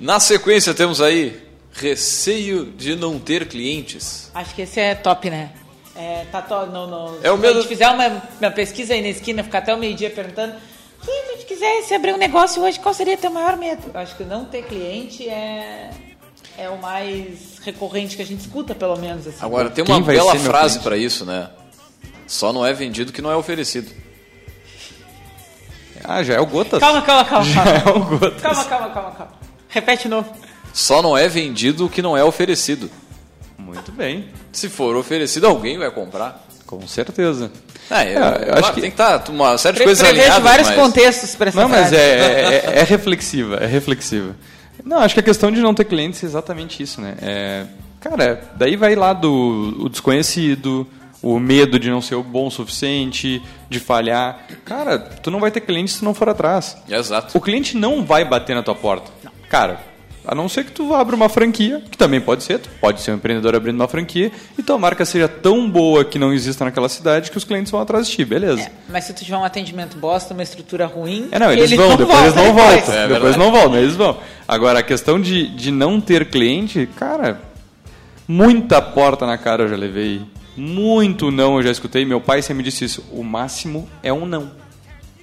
Na 0.00 0.18
sequência 0.18 0.72
temos 0.72 1.00
aí 1.02 1.40
receio 1.74 2.64
de 2.66 2.96
não 2.96 3.18
ter 3.18 3.46
clientes. 3.46 4.30
Acho 4.34 4.54
que 4.54 4.62
esse 4.62 4.80
é 4.80 4.94
top, 4.94 5.28
né? 5.28 5.50
É, 5.94 6.24
tá 6.32 6.40
to... 6.40 6.66
no, 6.66 6.86
no... 6.86 7.18
É 7.22 7.30
o 7.30 7.36
Se 7.36 7.40
medo- 7.42 7.58
a 7.58 7.60
gente 7.60 7.68
fizer 7.68 7.88
uma, 7.88 8.22
uma 8.40 8.50
pesquisa 8.50 8.94
aí 8.94 9.02
na 9.02 9.08
esquina, 9.08 9.44
ficar 9.44 9.58
até 9.58 9.74
o 9.74 9.78
meio-dia 9.78 10.08
perguntando 10.10 10.54
se 11.02 11.10
a 11.10 11.32
gente 11.32 11.44
quisesse 11.46 11.92
abrir 11.94 12.14
um 12.14 12.16
negócio 12.18 12.62
hoje, 12.62 12.78
qual 12.80 12.94
seria 12.94 13.16
teu 13.18 13.30
maior 13.30 13.56
medo? 13.58 13.82
Acho 13.92 14.16
que 14.16 14.24
não 14.24 14.44
ter 14.46 14.62
cliente 14.64 15.28
é, 15.28 15.90
é 16.58 16.68
o 16.68 16.76
mais 16.78 17.58
recorrente 17.64 18.16
que 18.16 18.22
a 18.22 18.26
gente 18.26 18.40
escuta, 18.40 18.74
pelo 18.74 18.96
menos. 18.96 19.26
Assim. 19.26 19.36
Agora, 19.40 19.70
tem 19.70 19.84
Quem 19.84 19.94
uma 19.96 20.02
vai 20.04 20.16
bela 20.16 20.34
frase 20.36 20.78
para 20.80 20.96
isso, 20.96 21.24
né? 21.24 21.48
Só 22.26 22.52
não 22.52 22.64
é 22.64 22.72
vendido 22.72 23.12
que 23.12 23.20
não 23.22 23.30
é 23.30 23.36
oferecido. 23.36 23.90
Ah, 26.04 26.22
já 26.22 26.34
é 26.34 26.40
o 26.40 26.46
Gotas. 26.46 26.80
Calma, 26.80 27.02
calma, 27.02 27.24
calma. 27.24 27.44
Já 27.44 27.62
Calma, 27.64 27.78
é 27.78 27.90
o 27.90 28.18
Gotas. 28.18 28.42
calma, 28.42 28.64
calma, 28.64 28.90
calma, 28.90 29.10
calma. 29.12 29.32
Repete 29.68 30.02
de 30.04 30.08
novo. 30.08 30.32
Só 30.72 31.00
não 31.02 31.16
é 31.16 31.28
vendido 31.28 31.86
o 31.86 31.88
que 31.88 32.02
não 32.02 32.16
é 32.16 32.24
oferecido. 32.24 32.90
Muito 33.58 33.92
bem. 33.92 34.28
Se 34.50 34.68
for 34.68 34.96
oferecido, 34.96 35.46
alguém 35.46 35.78
vai 35.78 35.90
comprar. 35.90 36.44
Com 36.66 36.86
certeza. 36.88 37.52
É, 37.90 38.04
eu, 38.04 38.08
eu 38.10 38.14
claro, 38.20 38.58
acho 38.58 38.72
que- 38.72 38.80
tem 38.80 38.90
que 38.90 38.94
estar 39.02 39.28
uma 39.28 39.56
série 39.58 39.76
de 39.78 39.84
coisas 39.84 40.06
alinhadas. 40.08 40.42
vários 40.42 40.68
mas... 40.68 40.76
contextos 40.78 41.34
para 41.34 41.48
essa 41.50 41.60
Não, 41.60 41.68
mas 41.68 41.80
frase. 41.88 41.96
é, 41.96 42.62
é, 42.66 42.72
é 42.78 42.82
reflexiva, 42.84 43.56
é 43.56 43.66
reflexiva. 43.66 44.34
Não, 44.84 44.98
acho 44.98 45.14
que 45.14 45.20
a 45.20 45.22
questão 45.22 45.50
de 45.50 45.60
não 45.60 45.74
ter 45.74 45.84
clientes 45.84 46.22
é 46.22 46.26
exatamente 46.26 46.82
isso, 46.82 47.00
né? 47.00 47.16
É, 47.20 47.66
cara, 48.00 48.42
daí 48.56 48.76
vai 48.76 48.94
lá 48.94 49.12
do 49.12 49.76
o 49.80 49.88
desconhecido, 49.88 50.86
o 51.22 51.38
medo 51.38 51.78
de 51.78 51.88
não 51.88 52.02
ser 52.02 52.16
o 52.16 52.22
bom 52.22 52.48
o 52.48 52.50
suficiente, 52.50 53.40
de 53.70 53.78
falhar. 53.78 54.44
Cara, 54.64 54.98
tu 54.98 55.30
não 55.30 55.38
vai 55.38 55.50
ter 55.50 55.60
cliente 55.60 55.92
se 55.92 56.04
não 56.04 56.12
for 56.12 56.28
atrás. 56.28 56.76
Exato. 56.88 57.36
O 57.36 57.40
cliente 57.40 57.76
não 57.76 58.04
vai 58.04 58.24
bater 58.24 58.54
na 58.54 58.62
tua 58.62 58.74
porta. 58.74 59.10
Cara, 59.48 59.80
a 60.26 60.34
não 60.34 60.48
ser 60.48 60.64
que 60.64 60.72
tu 60.72 60.94
abra 60.94 61.16
uma 61.16 61.28
franquia, 61.28 61.82
que 61.90 61.96
também 61.98 62.20
pode 62.20 62.44
ser, 62.44 62.58
tu 62.58 62.68
pode 62.80 63.00
ser 63.00 63.10
um 63.10 63.14
empreendedor 63.14 63.54
abrindo 63.54 63.76
uma 63.76 63.88
franquia, 63.88 64.30
e 64.56 64.62
tua 64.62 64.78
marca 64.78 65.04
seja 65.04 65.26
tão 65.28 65.68
boa 65.68 66.04
que 66.04 66.18
não 66.18 66.32
exista 66.32 66.64
naquela 66.64 66.88
cidade 66.88 67.30
que 67.30 67.36
os 67.36 67.44
clientes 67.44 67.72
vão 67.72 67.80
atrás 67.80 68.06
de 68.06 68.12
ti, 68.16 68.24
beleza. 68.24 68.62
É, 68.62 68.70
mas 68.88 69.04
se 69.04 69.12
tu 69.12 69.24
tiver 69.24 69.36
um 69.36 69.44
atendimento 69.44 69.96
bosta, 69.96 70.32
uma 70.32 70.42
estrutura 70.42 70.86
ruim, 70.86 71.28
É, 71.32 71.38
não, 71.38 71.52
eles 71.52 71.72
ele 71.72 71.76
vão, 71.76 71.96
depois 71.96 72.20
eles 72.20 72.34
não 72.34 72.54
volta 72.54 72.72
voltam. 72.72 72.94
É 72.94 73.08
depois 73.08 73.22
verdade. 73.22 73.38
não 73.38 73.50
voltam, 73.50 73.78
eles 73.78 73.96
vão. 73.96 74.16
Agora, 74.46 74.78
a 74.78 74.82
questão 74.82 75.20
de, 75.20 75.48
de 75.48 75.70
não 75.70 76.00
ter 76.00 76.26
cliente, 76.26 76.88
cara, 76.96 77.40
muita 78.26 78.80
porta 78.80 79.26
na 79.26 79.36
cara 79.38 79.64
eu 79.64 79.68
já 79.68 79.76
levei. 79.76 80.22
Muito 80.56 81.30
não 81.30 81.56
eu 81.56 81.62
já 81.62 81.70
escutei. 81.70 82.04
Meu 82.04 82.20
pai 82.20 82.42
sempre 82.42 82.58
me 82.58 82.62
disse 82.62 82.84
isso. 82.84 83.04
O 83.10 83.22
máximo 83.24 83.88
é 84.02 84.12
um 84.12 84.26
não. 84.26 84.50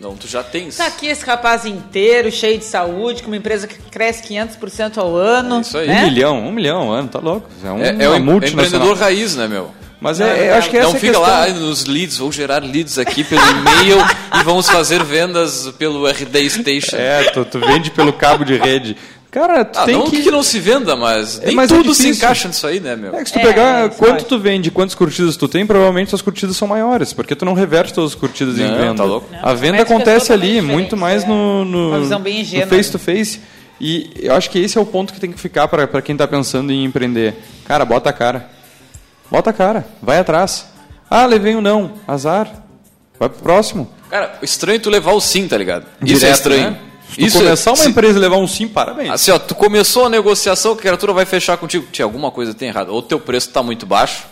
Não, 0.01 0.15
tu 0.15 0.27
já 0.27 0.41
tens. 0.41 0.77
Tá 0.77 0.87
aqui 0.87 1.07
esse 1.07 1.25
rapaz 1.25 1.65
inteiro, 1.65 2.31
cheio 2.31 2.57
de 2.57 2.63
saúde, 2.65 3.21
com 3.21 3.27
uma 3.29 3.37
empresa 3.37 3.67
que 3.67 3.77
cresce 3.91 4.23
500% 4.23 4.97
ao 4.97 5.15
ano. 5.15 5.57
É 5.57 5.61
isso 5.61 5.77
aí. 5.77 5.89
Um 5.89 5.93
né? 5.93 6.03
milhão, 6.03 6.39
um 6.47 6.51
milhão, 6.51 6.91
ano, 6.91 7.07
tá 7.09 7.19
louco. 7.19 7.49
É, 7.63 7.69
um, 7.71 7.81
É, 7.81 7.87
é 7.89 7.91
em- 7.91 8.19
multinacional. 8.21 8.65
empreendedor 8.65 8.97
raiz, 8.97 9.35
né, 9.35 9.47
meu? 9.47 9.71
Mas 10.01 10.19
Não, 10.19 10.27
é, 10.27 10.45
é, 10.45 10.49
não, 10.51 10.57
acho 10.57 10.69
que 10.69 10.77
essa 10.77 10.87
não 10.87 10.93
é 10.93 10.97
a 10.97 10.99
fica 11.01 11.13
questão. 11.13 11.29
lá 11.29 11.41
"Ai, 11.41 11.51
nos 11.53 11.85
leads, 11.85 12.17
vou 12.19 12.31
gerar 12.31 12.63
leads 12.63 12.97
aqui 12.97 13.21
pelo 13.25 13.41
e-mail 13.41 13.97
e 14.39 14.43
vamos 14.45 14.69
fazer 14.69 15.03
vendas 15.03 15.69
pelo 15.77 16.07
RD 16.07 16.49
Station. 16.49 16.95
É, 16.95 17.25
tu, 17.31 17.43
tu 17.43 17.59
vende 17.59 17.91
pelo 17.91 18.13
cabo 18.13 18.45
de 18.45 18.55
rede. 18.55 18.95
Cara, 19.31 19.63
tu 19.63 19.77
Ah, 19.77 19.85
tem 19.85 19.95
não 19.95 20.09
que... 20.09 20.23
que... 20.23 20.31
não 20.31 20.41
se 20.41 20.59
venda, 20.59 20.95
mas 20.95 21.39
nem 21.39 21.55
mas 21.55 21.71
é 21.71 21.75
tudo 21.75 21.93
se 21.93 22.01
difícil. 22.01 22.23
encaixa 22.25 22.47
nisso 22.47 22.65
aí, 22.65 22.79
né, 22.79 22.95
meu? 22.95 23.13
É 23.15 23.21
que 23.23 23.29
se 23.29 23.33
tu 23.33 23.39
É, 23.39 23.43
pegar 23.43 23.89
quanto 23.91 24.25
tu 24.25 24.39
vende, 24.39 24.71
quantas 24.71 24.95
curtidas 24.95 25.37
tu 25.37 25.47
tem, 25.47 25.67
provavelmente 25.67 26.15
as 26.15 26.21
curtidas 26.21 26.57
são 26.57 26.67
maiores, 26.67 27.13
porque 27.13 27.35
tu 27.35 27.45
não 27.45 27.53
reverte 27.53 27.93
todas 27.93 28.11
as 28.11 28.15
curtidas 28.15 28.57
em 28.57 28.63
Não, 28.67 28.75
venda. 28.77 28.95
tá 28.95 29.03
louco. 29.03 29.29
Não, 29.31 29.39
a 29.47 29.53
venda 29.53 29.77
é 29.77 29.81
acontece 29.81 30.33
ali, 30.33 30.61
muito 30.61 30.97
mais 30.97 31.23
é. 31.23 31.27
no, 31.27 31.63
no, 31.63 32.27
ingênua, 32.27 32.65
no 32.65 32.71
face 32.71 32.91
to 32.91 32.97
face. 32.97 33.39
E 33.79 34.09
eu 34.19 34.33
acho 34.33 34.49
que 34.49 34.57
esse 34.59 34.77
é 34.77 34.81
o 34.81 34.85
ponto 34.85 35.13
que 35.13 35.19
tem 35.19 35.31
que 35.31 35.39
ficar 35.39 35.67
para 35.67 36.01
quem 36.01 36.13
está 36.13 36.27
pensando 36.27 36.71
em 36.71 36.83
empreender. 36.83 37.35
Cara, 37.65 37.85
bota 37.85 38.09
a 38.09 38.13
cara. 38.13 38.49
Bota 39.31 39.51
a 39.51 39.53
cara, 39.53 39.85
vai 40.01 40.17
atrás. 40.17 40.65
Ah, 41.07 41.25
levei 41.27 41.55
um 41.55 41.61
não, 41.61 41.93
azar. 42.07 42.51
Vai 43.19 43.29
pro 43.29 43.39
próximo. 43.43 43.87
Cara, 44.09 44.39
estranho 44.41 44.77
é 44.77 44.79
tu 44.79 44.89
levar 44.89 45.11
o 45.13 45.21
sim, 45.21 45.47
tá 45.47 45.55
ligado? 45.55 45.85
Isso 46.01 46.15
é 46.15 46.17
Direto, 46.31 46.33
estranho. 46.35 46.71
né? 46.71 46.77
Se 47.13 47.25
Isso 47.25 47.37
é- 47.37 47.41
começar 47.41 47.71
uma 47.71 47.77
se- 47.77 47.89
empresa 47.89 48.17
e 48.17 48.21
levar 48.21 48.37
um 48.37 48.47
sim, 48.47 48.67
parabéns. 48.67 49.09
Assim, 49.11 49.31
ó, 49.31 49.39
tu 49.39 49.55
começou 49.55 50.05
a 50.05 50.09
negociação, 50.09 50.73
que 50.75 50.79
a 50.81 50.83
criatura 50.83 51.11
vai 51.13 51.25
fechar 51.25 51.57
contigo. 51.57 51.87
Tinha 51.91 52.05
alguma 52.05 52.29
coisa 52.31 52.53
tem 52.53 52.67
errado. 52.69 52.89
Ou 52.89 53.01
teu 53.01 53.19
preço 53.19 53.49
tá 53.49 53.63
muito 53.63 53.85
baixo. 53.85 54.23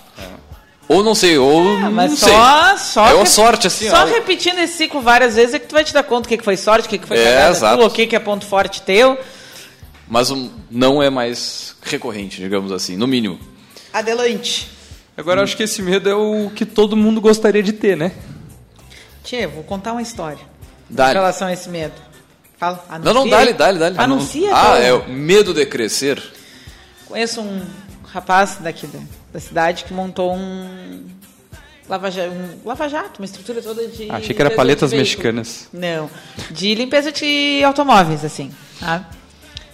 Ou 0.88 1.03
não 1.03 1.13
sei, 1.13 1.38
ou 1.38 1.67
Ah, 1.67 1.89
mas 1.89 2.11
não 2.11 2.17
só, 2.17 2.28
sei. 2.78 2.78
só 2.93 3.07
é 3.09 3.13
uma 3.13 3.23
rep- 3.23 3.28
sorte, 3.28 3.67
assim, 3.67 3.89
Só 3.89 4.03
ó. 4.03 4.05
repetindo 4.05 4.57
esse 4.59 4.78
ciclo 4.78 5.01
várias 5.01 5.36
vezes 5.36 5.53
é 5.55 5.59
que 5.59 5.67
tu 5.67 5.73
vai 5.73 5.84
te 5.84 5.93
dar 5.93 6.01
conta 6.03 6.28
o 6.28 6.30
que 6.30 6.38
que 6.38 6.45
foi 6.45 6.55
sorte, 6.55 6.86
o 6.86 6.89
que 6.89 6.97
que 6.97 7.05
foi 7.05 7.17
É, 7.17 7.51
cagada 7.51 7.86
o 7.86 7.89
que 7.89 8.07
que 8.07 8.15
é 8.15 8.19
ponto 8.19 8.45
forte 8.45 8.82
teu. 8.84 9.17
Mas 10.07 10.32
um, 10.32 10.49
não 10.71 11.03
é 11.03 11.09
mais 11.09 11.75
recorrente, 11.82 12.38
digamos 12.41 12.71
assim, 12.71 12.95
no 12.95 13.05
mínimo. 13.05 13.38
Adelante. 13.91 14.69
Agora, 15.17 15.41
eu 15.41 15.43
acho 15.43 15.57
que 15.57 15.63
esse 15.63 15.82
medo 15.82 16.07
é 16.09 16.15
o 16.15 16.49
que 16.55 16.65
todo 16.65 16.95
mundo 16.95 17.19
gostaria 17.19 17.61
de 17.63 17.73
ter, 17.73 17.97
né? 17.97 18.13
Tchê, 19.25 19.45
vou 19.45 19.63
contar 19.63 19.91
uma 19.91 20.01
história 20.01 20.39
Dá-lhe. 20.89 21.11
em 21.11 21.15
relação 21.15 21.49
a 21.49 21.53
esse 21.53 21.67
medo. 21.67 21.93
Fala, 22.58 22.84
Não, 23.03 23.14
não, 23.14 23.22
anuncia 23.22 23.32
dá-lhe, 23.38 23.53
dá-lhe, 23.53 23.80
dá-lhe. 23.80 23.97
Anuncia. 23.99 24.49
Ah, 24.53 24.78
é 24.80 24.91
o 24.93 25.08
medo 25.10 25.53
de 25.53 25.66
crescer. 25.66 26.22
Conheço 27.05 27.39
um 27.41 27.66
rapaz 28.05 28.58
daqui 28.60 28.88
da, 28.88 28.99
da 29.32 29.39
cidade 29.39 29.84
que 29.84 29.93
montou 29.93 30.34
um 30.36 31.05
lava, 31.88 32.10
Ja- 32.10 32.24
um 32.30 32.58
lava 32.66 32.89
jato, 32.89 33.20
uma 33.22 33.26
estrutura 33.26 33.62
toda 33.62 33.88
de. 33.88 34.10
Achei 34.10 34.34
que 34.36 34.41
era 34.41 34.51
paletas 34.51 34.91
mexicanas. 34.91 35.70
Não, 35.72 36.10
de 36.49 36.74
limpeza 36.74 37.12
de 37.12 37.62
automóveis, 37.64 38.26
assim. 38.26 38.51
tá? 38.80 39.08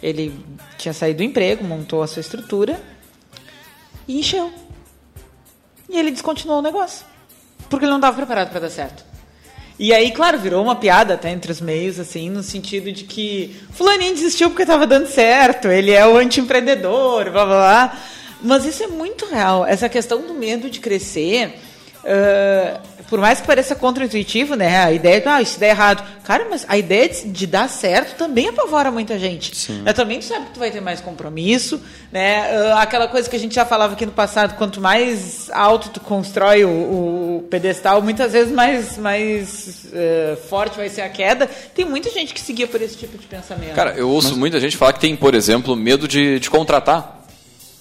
Ele 0.01 0.37
tinha 0.77 0.93
saído 0.93 1.19
do 1.19 1.23
emprego, 1.23 1.63
montou 1.63 2.03
a 2.03 2.07
sua 2.07 2.19
estrutura 2.19 2.81
e 4.05 4.19
encheu. 4.19 4.51
E 5.89 5.97
ele 5.97 6.11
descontinuou 6.11 6.59
o 6.59 6.61
negócio. 6.61 7.05
Porque 7.69 7.85
ele 7.85 7.91
não 7.91 7.97
estava 7.99 8.15
preparado 8.17 8.49
para 8.49 8.59
dar 8.59 8.69
certo. 8.69 9.05
E 9.79 9.91
aí, 9.91 10.11
claro, 10.11 10.37
virou 10.37 10.63
uma 10.63 10.75
piada 10.75 11.15
até 11.15 11.31
entre 11.31 11.51
os 11.51 11.59
meios, 11.59 11.99
assim, 11.99 12.29
no 12.29 12.43
sentido 12.43 12.91
de 12.91 13.03
que 13.05 13.55
fulaninho 13.71 14.13
desistiu 14.13 14.49
porque 14.49 14.61
estava 14.61 14.85
dando 14.85 15.07
certo, 15.07 15.67
ele 15.67 15.91
é 15.91 16.05
o 16.07 16.15
anti-empreendedor, 16.15 17.31
blá 17.31 17.45
blá 17.45 17.45
blá. 17.45 17.99
Mas 18.41 18.65
isso 18.65 18.83
é 18.83 18.87
muito 18.87 19.25
real. 19.25 19.65
Essa 19.65 19.89
questão 19.89 20.21
do 20.21 20.33
medo 20.33 20.69
de 20.69 20.79
crescer, 20.79 21.59
ah, 22.05 22.79
por 23.09 23.19
mais 23.19 23.39
que 23.39 23.47
pareça 23.47 23.75
contra-intuitivo, 23.75 24.55
né? 24.55 24.83
A 24.83 24.91
ideia 24.91 25.21
de, 25.21 25.27
ah, 25.27 25.41
isso 25.41 25.59
der 25.59 25.69
errado. 25.69 26.03
Cara, 26.23 26.47
mas 26.49 26.65
a 26.67 26.77
ideia 26.77 27.07
de, 27.07 27.27
de 27.29 27.45
dar 27.45 27.69
certo 27.69 28.17
também 28.17 28.49
apavora 28.49 28.89
muita 28.89 29.19
gente. 29.19 29.71
Né? 29.71 29.93
Também 29.93 30.21
sabe 30.21 30.47
que 30.47 30.53
tu 30.53 30.59
vai 30.59 30.71
ter 30.71 30.81
mais 30.81 30.99
compromisso, 30.99 31.81
né? 32.11 32.71
Ah, 32.73 32.81
aquela 32.81 33.07
coisa 33.07 33.29
que 33.29 33.35
a 33.35 33.39
gente 33.39 33.55
já 33.55 33.65
falava 33.65 33.93
aqui 33.93 34.05
no 34.05 34.11
passado, 34.11 34.55
quanto 34.57 34.81
mais 34.81 35.49
alto 35.51 35.89
tu 35.89 35.99
constrói 35.99 36.65
o, 36.65 36.69
o 36.69 37.47
pedestal, 37.49 38.01
muitas 38.01 38.33
vezes 38.33 38.51
mais, 38.51 38.97
mais 38.97 39.85
eh, 39.93 40.37
forte 40.49 40.77
vai 40.77 40.89
ser 40.89 41.01
a 41.01 41.09
queda. 41.09 41.47
Tem 41.75 41.85
muita 41.85 42.09
gente 42.09 42.33
que 42.33 42.41
seguia 42.41 42.67
por 42.67 42.81
esse 42.81 42.97
tipo 42.97 43.17
de 43.17 43.27
pensamento. 43.27 43.75
Cara, 43.75 43.91
eu 43.91 44.09
ouço 44.09 44.35
muita 44.35 44.59
gente 44.59 44.75
falar 44.75 44.93
que 44.93 44.99
tem, 44.99 45.15
por 45.15 45.35
exemplo, 45.35 45.75
medo 45.75 46.07
de, 46.07 46.39
de 46.39 46.49
contratar. 46.49 47.22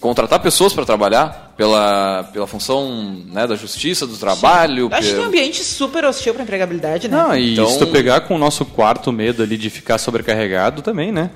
Contratar 0.02 0.40
pessoas 0.40 0.72
para 0.74 0.84
trabalhar 0.84 1.54
pela, 1.56 2.28
pela 2.32 2.46
função 2.46 3.22
né, 3.28 3.46
da 3.46 3.54
justiça, 3.54 4.04
do 4.04 4.16
trabalho. 4.16 4.90
Eu 4.90 4.96
acho 4.98 5.08
que 5.08 5.14
tem 5.14 5.22
um 5.24 5.28
ambiente 5.28 5.62
super 5.62 6.04
hostil 6.04 6.34
para 6.34 6.42
empregabilidade, 6.42 7.06
né? 7.08 7.16
Não, 7.16 7.34
e 7.36 7.52
Então- 7.52 7.68
se 7.68 7.78
tu 7.78 7.86
pegar 7.86 8.22
com 8.22 8.34
o 8.34 8.38
nosso 8.38 8.64
quarto 8.64 9.12
medo 9.12 9.44
ali 9.44 9.56
de 9.56 9.70
ficar 9.70 9.98
sobrecarregado 9.98 10.82
também, 10.82 11.12
né? 11.12 11.30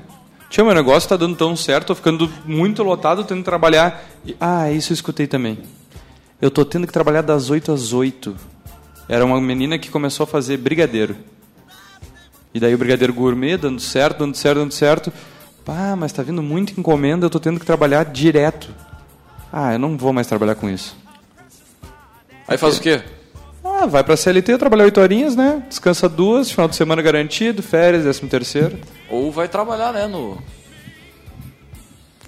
Tinha, 0.50 0.64
meu 0.64 0.74
negócio 0.74 1.08
tá 1.08 1.16
dando 1.16 1.36
tão 1.36 1.54
certo, 1.56 1.86
tô 1.86 1.94
ficando 1.94 2.28
muito 2.44 2.82
lotado, 2.82 3.22
tendo 3.22 3.38
que 3.38 3.44
trabalhar. 3.44 4.04
E- 4.26 4.36
ah, 4.40 4.68
isso 4.70 4.92
eu 4.92 4.94
escutei 4.94 5.28
também. 5.28 5.58
Eu 6.42 6.50
tô 6.50 6.64
tendo 6.64 6.88
que 6.88 6.92
trabalhar 6.92 7.22
das 7.22 7.48
8 7.50 7.70
às 7.72 7.92
8. 7.92 8.34
Era 9.08 9.24
uma 9.24 9.40
menina 9.40 9.78
que 9.78 9.90
começou 9.90 10.24
a 10.24 10.26
fazer 10.26 10.56
brigadeiro. 10.56 11.16
E 12.52 12.58
daí 12.58 12.74
o 12.74 12.78
brigadeiro 12.78 13.12
gourmet, 13.14 13.56
dando 13.56 13.80
certo, 13.80 14.18
dando 14.18 14.36
certo, 14.36 14.58
dando 14.58 14.72
certo. 14.72 15.12
Pá, 15.66 15.96
mas 15.96 16.12
tá 16.12 16.22
vindo 16.22 16.40
muita 16.40 16.78
encomenda, 16.78 17.26
eu 17.26 17.30
tô 17.30 17.40
tendo 17.40 17.58
que 17.58 17.66
trabalhar 17.66 18.04
direto. 18.04 18.72
Ah, 19.52 19.72
eu 19.72 19.80
não 19.80 19.96
vou 19.96 20.12
mais 20.12 20.28
trabalhar 20.28 20.54
com 20.54 20.70
isso. 20.70 20.96
Aí 22.46 22.56
faz 22.56 22.78
o 22.78 22.80
quê? 22.80 23.02
Ah, 23.64 23.84
vai 23.84 24.04
pra 24.04 24.16
CLT, 24.16 24.58
trabalhar 24.58 24.84
8 24.84 25.00
horinhas, 25.00 25.34
né? 25.34 25.64
Descansa 25.68 26.08
duas, 26.08 26.48
final 26.52 26.68
de 26.68 26.76
semana 26.76 27.02
garantido, 27.02 27.64
férias, 27.64 28.04
décimo 28.04 28.30
terceiro. 28.30 28.78
Ou 29.10 29.32
vai 29.32 29.48
trabalhar, 29.48 29.92
né, 29.92 30.06
no... 30.06 30.38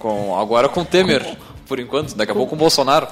Com, 0.01 0.36
agora 0.36 0.68
com 0.68 0.80
o 0.80 0.84
Temer, 0.84 1.36
por 1.68 1.78
enquanto. 1.78 2.16
Daqui 2.16 2.32
a 2.32 2.34
pouco 2.34 2.51
com 2.51 2.57
o 2.57 2.59
Bolsonaro. 2.59 3.07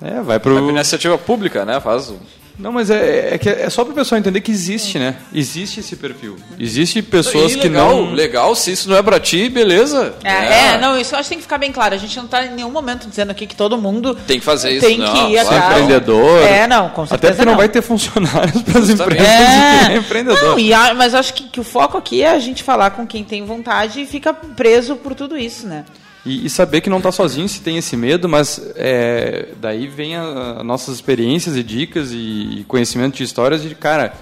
É, 0.00 0.20
vai 0.20 0.38
pro... 0.38 0.54
Vai 0.54 0.62
pra 0.62 0.72
iniciativa 0.72 1.18
pública, 1.18 1.64
né? 1.64 1.80
Faz 1.80 2.10
o... 2.10 2.16
Não, 2.62 2.70
mas 2.72 2.90
é, 2.90 3.34
é, 3.34 3.38
que 3.38 3.48
é 3.48 3.68
só 3.68 3.84
pro 3.84 3.92
pessoal 3.92 4.18
entender 4.20 4.40
que 4.40 4.52
existe, 4.52 4.98
né? 4.98 5.16
Existe 5.34 5.80
esse 5.80 5.96
perfil. 5.96 6.36
Existe 6.58 7.02
pessoas 7.02 7.52
E 7.52 7.58
que 7.58 7.68
legal, 7.68 7.88
não... 7.96 8.12
legal, 8.12 8.54
se 8.54 8.70
isso 8.72 8.88
não 8.88 8.96
é 8.96 9.02
pra 9.02 9.18
ti, 9.18 9.48
beleza. 9.48 10.14
É, 10.22 10.74
é, 10.74 10.78
não, 10.78 10.96
isso 10.96 11.14
eu 11.14 11.18
acho 11.18 11.24
que 11.28 11.30
tem 11.30 11.38
que 11.38 11.42
ficar 11.42 11.58
bem 11.58 11.72
claro. 11.72 11.94
A 11.94 11.98
gente 11.98 12.16
não 12.16 12.24
está 12.26 12.44
em 12.46 12.54
nenhum 12.54 12.70
momento 12.70 13.08
dizendo 13.08 13.30
aqui 13.32 13.46
que 13.46 13.56
todo 13.56 13.76
mundo 13.76 14.14
Tem 14.26 14.38
que 14.38 14.44
fazer 14.44 14.70
isso, 14.70 14.86
tem 14.86 14.96
não, 14.98 15.12
que 15.12 15.18
ir 15.18 15.32
claro. 15.32 15.48
Ser 15.48 15.54
atrás. 15.56 15.82
empreendedor. 15.82 16.42
É, 16.42 16.66
não, 16.68 16.88
com 16.90 17.04
certeza 17.06 17.14
Até 17.14 17.28
porque 17.36 17.44
não, 17.44 17.52
não. 17.52 17.58
vai 17.58 17.68
ter 17.68 17.82
funcionários 17.82 18.62
para 18.62 18.78
as 18.78 18.88
empresas 18.90 19.10
e 19.10 19.16
quem 19.16 19.26
é 19.26 19.94
É, 19.94 19.96
empreendedor. 19.98 20.42
não, 20.50 20.58
e 20.58 20.72
a- 20.72 20.94
mas 20.94 21.14
acho 21.14 21.34
que, 21.34 21.44
que 21.48 21.58
o 21.60 21.64
foco 21.64 21.98
aqui 21.98 22.22
é 22.22 22.30
a 22.30 22.38
gente 22.38 22.62
falar 22.62 22.90
com 22.92 23.04
quem 23.06 23.24
tem 23.24 23.44
vontade 23.44 24.00
e 24.02 24.06
fica 24.06 24.32
preso 24.32 24.94
por 24.96 25.14
tudo 25.14 25.36
isso, 25.36 25.66
né? 25.66 25.84
E, 26.24 26.46
e 26.46 26.50
saber 26.50 26.80
que 26.80 26.88
não 26.90 26.98
está 26.98 27.10
sozinho 27.10 27.48
se 27.48 27.60
tem 27.60 27.76
esse 27.78 27.96
medo, 27.96 28.28
mas 28.28 28.60
é, 28.76 29.48
daí 29.60 29.88
vem 29.88 30.14
a, 30.16 30.58
a 30.60 30.64
nossas 30.64 30.94
experiências 30.94 31.56
e 31.56 31.62
dicas 31.64 32.12
e, 32.12 32.60
e 32.60 32.64
conhecimento 32.68 33.16
de 33.16 33.24
histórias 33.24 33.62
de, 33.62 33.74
cara, 33.74 34.12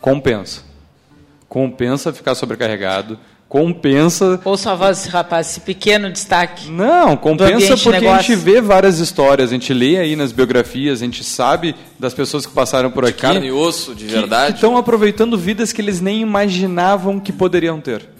compensa. 0.00 0.62
Compensa 1.48 2.12
ficar 2.12 2.34
sobrecarregado, 2.34 3.16
compensa... 3.48 4.40
Ouça 4.44 4.72
a 4.72 4.74
voz 4.74 4.98
desse 4.98 5.08
rapaz, 5.08 5.48
esse 5.50 5.60
pequeno 5.60 6.10
destaque. 6.10 6.68
Não, 6.68 7.16
compensa 7.16 7.76
de 7.76 7.82
porque 7.84 7.98
a 7.98 8.00
negócio. 8.00 8.34
gente 8.34 8.44
vê 8.44 8.60
várias 8.60 8.98
histórias, 8.98 9.50
a 9.50 9.52
gente 9.52 9.72
lê 9.72 9.96
aí 9.98 10.16
nas 10.16 10.32
biografias, 10.32 11.00
a 11.00 11.04
gente 11.04 11.22
sabe 11.22 11.76
das 11.96 12.12
pessoas 12.12 12.44
que 12.44 12.52
passaram 12.52 12.90
por 12.90 13.04
aqui. 13.04 13.20
Carne 13.20 13.46
e 13.46 13.52
osso, 13.52 13.94
de 13.94 14.06
que- 14.06 14.12
verdade. 14.12 14.54
Que 14.54 14.58
estão 14.58 14.76
aproveitando 14.76 15.38
vidas 15.38 15.72
que 15.72 15.80
eles 15.80 16.00
nem 16.00 16.20
imaginavam 16.20 17.20
que 17.20 17.32
poderiam 17.32 17.80
ter. 17.80 18.15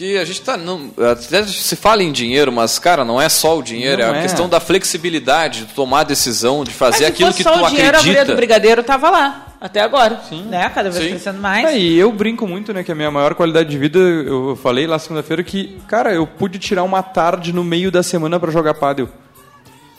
Porque 0.00 0.16
a 0.16 0.24
gente 0.24 0.40
tá. 0.40 0.56
Não, 0.56 0.90
até 1.12 1.46
se 1.46 1.76
fala 1.76 2.02
em 2.02 2.10
dinheiro, 2.10 2.50
mas, 2.50 2.78
cara, 2.78 3.04
não 3.04 3.20
é 3.20 3.28
só 3.28 3.58
o 3.58 3.62
dinheiro, 3.62 4.00
Não 4.00 4.08
é 4.08 4.16
a 4.16 4.16
é. 4.20 4.22
questão 4.22 4.48
da 4.48 4.58
flexibilidade, 4.58 5.66
de 5.66 5.74
tomar 5.74 6.00
a 6.00 6.04
decisão, 6.04 6.64
de 6.64 6.70
fazer 6.70 7.04
Mas 7.04 7.08
aquilo 7.08 7.34
que 7.34 7.42
só 7.42 7.52
tu 7.52 7.66
o 7.66 7.68
dinheiro, 7.68 7.98
a 7.98 8.00
guria 8.00 8.12
do 8.14 8.18
acredita. 8.20 8.34
brigadeiro 8.34 8.82
tava 8.82 9.10
lá, 9.10 9.54
até 9.60 9.82
agora. 9.82 10.18
Né? 10.48 10.70
Cada 10.70 10.88
vez 10.88 11.04
Sim. 11.04 11.10
crescendo 11.10 11.38
mais. 11.38 11.66
É, 11.66 11.78
e 11.78 11.98
eu 11.98 12.10
brinco 12.10 12.46
muito, 12.48 12.72
né, 12.72 12.82
que 12.82 12.90
a 12.90 12.94
minha 12.94 13.10
maior 13.10 13.34
qualidade 13.34 13.68
de 13.68 13.76
vida, 13.76 13.98
eu 13.98 14.58
falei 14.62 14.86
lá 14.86 14.98
segunda-feira 14.98 15.42
que, 15.42 15.78
cara, 15.86 16.14
eu 16.14 16.26
pude 16.26 16.58
tirar 16.58 16.82
uma 16.82 17.02
tarde 17.02 17.52
no 17.52 17.62
meio 17.62 17.90
da 17.90 18.02
semana 18.02 18.40
pra 18.40 18.50
jogar 18.50 18.72
pádel. 18.72 19.06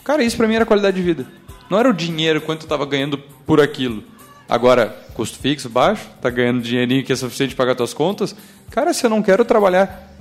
Cara, 0.04 0.24
isso 0.24 0.36
pra 0.36 0.48
mim 0.48 0.56
era 0.56 0.66
qualidade 0.66 0.98
de 0.98 1.04
vida. 1.04 1.28
Não 1.70 1.78
era 1.78 1.88
o 1.88 1.94
dinheiro, 1.94 2.42
quanto 2.42 2.64
eu 2.64 2.68
tava 2.68 2.88
ganhando 2.88 3.20
por 3.46 3.62
aquilo. 3.62 4.04
Agora, 4.50 4.94
custo 5.14 5.38
fixo 5.38 5.70
baixo, 5.70 6.10
tá 6.20 6.30
ganhando 6.30 6.60
dinheirinho 6.60 7.04
que 7.06 7.14
é 7.14 7.16
suficiente 7.16 7.56
pra 7.56 7.66
pagar 7.66 7.76
tuas 7.76 7.94
contas. 7.94 8.36
Cara, 8.72 8.94
se 8.94 9.06
eu 9.06 9.10
não 9.10 9.22
quero 9.22 9.46
trabalhar 9.46 10.12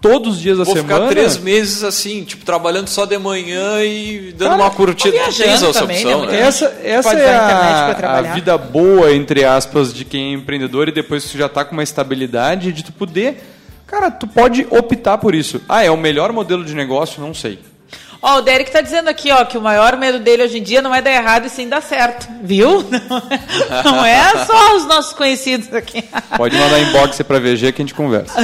todos 0.00 0.36
os 0.36 0.40
dias 0.40 0.58
da 0.58 0.64
Vou 0.64 0.74
semana... 0.74 0.94
ficar 0.94 1.08
três 1.08 1.38
meses 1.38 1.82
assim, 1.82 2.24
tipo, 2.24 2.44
trabalhando 2.44 2.88
só 2.88 3.04
de 3.04 3.18
manhã 3.18 3.84
e 3.84 4.32
dando 4.32 4.50
Cara, 4.50 4.62
uma 4.62 4.70
curtida. 4.70 5.16
tens 5.16 5.40
essa 5.40 5.72
também, 5.72 6.04
opção, 6.04 6.26
né? 6.26 6.32
né? 6.32 6.40
Essa, 6.40 6.64
essa 6.82 7.12
é 7.12 7.30
a 7.30 7.44
internet 7.44 7.96
pra 7.96 8.18
a, 8.18 8.22
vida 8.34 8.56
boa, 8.56 9.12
entre 9.12 9.44
aspas, 9.44 9.92
de 9.92 10.04
quem 10.04 10.30
é 10.30 10.34
empreendedor 10.34 10.88
e 10.88 10.92
depois 10.92 11.24
que 11.24 11.32
tu 11.32 11.38
já 11.38 11.48
tá 11.48 11.64
com 11.64 11.72
uma 11.72 11.82
estabilidade 11.82 12.72
de 12.72 12.82
tu 12.82 12.92
poder. 12.92 13.42
Cara, 13.86 14.10
tu 14.10 14.26
pode 14.26 14.66
optar 14.70 15.18
por 15.18 15.34
isso. 15.34 15.62
Ah, 15.68 15.82
é 15.82 15.90
o 15.90 15.96
melhor 15.96 16.32
modelo 16.32 16.64
de 16.64 16.74
negócio? 16.74 17.22
Não 17.22 17.32
sei. 17.32 17.58
Ó, 18.20 18.38
o 18.38 18.42
Derek 18.42 18.70
tá 18.72 18.80
dizendo 18.80 19.08
aqui, 19.08 19.30
ó, 19.30 19.44
que 19.44 19.56
o 19.56 19.60
maior 19.60 19.96
medo 19.96 20.18
dele 20.18 20.42
hoje 20.42 20.58
em 20.58 20.62
dia 20.62 20.82
não 20.82 20.92
é 20.94 21.00
dar 21.00 21.12
errado 21.12 21.46
e 21.46 21.50
sim 21.50 21.68
dar 21.68 21.80
certo. 21.80 22.26
Viu? 22.42 22.82
Não 22.82 23.22
é, 23.30 23.82
não 23.84 24.04
é 24.04 24.44
só 24.44 24.76
os 24.76 24.86
nossos 24.86 25.12
conhecidos 25.12 25.72
aqui. 25.72 26.04
Pode 26.36 26.56
mandar 26.56 26.80
inbox 26.80 27.22
pra 27.22 27.38
VG 27.38 27.72
que 27.72 27.82
a 27.82 27.84
gente 27.84 27.94
conversa. 27.94 28.32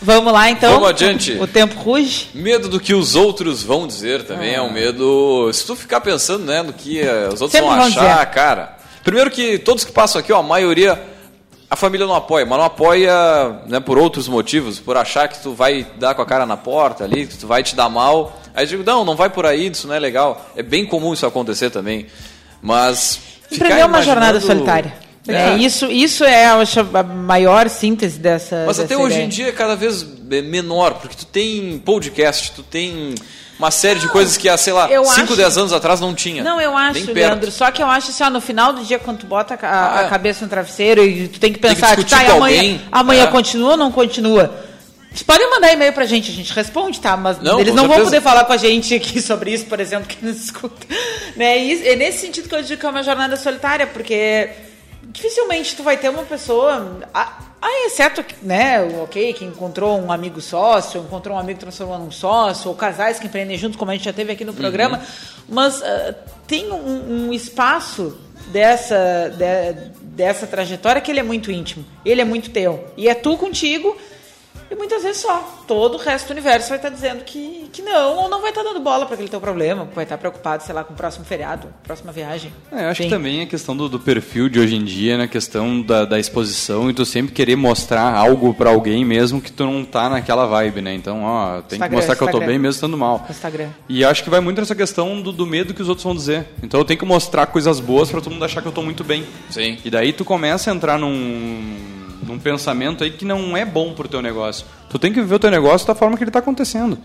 Vamos 0.00 0.32
lá, 0.34 0.50
então. 0.50 0.72
Vamos 0.74 0.90
adiante. 0.90 1.32
O 1.40 1.46
tempo 1.46 1.80
ruge. 1.80 2.28
Medo 2.34 2.68
do 2.68 2.78
que 2.78 2.92
os 2.92 3.14
outros 3.14 3.62
vão 3.62 3.86
dizer 3.86 4.24
também 4.24 4.54
é 4.54 4.60
um 4.60 4.70
medo. 4.70 5.50
Se 5.52 5.64
tu 5.66 5.74
ficar 5.74 6.00
pensando, 6.02 6.44
né, 6.44 6.62
no 6.62 6.74
que 6.74 7.00
eh, 7.00 7.28
os 7.32 7.40
outros 7.40 7.52
Sempre 7.52 7.68
vão 7.68 7.76
vão 7.78 7.86
achar, 7.86 8.18
dizer. 8.18 8.26
cara. 8.34 8.76
Primeiro 9.02 9.30
que 9.30 9.58
todos 9.58 9.82
que 9.84 9.92
passam 9.92 10.20
aqui, 10.20 10.30
ó, 10.32 10.40
a 10.40 10.42
maioria, 10.42 11.00
a 11.74 11.76
família 11.76 12.06
não 12.06 12.14
apoia, 12.14 12.46
mas 12.46 12.56
não 12.56 12.64
apoia 12.64 13.12
né, 13.66 13.80
por 13.80 13.98
outros 13.98 14.28
motivos, 14.28 14.78
por 14.78 14.96
achar 14.96 15.28
que 15.28 15.42
tu 15.42 15.52
vai 15.52 15.84
dar 15.98 16.14
com 16.14 16.22
a 16.22 16.26
cara 16.26 16.46
na 16.46 16.56
porta 16.56 17.02
ali, 17.02 17.26
que 17.26 17.36
tu 17.36 17.48
vai 17.48 17.64
te 17.64 17.74
dar 17.74 17.88
mal. 17.88 18.40
Aí 18.54 18.64
eu 18.64 18.68
digo, 18.68 18.84
não, 18.84 19.04
não 19.04 19.16
vai 19.16 19.28
por 19.28 19.44
aí, 19.44 19.66
isso 19.66 19.88
não 19.88 19.94
é 19.94 19.98
legal. 19.98 20.50
É 20.54 20.62
bem 20.62 20.86
comum 20.86 21.12
isso 21.12 21.26
acontecer 21.26 21.70
também. 21.70 22.06
Mas. 22.62 23.18
Empreender 23.50 23.80
é 23.80 23.84
uma 23.84 24.02
jornada 24.02 24.40
solitária. 24.40 24.94
É. 25.26 25.54
É, 25.54 25.56
isso, 25.56 25.90
isso 25.90 26.22
é 26.22 26.46
acho, 26.46 26.80
a 26.80 27.02
maior 27.02 27.68
síntese 27.68 28.20
dessa. 28.20 28.64
Mas 28.66 28.78
até 28.78 28.90
dessa 28.90 29.00
hoje 29.00 29.14
ideia. 29.14 29.26
em 29.26 29.28
dia 29.28 29.48
é 29.48 29.52
cada 29.52 29.74
vez 29.74 30.06
é, 30.30 30.42
menor, 30.42 30.94
porque 30.94 31.16
tu 31.16 31.26
tem 31.26 31.78
podcast, 31.78 32.52
tu 32.52 32.62
tem 32.62 33.14
uma 33.58 33.70
série 33.70 34.00
de 34.00 34.08
coisas 34.08 34.36
que 34.36 34.48
há, 34.48 34.56
sei 34.56 34.72
lá, 34.72 34.88
eu 34.90 35.04
5, 35.04 35.20
acho- 35.22 35.36
10 35.36 35.58
anos 35.58 35.72
atrás 35.72 36.00
não 36.00 36.14
tinha. 36.14 36.42
Não, 36.42 36.60
eu 36.60 36.76
acho. 36.76 37.12
Leandro. 37.12 37.50
Só 37.50 37.70
que 37.70 37.82
eu 37.82 37.86
acho 37.86 38.10
assim, 38.10 38.24
ó, 38.24 38.30
no 38.30 38.40
final 38.40 38.72
do 38.72 38.84
dia, 38.84 38.98
quando 38.98 39.18
tu 39.18 39.26
bota 39.26 39.58
a, 39.62 39.66
a 39.68 39.98
Ah, 40.00 40.04
é. 40.04 40.08
cabeça 40.08 40.44
no 40.44 40.50
travesseiro 40.50 41.04
e 41.04 41.28
tu 41.28 41.38
tem 41.38 41.52
que 41.52 41.58
Tem 41.58 41.70
que 41.74 41.80
pensar, 41.80 41.94
discutir 41.96 42.10
tá, 42.26 42.32
amanhã, 42.32 42.56
alguém, 42.58 42.82
amanhã 42.90 43.24
é. 43.24 43.26
continua 43.28 43.70
ou 43.72 43.76
não 43.76 43.92
continua? 43.92 44.52
Vocês 45.10 45.22
podem 45.22 45.48
mandar 45.48 45.72
e-mail 45.72 45.92
pra 45.92 46.04
gente, 46.06 46.28
a 46.28 46.34
gente 46.34 46.52
responde, 46.52 47.00
tá? 47.00 47.16
Mas 47.16 47.38
Não, 47.40 47.60
eles 47.60 47.72
não 47.72 47.84
vão 47.84 47.94
certeza. 47.96 48.10
poder 48.10 48.20
falar 48.20 48.44
com 48.46 48.52
a 48.52 48.56
gente 48.56 48.92
aqui 48.96 49.22
sobre 49.22 49.52
isso, 49.52 49.66
por 49.66 49.78
exemplo, 49.78 50.08
que 50.08 50.24
nos 50.24 50.42
escuta. 50.44 50.84
Né? 51.36 51.58
E 51.64 51.88
é 51.88 51.96
nesse 51.96 52.18
sentido 52.18 52.48
que 52.48 52.54
eu 52.54 52.62
digo 52.62 52.80
que 52.80 52.86
é 52.86 52.88
uma 52.88 53.02
jornada 53.02 53.36
solitária, 53.36 53.86
porque 53.88 54.50
dificilmente 55.14 55.74
tu 55.74 55.82
vai 55.82 55.96
ter 55.96 56.10
uma 56.10 56.24
pessoa. 56.24 57.00
Ah, 57.14 57.38
ah, 57.62 57.86
exceto, 57.86 58.22
né, 58.42 58.82
ok, 59.02 59.32
que 59.32 59.42
encontrou 59.46 59.98
um 59.98 60.12
amigo 60.12 60.38
sócio, 60.42 61.00
encontrou 61.00 61.34
um 61.34 61.38
amigo 61.40 61.58
transformando 61.60 62.04
num 62.04 62.10
sócio, 62.10 62.68
ou 62.68 62.76
casais 62.76 63.18
que 63.18 63.26
empreendem 63.26 63.56
juntos, 63.56 63.78
como 63.78 63.90
a 63.90 63.94
gente 63.94 64.04
já 64.04 64.12
teve 64.12 64.30
aqui 64.32 64.44
no 64.44 64.52
programa. 64.52 65.00
Mas 65.48 65.82
ah, 65.82 66.14
tem 66.46 66.70
um, 66.70 67.28
um 67.28 67.32
espaço 67.32 68.18
dessa, 68.48 69.30
de- 69.30 69.88
dessa 70.02 70.46
trajetória 70.46 71.00
que 71.00 71.10
ele 71.10 71.20
é 71.20 71.22
muito 71.22 71.50
íntimo. 71.50 71.84
Ele 72.04 72.20
é 72.20 72.24
muito 72.24 72.50
teu. 72.50 72.84
E 72.96 73.08
é 73.08 73.14
tu 73.14 73.36
contigo. 73.38 73.96
E 74.74 74.76
muitas 74.76 75.04
vezes 75.04 75.22
só. 75.22 75.62
Todo 75.68 75.94
o 75.94 75.98
resto 75.98 76.26
do 76.26 76.32
universo 76.32 76.68
vai 76.68 76.78
estar 76.78 76.88
dizendo 76.88 77.22
que, 77.22 77.70
que 77.72 77.80
não, 77.80 78.16
ou 78.16 78.28
não 78.28 78.40
vai 78.40 78.50
estar 78.50 78.64
dando 78.64 78.80
bola 78.80 79.06
para 79.06 79.14
aquele 79.14 79.28
teu 79.28 79.40
problema, 79.40 79.88
vai 79.94 80.02
estar 80.02 80.18
preocupado, 80.18 80.64
sei 80.64 80.74
lá, 80.74 80.82
com 80.82 80.92
o 80.92 80.96
próximo 80.96 81.24
feriado, 81.24 81.68
próxima 81.84 82.10
viagem. 82.10 82.52
É, 82.72 82.84
eu 82.84 82.88
acho 82.88 83.02
Sim. 83.02 83.08
que 83.08 83.14
também 83.14 83.40
a 83.40 83.46
questão 83.46 83.76
do, 83.76 83.88
do 83.88 84.00
perfil 84.00 84.48
de 84.48 84.58
hoje 84.58 84.74
em 84.74 84.84
dia, 84.84 85.16
na 85.16 85.28
questão 85.28 85.80
da, 85.80 86.04
da 86.04 86.18
exposição, 86.18 86.90
e 86.90 86.92
tu 86.92 87.04
sempre 87.04 87.32
querer 87.32 87.54
mostrar 87.54 88.12
algo 88.14 88.52
pra 88.52 88.70
alguém 88.70 89.04
mesmo 89.04 89.40
que 89.40 89.52
tu 89.52 89.64
não 89.64 89.84
tá 89.84 90.08
naquela 90.10 90.44
vibe, 90.44 90.82
né? 90.82 90.92
Então, 90.92 91.22
ó, 91.22 91.60
tem 91.62 91.76
Instagram, 91.76 91.88
que 91.88 91.94
mostrar 91.94 92.16
que 92.16 92.22
eu 92.22 92.26
tô 92.26 92.38
Instagram. 92.38 92.46
bem 92.52 92.58
mesmo 92.58 92.74
estando 92.74 92.98
mal. 92.98 93.24
Instagram. 93.30 93.68
E 93.88 94.04
acho 94.04 94.24
que 94.24 94.30
vai 94.30 94.40
muito 94.40 94.58
nessa 94.60 94.74
questão 94.74 95.22
do, 95.22 95.30
do 95.30 95.46
medo 95.46 95.72
que 95.72 95.82
os 95.82 95.88
outros 95.88 96.04
vão 96.04 96.16
dizer. 96.16 96.48
Então 96.64 96.80
eu 96.80 96.84
tenho 96.84 96.98
que 96.98 97.06
mostrar 97.06 97.46
coisas 97.46 97.78
boas 97.78 98.10
pra 98.10 98.20
todo 98.20 98.32
mundo 98.32 98.44
achar 98.44 98.60
que 98.60 98.66
eu 98.66 98.72
tô 98.72 98.82
muito 98.82 99.04
bem. 99.04 99.24
Sim. 99.50 99.78
E 99.84 99.90
daí 99.90 100.12
tu 100.12 100.24
começa 100.24 100.70
a 100.70 100.74
entrar 100.74 100.98
num, 100.98 102.03
num 102.26 102.38
pensamento 102.38 103.04
aí 103.04 103.10
que 103.10 103.24
não 103.24 103.56
é 103.56 103.64
bom 103.64 103.92
pro 103.92 104.08
teu 104.08 104.22
negócio. 104.22 104.66
Tu 104.90 104.98
tem 104.98 105.12
que 105.12 105.20
viver 105.20 105.34
o 105.34 105.38
teu 105.38 105.50
negócio 105.50 105.86
da 105.86 105.94
forma 105.94 106.16
que 106.16 106.24
ele 106.24 106.30
tá 106.30 106.38
acontecendo. 106.38 106.98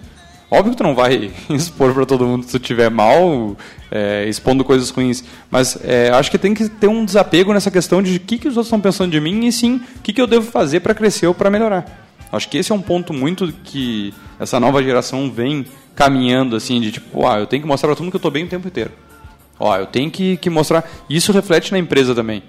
Óbvio 0.51 0.71
que 0.71 0.77
tu 0.77 0.83
não 0.83 0.95
vai 0.95 1.31
expor 1.49 1.93
pra 1.93 2.05
todo 2.05 2.25
mundo 2.25 2.43
se 2.43 2.51
tu 2.51 2.59
tiver 2.59 2.89
mal, 2.89 3.55
é, 3.91 4.25
expondo 4.27 4.63
coisas 4.63 4.89
ruins. 4.89 5.23
Mas 5.51 5.77
é, 5.83 6.09
acho 6.09 6.31
que 6.31 6.37
tem 6.37 6.53
que 6.53 6.67
ter 6.67 6.87
um 6.87 7.05
desapego 7.05 7.53
nessa 7.53 7.69
questão 7.69 8.01
de 8.01 8.17
o 8.17 8.19
que, 8.19 8.37
que 8.37 8.47
os 8.47 8.57
outros 8.57 8.67
estão 8.67 8.81
pensando 8.81 9.11
de 9.11 9.21
mim 9.21 9.45
e 9.45 9.51
sim 9.51 9.81
o 9.97 10.01
que, 10.01 10.11
que 10.11 10.21
eu 10.21 10.27
devo 10.27 10.49
fazer 10.49 10.79
pra 10.79 10.95
crescer 10.95 11.27
ou 11.27 11.35
pra 11.35 11.49
melhorar. 11.49 12.07
Acho 12.31 12.49
que 12.49 12.57
esse 12.57 12.71
é 12.71 12.75
um 12.75 12.81
ponto 12.81 13.13
muito 13.13 13.51
que 13.63 14.13
essa 14.39 14.59
nova 14.59 14.83
geração 14.83 15.31
vem 15.31 15.65
caminhando, 15.95 16.55
assim, 16.55 16.79
de 16.79 16.91
tipo, 16.91 17.27
ah, 17.27 17.39
eu 17.39 17.47
tenho 17.47 17.61
que 17.61 17.67
mostrar 17.67 17.87
pra 17.87 17.95
todo 17.95 18.03
mundo 18.03 18.11
que 18.11 18.17
eu 18.17 18.21
tô 18.21 18.31
bem 18.31 18.45
o 18.45 18.47
tempo 18.47 18.67
inteiro. 18.67 18.91
Ó, 19.59 19.75
eu 19.75 19.85
tenho 19.85 20.09
que, 20.09 20.37
que 20.37 20.49
mostrar. 20.49 20.89
Isso 21.09 21.31
reflete 21.31 21.71
na 21.71 21.79
empresa 21.79 22.15
também. 22.15 22.41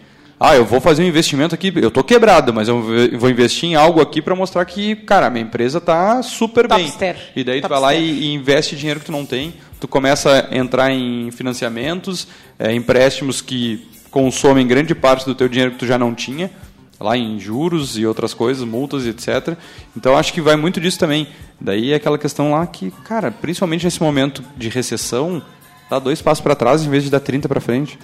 Ah, 0.42 0.56
eu 0.56 0.64
vou 0.64 0.80
fazer 0.80 1.02
um 1.02 1.06
investimento 1.06 1.54
aqui, 1.54 1.70
eu 1.76 1.90
tô 1.90 2.02
quebrado, 2.02 2.50
mas 2.54 2.66
eu 2.66 2.80
vou 3.18 3.28
investir 3.28 3.68
em 3.68 3.74
algo 3.74 4.00
aqui 4.00 4.22
para 4.22 4.34
mostrar 4.34 4.64
que, 4.64 4.96
cara, 4.96 5.28
minha 5.28 5.44
empresa 5.44 5.82
tá 5.82 6.22
super 6.22 6.66
bem. 6.66 6.86
Topster. 6.86 7.16
E 7.36 7.44
daí 7.44 7.60
tu 7.60 7.68
vai 7.68 7.78
Topster. 7.78 7.80
lá 7.80 7.94
e, 7.94 8.22
e 8.22 8.32
investe 8.32 8.74
dinheiro 8.74 9.00
que 9.00 9.04
tu 9.04 9.12
não 9.12 9.26
tem, 9.26 9.52
tu 9.78 9.86
começa 9.86 10.48
a 10.50 10.56
entrar 10.56 10.90
em 10.90 11.30
financiamentos, 11.30 12.26
é, 12.58 12.72
empréstimos 12.72 13.42
que 13.42 13.86
consomem 14.10 14.66
grande 14.66 14.94
parte 14.94 15.26
do 15.26 15.34
teu 15.34 15.46
dinheiro 15.46 15.72
que 15.72 15.78
tu 15.78 15.86
já 15.86 15.98
não 15.98 16.14
tinha, 16.14 16.50
lá 16.98 17.18
em 17.18 17.38
juros 17.38 17.98
e 17.98 18.06
outras 18.06 18.32
coisas, 18.32 18.64
multas 18.64 19.04
e 19.04 19.10
etc. 19.10 19.58
Então 19.94 20.16
acho 20.16 20.32
que 20.32 20.40
vai 20.40 20.56
muito 20.56 20.80
disso 20.80 20.98
também. 20.98 21.28
Daí 21.60 21.92
é 21.92 21.96
aquela 21.96 22.16
questão 22.16 22.52
lá 22.52 22.66
que, 22.66 22.90
cara, 23.04 23.30
principalmente 23.30 23.84
nesse 23.84 24.02
momento 24.02 24.42
de 24.56 24.70
recessão, 24.70 25.42
dá 25.90 25.98
dois 25.98 26.22
passos 26.22 26.42
para 26.42 26.54
trás 26.54 26.82
em 26.82 26.88
vez 26.88 27.04
de 27.04 27.10
dar 27.10 27.20
30 27.20 27.46
para 27.46 27.60
frente. 27.60 27.98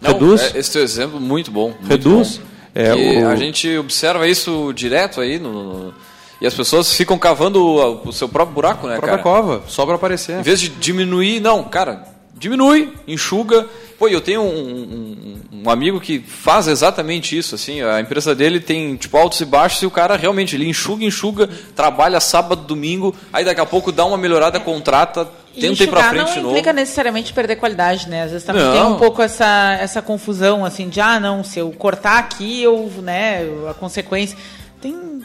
Não, 0.00 0.12
Reduz. 0.12 0.54
é- 0.54 0.58
esse 0.58 0.72
teu 0.72 0.82
exemplo 0.82 1.20
muito 1.20 1.50
bom. 1.50 1.68
muito 1.68 1.86
Reduz. 1.88 2.38
bom. 2.38 2.44
É, 2.74 2.92
o- 3.22 3.28
A 3.28 3.36
gente 3.36 3.76
observa 3.78 4.26
isso 4.26 4.72
direto 4.74 5.20
aí 5.20 5.38
no, 5.38 5.52
no- 5.52 5.94
e 6.40 6.46
as 6.46 6.52
pessoas 6.54 6.92
ficam 6.92 7.16
cavando 7.16 7.64
o, 7.64 8.08
o 8.08 8.12
seu 8.12 8.28
próprio 8.28 8.54
buraco, 8.54 8.86
né, 8.88 8.94
própria 8.96 9.12
cara? 9.18 9.22
cova, 9.22 9.62
só 9.68 9.86
para 9.86 9.94
aparecer. 9.94 10.40
Em 10.40 10.42
vez 10.42 10.60
de 10.60 10.68
diminuir, 10.68 11.40
não, 11.40 11.62
cara, 11.64 12.04
diminui, 12.36 12.92
enxuga. 13.06 13.66
Pô, 13.96 14.08
eu 14.08 14.20
tenho 14.20 14.42
um, 14.42 14.46
um- 14.48 15.62
um 15.64 15.70
amigo 15.70 16.00
que 16.00 16.18
faz 16.18 16.66
exatamente 16.66 17.38
isso, 17.38 17.54
assim, 17.54 17.80
a 17.80 18.00
empresa 18.00 18.34
dele 18.34 18.58
tem, 18.58 18.96
tipo, 18.96 19.16
altos 19.16 19.40
e 19.40 19.44
baixos 19.44 19.80
e 19.82 19.86
o 19.86 19.90
cara 19.90 20.16
realmente, 20.16 20.56
ele 20.56 20.68
enxuga, 20.68 21.04
enxuga, 21.04 21.48
trabalha 21.76 22.18
sábado, 22.18 22.62
domingo, 22.66 23.14
aí 23.32 23.44
daqui 23.44 23.60
a 23.60 23.64
pouco 23.66 23.92
dá 23.92 24.04
uma 24.04 24.18
melhorada, 24.18 24.58
contrata, 24.58 25.28
E 25.56 25.60
tenta 25.60 25.84
ir 25.84 25.86
pra 25.88 26.00
enxugar 26.00 26.08
frente 26.10 26.36
não 26.36 26.42
novo. 26.42 26.48
implica 26.50 26.72
necessariamente 26.72 27.32
perder 27.32 27.56
qualidade, 27.56 28.08
né? 28.08 28.22
Às 28.24 28.30
vezes 28.32 28.46
também 28.46 28.62
Não. 28.62 28.72
tem 28.72 28.82
um 28.82 28.96
pouco 28.96 29.22
essa, 29.22 29.76
essa 29.80 30.02
confusão, 30.02 30.64
assim, 30.64 30.88
de, 30.88 31.00
ah, 31.00 31.20
não, 31.20 31.44
se 31.44 31.58
eu 31.58 31.70
cortar 31.72 32.18
aqui, 32.18 32.62
eu, 32.62 32.90
né, 33.02 33.46
a 33.70 33.74
consequência... 33.74 34.36
Tem... 34.80 35.22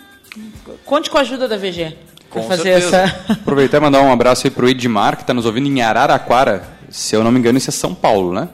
Conte 0.86 1.10
com 1.10 1.18
a 1.18 1.22
ajuda 1.22 1.48
da 1.48 1.58
VG. 1.58 1.96
Com 2.30 2.44
fazer 2.44 2.80
certeza. 2.80 2.98
essa... 2.98 3.34
Aproveitar 3.42 3.78
e 3.78 3.80
mandar 3.80 4.02
um 4.02 4.12
abraço 4.12 4.46
aí 4.46 4.52
pro 4.52 4.70
Edmar, 4.70 5.16
que 5.16 5.24
está 5.24 5.34
nos 5.34 5.46
ouvindo 5.46 5.68
em 5.68 5.82
Araraquara. 5.82 6.64
Se 6.90 7.16
eu 7.16 7.24
não 7.24 7.32
me 7.32 7.40
engano, 7.40 7.58
isso 7.58 7.70
é 7.70 7.74
São 7.74 7.96
Paulo, 7.96 8.34
né? 8.34 8.48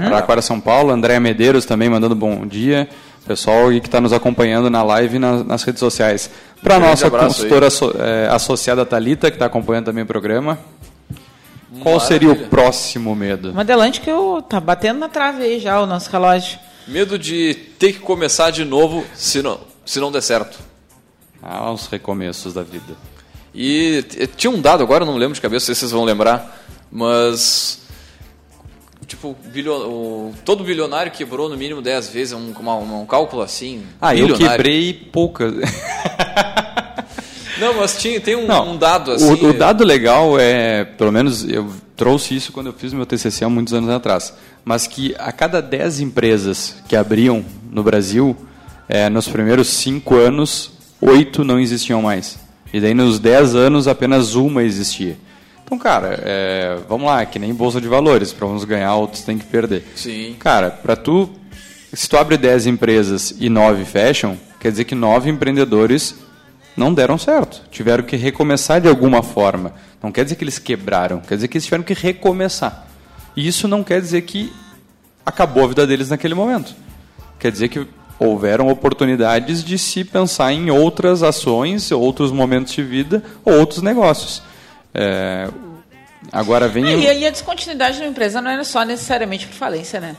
Araraquara, 0.00 0.40
São 0.42 0.58
Paulo. 0.60 0.90
Andréa 0.90 1.20
Medeiros 1.20 1.64
também 1.66 1.88
mandando 1.90 2.14
bom 2.14 2.46
dia. 2.46 2.88
Pessoal 3.26 3.68
que 3.68 3.76
está 3.86 4.00
nos 4.00 4.12
acompanhando 4.12 4.68
na 4.68 4.82
live 4.82 5.16
e 5.16 5.18
na- 5.18 5.44
nas 5.44 5.62
redes 5.62 5.78
sociais. 5.80 6.28
Para 6.62 6.76
a 6.76 6.80
nossa 6.80 7.10
consultora 7.10 7.68
asso- 7.68 7.94
eh, 7.98 8.28
associada 8.30 8.84
Talita 8.84 9.30
que 9.30 9.36
está 9.36 9.46
acompanhando 9.46 9.84
também 9.86 10.02
o 10.02 10.06
programa. 10.06 10.58
Qual 11.80 11.98
seria 12.00 12.28
o 12.28 12.30
Maravilha. 12.32 12.50
próximo 12.50 13.14
medo? 13.14 13.54
Madelante 13.54 14.00
que 14.00 14.10
eu, 14.10 14.42
tá 14.46 14.60
batendo 14.60 14.98
na 15.00 15.08
trave 15.08 15.42
aí 15.44 15.58
já 15.60 15.80
o 15.80 15.86
nosso 15.86 16.10
relógio. 16.10 16.58
Medo 16.86 17.18
de 17.18 17.54
ter 17.78 17.92
que 17.94 17.98
começar 18.00 18.50
de 18.50 18.64
novo 18.64 19.04
se 19.14 19.40
não, 19.42 19.60
se 19.86 19.98
não 20.00 20.10
der 20.12 20.20
certo. 20.22 20.58
Ah, 21.42 21.70
os 21.72 21.86
recomeços 21.86 22.52
da 22.54 22.62
vida. 22.62 22.94
E 23.54 24.02
t- 24.02 24.26
tinha 24.26 24.50
um 24.50 24.60
dado 24.60 24.82
agora, 24.82 25.02
eu 25.02 25.06
não 25.06 25.16
lembro 25.16 25.34
de 25.34 25.40
cabeça, 25.40 25.62
não 25.64 25.66
sei 25.66 25.74
se 25.74 25.80
vocês 25.80 25.92
vão 25.92 26.04
lembrar, 26.04 26.62
mas 26.90 27.80
Tipo, 29.06 29.36
bilio- 29.52 29.74
o- 29.74 30.34
todo 30.42 30.64
bilionário 30.64 31.12
quebrou 31.12 31.46
no 31.48 31.56
mínimo 31.56 31.82
10 31.82 32.08
vezes, 32.08 32.32
é 32.32 32.36
um, 32.36 32.50
uma- 32.58 32.76
um 32.76 33.04
cálculo 33.04 33.42
assim. 33.42 33.84
Ah, 34.00 34.14
eu 34.16 34.26
bilionário. 34.26 34.50
quebrei 34.56 34.92
poucas. 34.94 35.52
Não, 37.62 37.74
mas 37.74 37.96
tinha, 37.96 38.20
tem 38.20 38.34
um, 38.36 38.46
Não, 38.46 38.72
um 38.72 38.76
dado 38.76 39.10
o- 39.10 39.14
assim. 39.14 39.46
O, 39.46 39.52
dado 39.52 39.84
legal 39.84 40.38
é, 40.38 40.84
pelo 40.84 41.12
menos 41.12 41.48
eu 41.48 41.68
trouxe 41.96 42.34
isso 42.36 42.52
quando 42.52 42.66
eu 42.66 42.72
fiz 42.72 42.92
meu 42.92 43.06
TCC 43.06 43.44
há 43.44 43.48
muitos 43.48 43.72
anos 43.72 43.88
atrás, 43.90 44.34
mas 44.64 44.86
que 44.86 45.14
a 45.18 45.30
cada 45.32 45.60
10 45.62 46.00
empresas 46.00 46.76
que 46.88 46.96
abriam 46.96 47.44
no 47.70 47.82
Brasil, 47.82 48.36
é, 48.88 49.08
nos 49.08 49.28
primeiros 49.28 49.68
5 49.68 50.16
anos, 50.16 50.72
8 51.00 51.44
não 51.44 51.60
existiam 51.60 52.02
mais. 52.02 52.38
E 52.72 52.80
daí 52.80 52.94
nos 52.94 53.18
10 53.18 53.54
anos 53.54 53.86
apenas 53.86 54.34
uma 54.34 54.62
existia. 54.62 55.16
Então, 55.64 55.78
cara, 55.78 56.18
é, 56.24 56.78
vamos 56.88 57.06
lá, 57.06 57.24
que 57.24 57.38
nem 57.38 57.54
bolsa 57.54 57.80
de 57.80 57.88
valores, 57.88 58.32
para 58.32 58.46
uns 58.46 58.64
ganhar, 58.64 58.94
outros 58.94 59.22
têm 59.22 59.38
que 59.38 59.46
perder. 59.46 59.84
Sim. 59.94 60.34
Cara, 60.38 60.70
para 60.70 60.96
tu, 60.96 61.30
se 61.92 62.08
tu 62.08 62.16
abre 62.16 62.36
10 62.36 62.66
empresas 62.66 63.34
e 63.38 63.48
9 63.48 63.84
fecham, 63.84 64.36
quer 64.60 64.70
dizer 64.70 64.84
que 64.84 64.94
9 64.94 65.30
empreendedores 65.30 66.14
não 66.76 66.92
deram 66.92 67.16
certo. 67.18 67.62
Tiveram 67.70 68.02
que 68.04 68.16
recomeçar 68.16 68.80
de 68.80 68.88
alguma 68.88 69.22
forma. 69.22 69.72
Não 70.02 70.10
quer 70.12 70.24
dizer 70.24 70.36
que 70.36 70.44
eles 70.44 70.58
quebraram, 70.58 71.20
quer 71.20 71.34
dizer 71.36 71.48
que 71.48 71.56
eles 71.56 71.64
tiveram 71.64 71.84
que 71.84 71.94
recomeçar. 71.94 72.86
E 73.36 73.46
isso 73.46 73.66
não 73.68 73.82
quer 73.84 74.00
dizer 74.00 74.22
que 74.22 74.52
acabou 75.24 75.64
a 75.64 75.68
vida 75.68 75.86
deles 75.86 76.08
naquele 76.10 76.34
momento. 76.34 76.74
Quer 77.38 77.50
dizer 77.52 77.68
que 77.68 77.86
houveram 78.18 78.68
oportunidades 78.68 79.64
de 79.64 79.76
se 79.78 80.04
pensar 80.04 80.52
em 80.52 80.70
outras 80.70 81.22
ações, 81.22 81.90
outros 81.90 82.30
momentos 82.30 82.72
de 82.72 82.82
vida, 82.82 83.22
ou 83.44 83.54
outros 83.58 83.82
negócios. 83.82 84.42
É, 84.94 85.48
agora 86.30 86.68
vem. 86.68 86.84
Ah, 86.84 86.92
e, 86.92 87.06
a- 87.08 87.14
e 87.14 87.26
a 87.26 87.30
descontinuidade 87.30 87.96
de 87.96 88.02
uma 88.02 88.10
empresa 88.10 88.40
não 88.40 88.50
é 88.50 88.62
só 88.64 88.84
necessariamente 88.84 89.46
por 89.46 89.54
falência, 89.54 90.00
né? 90.00 90.16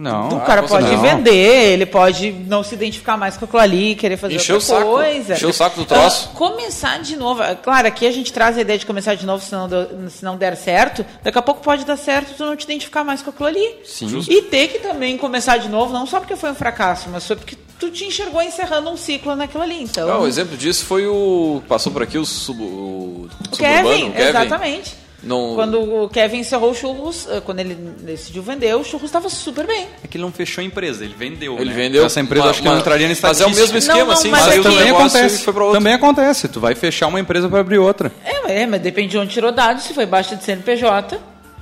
Não, 0.00 0.28
o 0.28 0.40
cara 0.40 0.62
com 0.62 0.68
pode 0.68 0.86
certeza. 0.88 1.16
vender, 1.16 1.72
ele 1.74 1.84
pode 1.84 2.32
não 2.32 2.62
se 2.64 2.74
identificar 2.74 3.18
mais 3.18 3.36
com 3.36 3.44
aquilo 3.44 3.60
ali, 3.60 3.94
querer 3.94 4.16
fazer 4.16 4.36
Encher 4.36 4.54
outra 4.54 4.74
o 4.74 4.78
saco, 4.78 4.90
coisa. 4.92 5.34
encher 5.34 5.46
o 5.46 5.52
saco 5.52 5.76
do 5.80 5.84
troço. 5.84 6.30
Ah, 6.32 6.36
começar 6.38 6.98
de 7.00 7.16
novo. 7.16 7.42
Ah, 7.42 7.54
Claro, 7.54 7.86
aqui 7.86 8.06
a 8.06 8.10
gente 8.10 8.32
traz 8.32 8.56
a 8.56 8.62
ideia 8.62 8.78
de 8.78 8.86
começar 8.86 9.14
de 9.14 9.26
novo 9.26 9.44
se 9.44 9.52
não, 9.52 9.68
se 10.08 10.24
não 10.24 10.38
der 10.38 10.56
certo. 10.56 11.04
Daqui 11.22 11.36
a 11.36 11.42
pouco 11.42 11.60
pode 11.60 11.84
dar 11.84 11.98
certo 11.98 12.34
tu 12.34 12.46
não 12.46 12.56
te 12.56 12.64
identificar 12.64 13.04
mais 13.04 13.20
com 13.20 13.28
aquilo 13.28 13.48
ali. 13.48 13.74
Sim. 13.84 14.24
E 14.26 14.40
ter 14.42 14.68
que 14.68 14.78
também 14.78 15.18
começar 15.18 15.58
de 15.58 15.68
novo, 15.68 15.92
não 15.92 16.06
só 16.06 16.18
porque 16.18 16.34
foi 16.34 16.50
um 16.50 16.54
fracasso, 16.54 17.10
mas 17.10 17.26
foi 17.26 17.36
porque 17.36 17.58
tu 17.78 17.90
te 17.90 18.04
enxergou 18.06 18.40
encerrando 18.40 18.88
um 18.88 18.96
ciclo 18.96 19.36
naquilo 19.36 19.62
ali. 19.62 19.82
Então, 19.82 20.08
Não, 20.08 20.20
o 20.22 20.26
exemplo 20.26 20.56
disso 20.56 20.86
foi 20.86 21.06
o. 21.06 21.62
Passou 21.68 21.92
por 21.92 22.02
aqui 22.02 22.16
o, 22.16 22.24
sub, 22.24 22.62
o, 22.62 23.28
o 23.52 23.56
Kevin, 23.56 24.08
o 24.08 24.12
Kevin. 24.12 24.28
exatamente. 24.28 24.94
Não- 25.22 25.54
Quando 25.54 25.80
o 26.04 26.08
Kevin 26.08 26.38
encerrou 26.38 26.70
o 26.70 26.74
churros, 26.74 27.28
ah, 27.30 27.40
quando 27.44 27.60
ele 27.60 27.74
decidiu 27.74 28.42
vender, 28.42 28.74
o 28.74 28.82
churros 28.82 29.06
estava 29.06 29.28
super 29.28 29.66
bem. 29.66 29.86
É 30.02 30.06
que 30.08 30.16
ele 30.16 30.24
não 30.24 30.32
fechou 30.32 30.62
a 30.62 30.64
empresa, 30.64 31.04
ele 31.04 31.14
vendeu. 31.16 31.56
Ele 31.58 31.66
né? 31.70 31.76
vendeu. 31.76 32.04
Essa 32.06 32.20
empresa 32.20 32.44
uma- 32.46 32.50
acho 32.50 32.60
que 32.60 32.64
não 32.64 32.72
uma- 32.72 32.80
entraria 32.80 33.06
na 33.08 33.14
Mas 33.20 33.40
é 33.40 33.46
o 33.46 33.50
mesmo 33.50 33.76
esquema, 33.76 33.98
Não, 33.98 34.06
não, 34.06 34.12
assim, 34.14 34.30
mas 34.30 34.44
saiu 34.44 34.60
é 34.60 34.64
também 34.64 34.90
acontece. 34.90 35.44
foi 35.44 35.52
pra 35.52 35.64
outro. 35.64 35.78
Também 35.78 35.92
acontece. 35.92 36.48
Tu 36.48 36.58
vai 36.60 36.74
fechar 36.74 37.06
uma 37.08 37.20
empresa 37.20 37.48
para 37.48 37.60
abrir 37.60 37.78
outra. 37.78 38.10
É, 38.24 38.62
é, 38.62 38.66
mas 38.66 38.80
depende 38.80 39.08
de 39.08 39.18
onde 39.18 39.32
tirou 39.34 39.52
dados, 39.52 39.84
se 39.84 39.92
foi 39.92 40.06
baixa 40.06 40.34
de 40.36 40.42
CNPJ. 40.44 41.18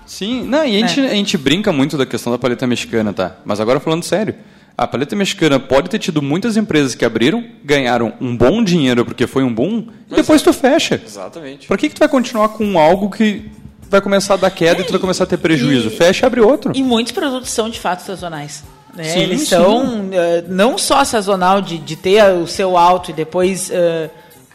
Sim, 0.06 0.42
não, 0.44 0.64
e 0.64 0.76
a 0.82 0.86
gente, 0.86 1.00
a 1.00 1.09
gente 1.14 1.36
brinca 1.36 1.70
muito 1.72 1.98
da 1.98 2.06
questão 2.06 2.32
da 2.32 2.38
paleta 2.38 2.66
mexicana, 2.66 3.12
tá? 3.12 3.36
Mas 3.44 3.61
agora 3.61 3.78
falando 3.80 4.04
sério. 4.04 4.34
A 4.79 4.87
paleta 4.87 5.16
mexicana 5.16 5.59
pode 5.59 5.91
ter 5.91 5.99
tido 5.99 6.22
muitas 6.22 6.57
empresas 6.57 6.95
que 6.95 7.05
abriram, 7.05 7.45
ganharam 7.64 8.12
um 8.20 8.37
bom 8.37 8.62
dinheiro 8.62 9.05
porque 9.05 9.26
foi 9.26 9.43
um 9.43 9.53
boom, 9.53 9.89
e 10.09 10.14
depois 10.14 10.41
tu 10.41 10.53
fecha. 10.53 11.03
Exatamente. 11.05 11.66
Por 11.66 11.76
que, 11.76 11.89
que 11.89 11.97
tu 11.97 11.99
vai 11.99 12.09
continuar 12.09 12.51
com 12.51 12.79
algo 12.79 13.11
que 13.11 13.51
vai 13.91 14.01
começar 14.01 14.35
a 14.35 14.37
dar 14.37 14.51
queda 14.53 14.81
e 14.83 14.85
tu 14.85 14.93
vai 14.93 15.01
começar 15.01 15.24
a 15.24 15.26
ter 15.26 15.37
prejuízo? 15.39 15.89
e- 15.89 15.91
Fecha 15.91 16.24
e 16.24 16.26
abre 16.26 16.41
outro. 16.41 16.70
E 16.76 16.83
muitos 16.85 17.11
produtos 17.11 17.51
são 17.51 17.68
de 17.68 17.81
fato 17.81 18.01
sazonais. 18.05 18.62
né? 18.95 19.03
Sim, 19.03 19.18
Eles 19.20 19.41
sim. 19.41 19.47
são 19.47 20.09
eh, 20.12 20.45
não 20.49 20.79
só 20.79 21.03
sazonal 21.05 21.61
de, 21.61 21.79
de 21.79 21.97
ter 21.97 22.22
o 22.35 22.47
seu 22.47 22.76
alto 22.79 23.11
e 23.11 23.14
depois 23.14 23.70
eh, 23.72 24.09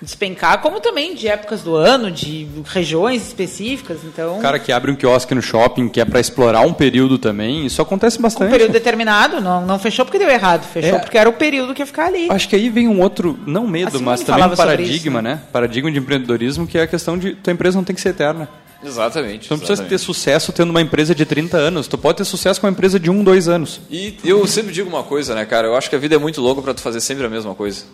despencar, 0.03 0.59
como 0.61 0.79
também 0.79 1.15
de 1.15 1.27
épocas 1.27 1.61
do 1.61 1.75
ano, 1.75 2.11
de 2.11 2.47
regiões 2.65 3.25
específicas. 3.27 3.99
Então, 4.03 4.37
O 4.37 4.41
cara 4.41 4.59
que 4.59 4.71
abre 4.71 4.91
um 4.91 4.95
quiosque 4.95 5.33
no 5.33 5.41
shopping, 5.41 5.89
que 5.89 5.99
é 5.99 6.05
para 6.05 6.19
explorar 6.19 6.61
um 6.61 6.73
período 6.73 7.17
também, 7.17 7.65
isso 7.65 7.81
acontece 7.81 8.19
um 8.19 8.21
bastante. 8.21 8.51
período 8.51 8.71
determinado, 8.71 9.39
não, 9.41 9.65
não 9.65 9.79
fechou 9.79 10.05
porque 10.05 10.19
deu 10.19 10.29
errado, 10.29 10.63
fechou 10.65 10.97
É. 10.97 10.99
porque 10.99 11.17
era 11.17 11.29
o 11.29 11.33
período 11.33 11.73
que 11.73 11.81
ia 11.81 11.85
ficar 11.85 12.07
ali. 12.07 12.27
Acho 12.29 12.47
que 12.49 12.55
aí 12.55 12.69
vem 12.69 12.87
um 12.87 13.01
outro, 13.01 13.39
não 13.47 13.65
medo, 13.65 13.87
A 13.87 13.91
Simone 13.91 14.05
mas 14.05 14.21
também 14.21 14.45
um 14.45 14.55
paradigma, 14.55 15.19
isso, 15.19 15.23
né? 15.23 15.41
Paradigma 15.51 15.91
de 15.91 15.97
empreendedorismo, 15.99 16.67
que 16.67 16.77
é 16.77 16.81
a 16.83 16.87
questão 16.87 17.17
de 17.17 17.35
tua 17.35 17.53
empresa 17.53 17.77
não 17.77 17.83
tem 17.83 17.95
que 17.95 18.01
ser 18.01 18.09
eterna. 18.09 18.47
Exatamente. 18.85 19.47
Tu 19.47 19.51
não 19.51 19.57
precisa 19.59 19.81
ter 19.83 19.97
sucesso 19.97 20.51
tendo 20.51 20.69
uma 20.69 20.81
empresa 20.81 21.15
de 21.15 21.25
30 21.25 21.55
anos. 21.55 21.87
Tu 21.87 21.97
pode 21.97 22.17
ter 22.17 22.25
sucesso 22.25 22.59
com 22.59 22.67
uma 22.67 22.71
empresa 22.73 22.99
de 22.99 23.09
1, 23.09 23.23
2 23.23 23.47
anos. 23.47 23.79
E 23.89 24.15
eu 24.25 24.45
sempre 24.45 24.73
digo 24.73 24.89
uma 24.89 25.03
coisa, 25.03 25.33
né, 25.33 25.45
cara? 25.45 25.67
Eu 25.67 25.75
acho 25.77 25.89
que 25.89 25.95
a 25.95 25.99
vida 25.99 26.15
é 26.15 26.17
muito 26.17 26.41
louca 26.41 26.61
pra 26.61 26.73
tu 26.73 26.81
fazer 26.81 26.99
sempre 26.99 27.25
a 27.25 27.29
mesma 27.29 27.55
coisa. 27.55 27.85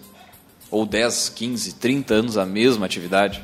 Ou 0.72 0.86
10, 0.86 1.30
15, 1.36 1.74
30 1.76 2.13
anos 2.13 2.38
a 2.38 2.45
mesma 2.45 2.86
atividade. 2.86 3.43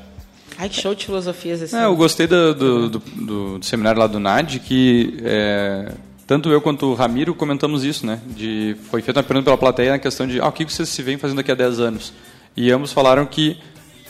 Ai, 0.58 0.70
que 0.70 0.80
show 0.80 0.94
de 0.96 1.06
filosofias 1.06 1.62
esse. 1.62 1.76
É, 1.76 1.86
eu 1.86 1.96
gostei 1.96 2.28
do, 2.28 2.54
do, 2.54 2.90
do- 2.90 3.00
do- 3.00 3.58
do 3.60 3.66
seminário 3.66 4.00
lá 4.00 4.08
do 4.08 4.20
NAD, 4.20 4.60
que 4.60 5.18
é, 5.24 5.92
tanto 6.26 6.50
eu 6.50 6.62
quanto 6.62 6.86
o 6.86 6.94
Ramiro 6.94 7.34
comentamos 7.36 7.84
isso, 7.84 8.06
né? 8.06 8.22
De, 8.28 8.76
foi 8.90 9.02
feita 9.02 9.20
uma 9.20 9.24
pergunta 9.24 9.46
pela 9.46 9.58
plateia 9.58 9.92
na 9.92 10.00
questão 10.00 10.26
de 10.26 10.40
ah, 10.40 10.48
o 10.48 10.52
que 10.52 10.64
vocês 10.64 10.88
se 10.88 11.02
veem 11.02 11.18
fazendo 11.18 11.38
daqui 11.38 11.52
a 11.52 11.56
10 11.56 11.80
anos. 11.80 12.14
E 12.56 12.72
ambos 12.72 12.94
falaram 12.94 13.26
que 13.26 13.58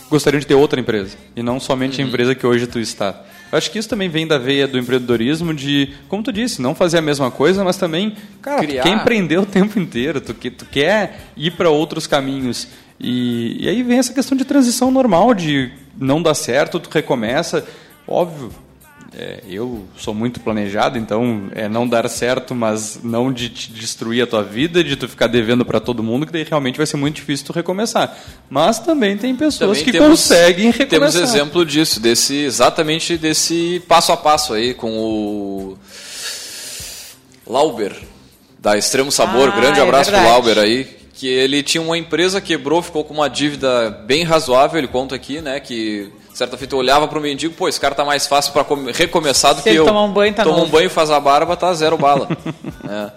gostariam 0.08 0.40
de 0.40 0.46
ter 0.46 0.54
outra 0.54 0.80
empresa, 0.80 1.18
e 1.36 1.42
não 1.42 1.60
somente 1.60 2.00
a 2.00 2.06
empresa 2.06 2.36
que 2.36 2.46
hoje 2.46 2.68
tu 2.68 2.78
está. 2.80 3.24
Eu 3.52 3.58
acho 3.58 3.72
que 3.72 3.80
isso 3.80 3.90
também 3.90 4.08
vem 4.08 4.28
da 4.28 4.38
veia 4.38 4.68
do 4.68 4.78
empreendedorismo 4.78 5.52
de, 5.52 5.94
como 6.08 6.22
tu 6.22 6.32
disse, 6.32 6.62
não 6.62 6.76
fazer 6.76 7.00
a 7.00 7.02
mesma 7.02 7.32
coisa, 7.32 7.64
mas 7.64 7.76
também, 7.78 8.16
cara, 8.40 8.62
Criar. 8.62 8.84
tu 8.84 8.88
quer 8.90 8.96
empreender 8.96 9.40
o 9.40 9.46
tempo 9.48 9.80
inteiro, 9.80 10.22
tu, 10.22 10.34
que, 10.36 10.52
tu 10.52 10.66
quer 10.66 11.32
ir 11.36 11.52
para 11.52 11.72
outros 11.72 12.06
caminhos. 12.06 12.68
E, 13.00 13.58
e 13.66 13.70
aí 13.70 13.84
vem 13.84 13.98
essa 14.00 14.14
questão 14.14 14.38
de 14.38 14.46
transição 14.46 14.90
normal, 14.92 15.34
de 15.34 15.72
não 15.98 16.22
dar 16.22 16.34
certo, 16.34 16.80
tu 16.80 16.90
recomeça. 16.90 17.66
Óbvio, 18.08 18.52
é, 19.18 19.42
eu 19.50 19.86
sou 19.98 20.14
muito 20.14 20.40
planejado, 20.40 20.98
então 20.98 21.50
é 21.54 21.68
não 21.68 21.88
dar 21.88 22.08
certo, 22.10 22.54
mas 22.56 23.00
não 23.04 23.32
de 23.34 23.50
te 23.50 23.72
destruir 23.72 24.22
a 24.24 24.28
tua 24.28 24.44
vida, 24.44 24.84
de 24.84 24.96
tu 24.96 25.08
ficar 25.08 25.28
devendo 25.28 25.66
para 25.66 25.80
todo 25.80 26.04
mundo, 26.04 26.26
que 26.26 26.32
daí 26.34 26.44
realmente 26.44 26.78
vai 26.78 26.86
ser 26.86 26.98
muito 26.98 27.16
difícil 27.16 27.46
tu 27.48 27.54
recomeçar. 27.54 28.18
Mas 28.50 28.80
também 28.80 29.18
tem 29.18 29.36
pessoas 29.36 29.78
Também 29.80 29.84
que 29.86 29.92
temos- 29.92 30.08
conseguem 30.22 30.66
recomeçar. 30.72 30.90
Temos 30.90 31.16
exemplo 31.16 31.66
disso, 31.66 32.00
desse 32.00 32.36
exatamente 32.36 33.18
desse 33.18 33.82
passo 33.88 34.12
a 34.12 34.18
passo 34.18 34.54
aí 34.54 34.74
com 34.74 34.90
o 34.98 35.78
Lauber 37.48 37.96
da 38.60 38.78
Extremo 38.78 39.12
Sabor. 39.12 39.50
Ah, 39.50 39.56
Grande 39.60 39.80
é 39.80 39.84
abraço 39.84 40.10
pro 40.12 40.20
verdade. 40.20 40.34
Lauber 40.46 40.58
aí, 40.64 40.88
que 41.16 41.28
ele 41.28 41.64
tinha 41.64 41.82
uma 41.82 41.98
empresa 41.98 42.42
quebrou, 42.42 42.82
ficou 42.82 43.04
com 43.04 43.14
uma 43.14 43.30
dívida 43.30 43.90
bem 44.06 44.24
razoável, 44.24 44.78
ele 44.78 44.88
conta 44.88 45.16
aqui, 45.16 45.42
né, 45.42 45.60
que 45.60 46.12
certa 46.34 46.58
feita 46.58 46.76
eu 46.76 46.80
olhava 46.80 47.08
pro 47.08 47.22
mendigo, 47.22 47.54
pô, 47.54 47.68
esse 47.70 47.80
cara 47.80 47.96
tá 47.96 48.04
mais 48.04 48.28
fácil 48.28 48.52
para 48.52 48.66
recomeçar 48.94 49.54
do 49.54 49.58
Se 49.60 49.64
que 49.64 49.70
ele 49.70 49.80
eu. 49.80 49.86
tomar 49.86 50.04
um 50.04 50.12
banho, 50.12 50.34
tá 50.34 50.44
Toma 50.44 50.64
um 50.64 50.70
banho, 50.70 50.90
faz 50.90 51.10
a 51.10 51.20
barba, 51.20 51.56
tá 51.56 51.74
zero 51.74 51.98
bala. 51.98 52.28
É. 52.88 53.12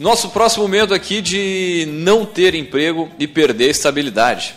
Nosso 0.00 0.30
próximo 0.30 0.66
medo 0.68 0.94
aqui 0.94 1.20
de 1.20 1.86
não 1.90 2.24
ter 2.24 2.54
emprego 2.54 3.08
e 3.18 3.26
perder 3.26 3.66
a 3.66 3.70
estabilidade. 3.70 4.54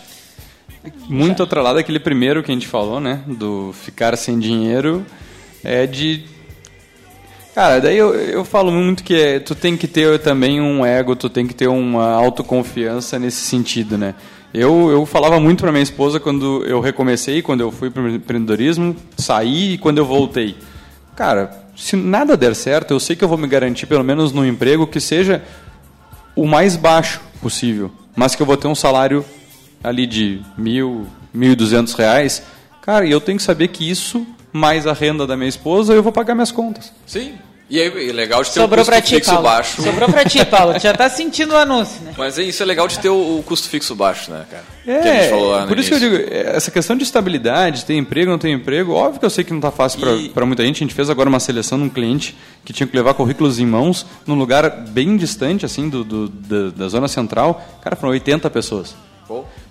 Muito 1.08 1.42
atrelado 1.42 1.78
àquele 1.78 1.98
primeiro 1.98 2.42
que 2.42 2.50
a 2.50 2.54
gente 2.54 2.66
falou, 2.66 3.00
né? 3.00 3.22
Do 3.26 3.72
ficar 3.84 4.16
sem 4.16 4.38
dinheiro. 4.38 5.04
É 5.64 5.86
de. 5.86 6.24
Cara, 7.54 7.80
daí 7.80 7.98
eu, 7.98 8.14
eu 8.14 8.44
falo 8.46 8.72
muito 8.72 9.04
que 9.04 9.14
é, 9.14 9.38
tu 9.38 9.54
tem 9.54 9.76
que 9.76 9.86
ter 9.86 10.18
também 10.20 10.58
um 10.58 10.86
ego, 10.86 11.14
tu 11.14 11.28
tem 11.28 11.46
que 11.46 11.54
ter 11.54 11.68
uma 11.68 12.10
autoconfiança 12.12 13.18
nesse 13.18 13.42
sentido, 13.42 13.98
né? 13.98 14.14
Eu, 14.54 14.90
eu 14.90 15.04
falava 15.04 15.38
muito 15.38 15.60
para 15.60 15.70
minha 15.70 15.82
esposa 15.82 16.18
quando 16.18 16.64
eu 16.64 16.80
recomecei, 16.80 17.42
quando 17.42 17.60
eu 17.60 17.70
fui 17.70 17.90
para 17.90 18.02
o 18.02 18.08
empreendedorismo, 18.08 18.96
saí 19.18 19.74
e 19.74 19.78
quando 19.78 19.98
eu 19.98 20.06
voltei. 20.06 20.56
Cara, 21.14 21.50
se 21.76 21.94
nada 21.94 22.38
der 22.38 22.54
certo, 22.54 22.92
eu 22.92 23.00
sei 23.00 23.16
que 23.16 23.24
eu 23.24 23.28
vou 23.28 23.36
me 23.36 23.46
garantir 23.46 23.86
pelo 23.86 24.04
menos 24.04 24.32
num 24.32 24.46
emprego 24.46 24.86
que 24.86 25.00
seja 25.00 25.42
o 26.34 26.46
mais 26.46 26.74
baixo 26.74 27.20
possível, 27.40 27.90
mas 28.16 28.34
que 28.34 28.42
eu 28.42 28.46
vou 28.46 28.56
ter 28.56 28.68
um 28.68 28.74
salário 28.74 29.24
ali 29.84 30.06
de 30.06 30.40
mil, 30.56 31.06
mil 31.34 31.52
e 31.52 31.56
duzentos 31.56 31.92
reais, 31.92 32.42
cara, 32.80 33.04
e 33.04 33.10
eu 33.10 33.20
tenho 33.20 33.36
que 33.36 33.44
saber 33.44 33.68
que 33.68 33.88
isso, 33.88 34.26
mais 34.52 34.86
a 34.86 34.92
renda 34.92 35.26
da 35.26 35.36
minha 35.36 35.48
esposa, 35.48 35.92
eu 35.94 36.02
vou 36.02 36.12
pagar 36.12 36.34
minhas 36.34 36.52
contas. 36.52 36.92
Sim. 37.06 37.32
E 37.70 37.80
aí, 37.80 38.10
é 38.10 38.12
legal 38.12 38.42
de 38.42 38.50
ter 38.50 38.60
Sobrou 38.60 38.84
o 38.84 38.86
custo 38.86 39.00
ti, 39.02 39.14
fixo 39.14 39.30
Paulo. 39.30 39.44
baixo. 39.48 39.80
Sobrou 39.82 40.06
pra 40.10 40.24
ti, 40.26 40.44
Paulo. 40.44 40.74
Tu 40.74 40.80
já 40.82 40.92
tá 40.92 41.08
sentindo 41.08 41.54
o 41.54 41.56
anúncio, 41.56 42.02
né? 42.02 42.12
Mas 42.18 42.38
é, 42.38 42.42
isso 42.42 42.62
é 42.62 42.66
legal 42.66 42.86
de 42.86 42.98
ter 42.98 43.08
o, 43.08 43.38
o 43.38 43.42
custo 43.44 43.66
fixo 43.66 43.94
baixo, 43.94 44.30
né, 44.30 44.44
cara? 44.50 44.62
É, 44.86 45.00
que 45.02 45.08
a 45.08 45.14
gente 45.22 45.30
falou 45.30 45.50
lá 45.52 45.62
no 45.62 45.68
por 45.68 45.78
isso 45.78 45.88
que 45.88 45.94
eu 45.94 45.98
digo, 46.00 46.16
é, 46.16 46.54
essa 46.54 46.70
questão 46.70 46.94
de 46.94 47.02
estabilidade, 47.02 47.86
ter 47.86 47.94
emprego, 47.94 48.30
não 48.30 48.36
ter 48.36 48.50
emprego, 48.50 48.92
óbvio 48.92 49.20
que 49.20 49.24
eu 49.24 49.30
sei 49.30 49.42
que 49.42 49.52
não 49.52 49.58
está 49.58 49.70
fácil 49.70 50.00
E- 50.18 50.28
para 50.28 50.44
muita 50.44 50.62
gente. 50.66 50.76
A 50.76 50.78
gente 50.80 50.94
fez 50.94 51.08
agora 51.08 51.30
uma 51.30 51.40
seleção 51.40 51.78
de 51.78 51.84
um 51.84 51.88
cliente 51.88 52.36
que 52.62 52.74
tinha 52.74 52.86
que 52.86 52.94
levar 52.94 53.14
currículos 53.14 53.58
em 53.58 53.64
mãos 53.64 54.04
num 54.26 54.34
lugar 54.34 54.68
bem 54.88 55.16
distante, 55.16 55.64
assim, 55.64 55.88
do, 55.88 56.04
do- 56.04 56.28
da, 56.28 56.76
da 56.76 56.88
zona 56.88 57.08
central. 57.08 57.64
Cara, 57.80 57.96
foram 57.96 58.12
80 58.12 58.50
pessoas. 58.50 58.94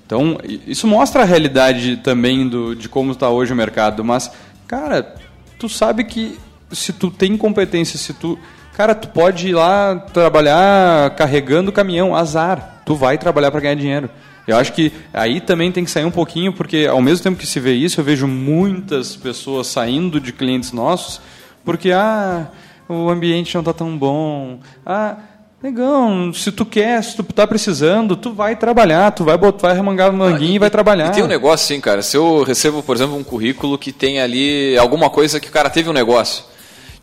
Então, 0.05 0.39
isso 0.65 0.87
mostra 0.87 1.21
a 1.21 1.25
realidade 1.25 1.97
também 1.97 2.47
do, 2.47 2.75
de 2.75 2.89
como 2.89 3.11
está 3.11 3.29
hoje 3.29 3.53
o 3.53 3.55
mercado. 3.55 4.03
Mas, 4.03 4.29
cara, 4.71 5.15
tu 5.59 5.67
sabe 5.67 6.05
que 6.05 6.39
se 6.71 6.93
tu 6.93 7.11
tem 7.11 7.35
competência, 7.35 7.99
se 7.99 8.13
tu. 8.13 8.39
Cara, 8.73 8.95
tu 8.95 9.09
pode 9.09 9.49
ir 9.49 9.53
lá 9.53 9.97
trabalhar 10.13 11.09
carregando 11.15 11.73
caminhão, 11.73 12.15
azar. 12.15 12.81
Tu 12.85 12.95
vai 12.95 13.17
trabalhar 13.17 13.51
para 13.51 13.59
ganhar 13.59 13.75
dinheiro. 13.75 14.09
Eu 14.47 14.55
acho 14.55 14.71
que 14.71 14.93
aí 15.13 15.41
também 15.41 15.73
tem 15.73 15.83
que 15.83 15.91
sair 15.91 16.05
um 16.05 16.11
pouquinho, 16.11 16.53
porque 16.53 16.87
ao 16.89 17.01
mesmo 17.01 17.21
tempo 17.21 17.37
que 17.37 17.45
se 17.45 17.59
vê 17.59 17.73
isso, 17.73 17.99
eu 17.99 18.05
vejo 18.05 18.27
muitas 18.27 19.13
pessoas 19.13 19.67
saindo 19.67 20.21
de 20.21 20.31
clientes 20.31 20.71
nossos, 20.71 21.21
porque 21.65 21.91
ah, 21.91 22.47
o 22.87 23.09
ambiente 23.09 23.53
não 23.53 23.61
está 23.61 23.73
tão 23.73 23.97
bom. 23.97 24.61
Ah, 24.85 25.17
Negão, 25.61 26.33
se 26.33 26.51
tu 26.51 26.65
quer, 26.65 27.03
se 27.03 27.15
tu 27.15 27.21
tá 27.21 27.45
precisando, 27.45 28.15
tu 28.15 28.33
vai 28.33 28.55
trabalhar, 28.55 29.11
tu 29.11 29.23
vai 29.23 29.37
botar, 29.37 29.67
vai 29.67 29.75
remangar 29.75 30.09
o 30.09 30.13
manguinho 30.13 30.49
ah, 30.49 30.53
e, 30.53 30.55
e, 30.55 30.59
vai 30.59 30.71
trabalhar. 30.71 31.09
E 31.09 31.11
tem 31.11 31.23
um 31.23 31.27
negócio 31.27 31.65
assim, 31.65 31.79
cara, 31.79 32.01
se 32.01 32.17
eu 32.17 32.41
recebo, 32.41 32.81
por 32.81 32.95
exemplo, 32.95 33.15
um 33.15 33.23
currículo 33.23 33.77
que 33.77 33.91
tem 33.91 34.19
ali 34.19 34.75
alguma 34.79 35.07
coisa 35.07 35.39
que 35.39 35.49
o 35.49 35.51
cara 35.51 35.69
teve 35.69 35.87
um 35.87 35.93
negócio. 35.93 36.45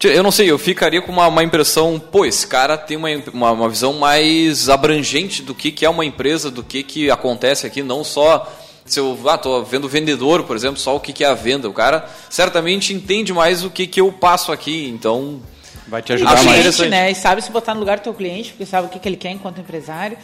Eu 0.03 0.25
não 0.25 0.33
sei, 0.33 0.51
eu 0.51 0.59
ficaria 0.59 1.01
com 1.01 1.13
uma, 1.13 1.29
uma 1.29 1.45
impressão, 1.45 2.01
pô, 2.01 2.25
esse 2.25 2.49
cara 2.49 2.77
tem 2.77 2.97
uma, 2.97 3.09
uma, 3.33 3.53
uma, 3.53 3.69
visão 3.69 3.93
mais 3.93 4.69
abrangente 4.69 5.41
do 5.41 5.55
que, 5.55 5.71
que 5.71 5.85
é 5.85 5.91
uma 5.91 6.05
empresa, 6.05 6.51
do 6.51 6.65
que, 6.65 6.83
que 6.83 7.11
acontece 7.13 7.65
aqui, 7.65 7.81
não 7.81 8.03
só 8.03 8.53
se 8.85 8.99
eu 8.99 9.17
ah, 9.27 9.39
tô 9.39 9.63
vendo 9.63 9.89
vendedor, 9.89 10.43
por 10.45 10.57
exemplo, 10.57 10.81
só 10.81 10.97
o 10.97 11.01
que, 11.01 11.13
que 11.13 11.23
é 11.23 11.29
a 11.29 11.35
venda. 11.35 11.69
O 11.69 11.73
cara 11.73 12.09
certamente 12.29 12.93
entende 12.93 13.33
mais 13.33 13.63
o 13.63 13.71
que, 13.71 13.87
que 13.87 14.01
eu 14.01 14.11
passo 14.11 14.51
aqui, 14.51 14.89
então 14.89 15.41
Vai 15.89 16.03
te 16.03 16.13
ajudar 16.13 16.43
mais. 16.45 16.77
Cliente, 16.77 16.91
né? 16.91 17.11
E 17.11 17.15
sabe 17.15 17.43
se 17.43 17.51
botar 17.51 17.75
no 17.75 17.81
lugar 17.81 17.99
do 17.99 18.03
teu 18.03 18.15
cliente, 18.15 18.51
porque 18.51 18.67
sabe 18.67 18.87
o 18.87 18.91
que, 18.91 18.99
que 18.99 19.09
ele 19.09 19.17
quer 19.17 19.31
enquanto 19.31 19.61
empresário. 19.61 20.19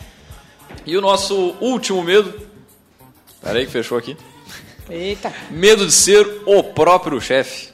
E 0.85 0.97
o 0.97 1.01
nosso 1.01 1.57
último 1.61 2.03
medo. 2.03 2.35
Peraí 3.43 3.65
que 3.65 3.73
fechou 3.73 3.97
aqui. 3.97 4.17
Eita. 4.89 5.33
Medo 5.51 5.87
de 5.87 5.93
ser 5.93 6.43
o 6.47 6.63
próprio 6.63 7.21
chefe 7.21 7.69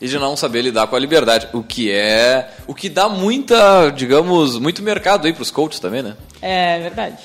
e 0.00 0.06
de 0.06 0.18
não 0.18 0.36
saber 0.36 0.62
lidar 0.62 0.86
com 0.86 0.96
a 0.96 0.98
liberdade, 0.98 1.48
o 1.52 1.62
que 1.62 1.90
é 1.90 2.50
o 2.66 2.74
que 2.74 2.88
dá 2.88 3.08
muita, 3.08 3.90
digamos, 3.90 4.58
muito 4.58 4.82
mercado 4.82 5.26
aí 5.26 5.32
para 5.32 5.42
os 5.42 5.50
coaches 5.50 5.80
também, 5.80 6.02
né? 6.02 6.16
É 6.40 6.80
verdade, 6.80 7.22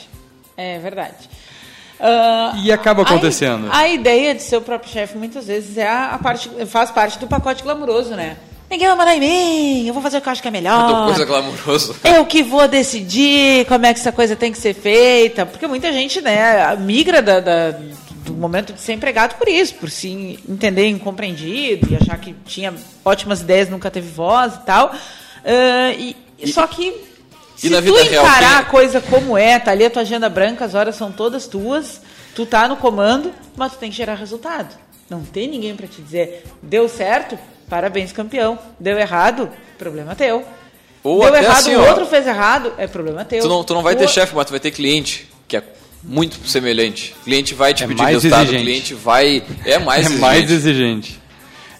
é 0.55 0.79
verdade. 0.79 1.29
Uh, 1.99 2.57
e 2.63 2.71
acaba 2.71 3.01
acontecendo. 3.01 3.67
A, 3.71 3.79
a, 3.79 3.89
ideia 3.89 4.35
de 4.35 4.43
ser 4.43 4.57
o 4.57 4.61
próprio 4.61 4.91
chefe 4.91 5.17
muitas 5.17 5.47
vezes 5.47 5.75
é 5.77 5.87
a, 5.87 6.11
a 6.11 6.19
parte, 6.19 6.49
faz 6.67 6.91
parte 6.91 7.17
do 7.17 7.25
pacote 7.25 7.63
glamouroso, 7.63 8.11
né? 8.11 8.37
Ninguém 8.69 8.87
vai 8.87 8.97
mandar 8.97 9.15
em 9.15 9.19
mim, 9.19 9.87
eu 9.87 9.93
vou 9.93 10.03
fazer 10.03 10.17
o 10.17 10.21
que 10.21 10.27
eu 10.27 10.31
acho 10.31 10.41
que 10.41 10.47
é 10.49 10.51
melhor. 10.51 11.05
coisa 11.05 11.23
glamourosa. 11.25 11.95
Eu 12.03 12.25
que 12.25 12.43
vou 12.43 12.67
decidir 12.67 13.65
como 13.65 13.85
é 13.85 13.93
que 13.93 13.99
essa 13.99 14.11
coisa 14.11 14.35
tem 14.35 14.51
que 14.51 14.57
ser 14.57 14.73
feita. 14.73 15.45
Porque 15.45 15.65
muita 15.67 15.93
gente 15.93 16.19
né, 16.19 16.75
migra 16.75 17.21
da, 17.21 17.39
da, 17.39 17.71
do 18.25 18.33
momento 18.33 18.73
de 18.73 18.81
ser 18.81 18.93
empregado 18.93 19.35
por 19.35 19.47
isso, 19.47 19.75
por 19.75 19.89
se 19.89 20.37
entender 20.47 20.87
incompreendido 20.89 21.87
e 21.89 21.95
achar 21.95 22.17
que 22.17 22.35
tinha 22.45 22.73
ótimas 23.05 23.39
ideias, 23.39 23.69
nunca 23.69 23.89
teve 23.89 24.09
voz 24.09 24.55
e 24.55 24.59
tal. 24.65 24.87
Uh, 24.87 25.97
e, 25.97 26.15
e, 26.37 26.51
só 26.51 26.67
que 26.67 26.93
se 27.55 27.69
tu 27.69 27.99
encarar 27.99 28.39
real, 28.39 28.59
a 28.59 28.65
coisa 28.65 28.99
como 28.99 29.37
é, 29.37 29.57
tá 29.57 29.71
ali 29.71 29.85
a 29.85 29.89
tua 29.89 30.01
agenda 30.01 30.27
branca, 30.29 30.65
as 30.65 30.75
horas 30.75 30.95
são 30.95 31.09
todas 31.09 31.47
tuas, 31.47 32.01
tu 32.35 32.45
tá 32.45 32.67
no 32.67 32.75
comando, 32.75 33.31
mas 33.55 33.71
tu 33.71 33.77
tem 33.77 33.89
que 33.89 33.95
gerar 33.95 34.15
resultado. 34.15 34.75
Não 35.09 35.23
tem 35.23 35.47
ninguém 35.47 35.73
para 35.73 35.87
te 35.87 36.01
dizer, 36.01 36.43
deu 36.61 36.89
certo, 36.89 37.39
Parabéns, 37.69 38.11
campeão. 38.11 38.57
Deu 38.79 38.97
errado, 38.97 39.49
problema 39.77 40.15
teu. 40.15 40.43
Ou 41.03 41.21
Deu 41.21 41.35
errado, 41.35 41.57
assim, 41.57 41.75
o 41.75 41.85
outro 41.85 42.05
fez 42.05 42.25
errado, 42.25 42.73
é 42.77 42.87
problema 42.87 43.25
teu. 43.25 43.41
Tu 43.41 43.47
não, 43.47 43.63
tu 43.63 43.73
não 43.73 43.83
vai 43.83 43.95
ter 43.95 44.07
chefe, 44.07 44.35
mas 44.35 44.45
tu 44.45 44.51
vai 44.51 44.59
ter 44.59 44.71
cliente, 44.71 45.27
que 45.47 45.57
é 45.57 45.63
muito 46.03 46.47
semelhante. 46.47 47.15
O 47.21 47.23
cliente 47.23 47.53
vai 47.53 47.73
te 47.73 47.83
é 47.83 47.87
pedir 47.87 48.03
resultado, 48.05 48.43
exigente. 48.43 48.61
o 48.61 48.65
cliente 48.65 48.93
vai. 48.93 49.43
É 49.65 49.79
mais 49.79 50.05
é 50.05 50.09
exigente. 50.09 50.21
Mais 50.21 50.51
exigente. 50.51 51.21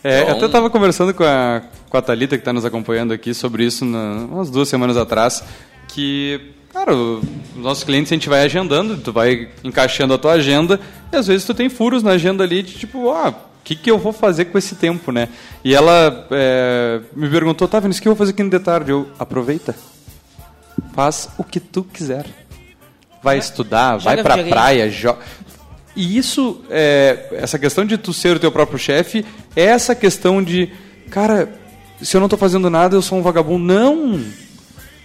É, 0.03 0.21
então... 0.21 0.29
Eu 0.29 0.37
até 0.37 0.45
estava 0.45 0.69
conversando 0.69 1.13
com 1.13 1.23
a, 1.23 1.61
com 1.89 1.97
a 1.97 2.01
Thalita, 2.01 2.37
que 2.37 2.41
está 2.41 2.53
nos 2.53 2.65
acompanhando 2.65 3.13
aqui, 3.13 3.33
sobre 3.33 3.63
isso 3.63 3.85
na, 3.85 4.25
umas 4.29 4.49
duas 4.49 4.67
semanas 4.69 4.97
atrás, 4.97 5.43
que, 5.87 6.53
cara, 6.71 6.95
os 6.95 7.23
nossos 7.55 7.83
clientes 7.83 8.11
a 8.11 8.15
gente 8.15 8.29
vai 8.29 8.43
agendando, 8.43 8.97
tu 8.97 9.11
vai 9.11 9.49
encaixando 9.63 10.13
a 10.13 10.17
tua 10.17 10.33
agenda, 10.33 10.79
e 11.11 11.15
às 11.15 11.27
vezes 11.27 11.45
tu 11.45 11.53
tem 11.53 11.69
furos 11.69 12.03
na 12.03 12.11
agenda 12.11 12.43
ali 12.43 12.61
de 12.61 12.73
tipo, 12.73 13.09
ah, 13.09 13.33
que, 13.67 13.75
que 13.75 13.91
eu 13.91 13.97
vou 13.97 14.13
fazer 14.13 14.45
com 14.45 14.57
esse 14.57 14.75
tempo, 14.75 15.11
né? 15.11 15.27
E 15.61 15.75
ela 15.75 16.25
é, 16.31 17.01
me 17.13 17.29
perguntou, 17.29 17.67
tá, 17.67 17.81
Vinícius, 17.81 17.99
o 17.99 18.01
que 18.01 18.07
eu 18.07 18.15
vou 18.15 18.17
fazer 18.17 18.31
aqui 18.31 18.49
de 18.49 18.59
tarde? 18.59 18.91
Eu, 18.91 19.09
aproveita. 19.19 19.75
Faz 20.93 21.27
o 21.37 21.43
que 21.43 21.59
tu 21.59 21.83
quiser. 21.83 22.25
Vai 23.21 23.37
estudar, 23.37 23.97
vai 23.97 24.23
pra 24.23 24.41
praia, 24.41 24.89
joga. 24.89 25.19
E 25.97 26.17
isso, 26.17 26.61
é, 26.69 27.27
essa 27.33 27.59
questão 27.59 27.83
de 27.83 27.97
tu 27.97 28.13
ser 28.13 28.37
o 28.37 28.39
teu 28.39 28.53
próprio 28.53 28.79
chefe, 28.79 29.25
é 29.53 29.63
essa 29.63 29.93
questão 29.93 30.41
de, 30.41 30.71
cara, 31.09 31.49
se 32.01 32.15
eu 32.15 32.21
não 32.21 32.27
estou 32.27 32.39
fazendo 32.39 32.69
nada, 32.69 32.95
eu 32.95 33.01
sou 33.01 33.17
um 33.17 33.21
vagabundo. 33.21 33.65
Não! 33.65 34.21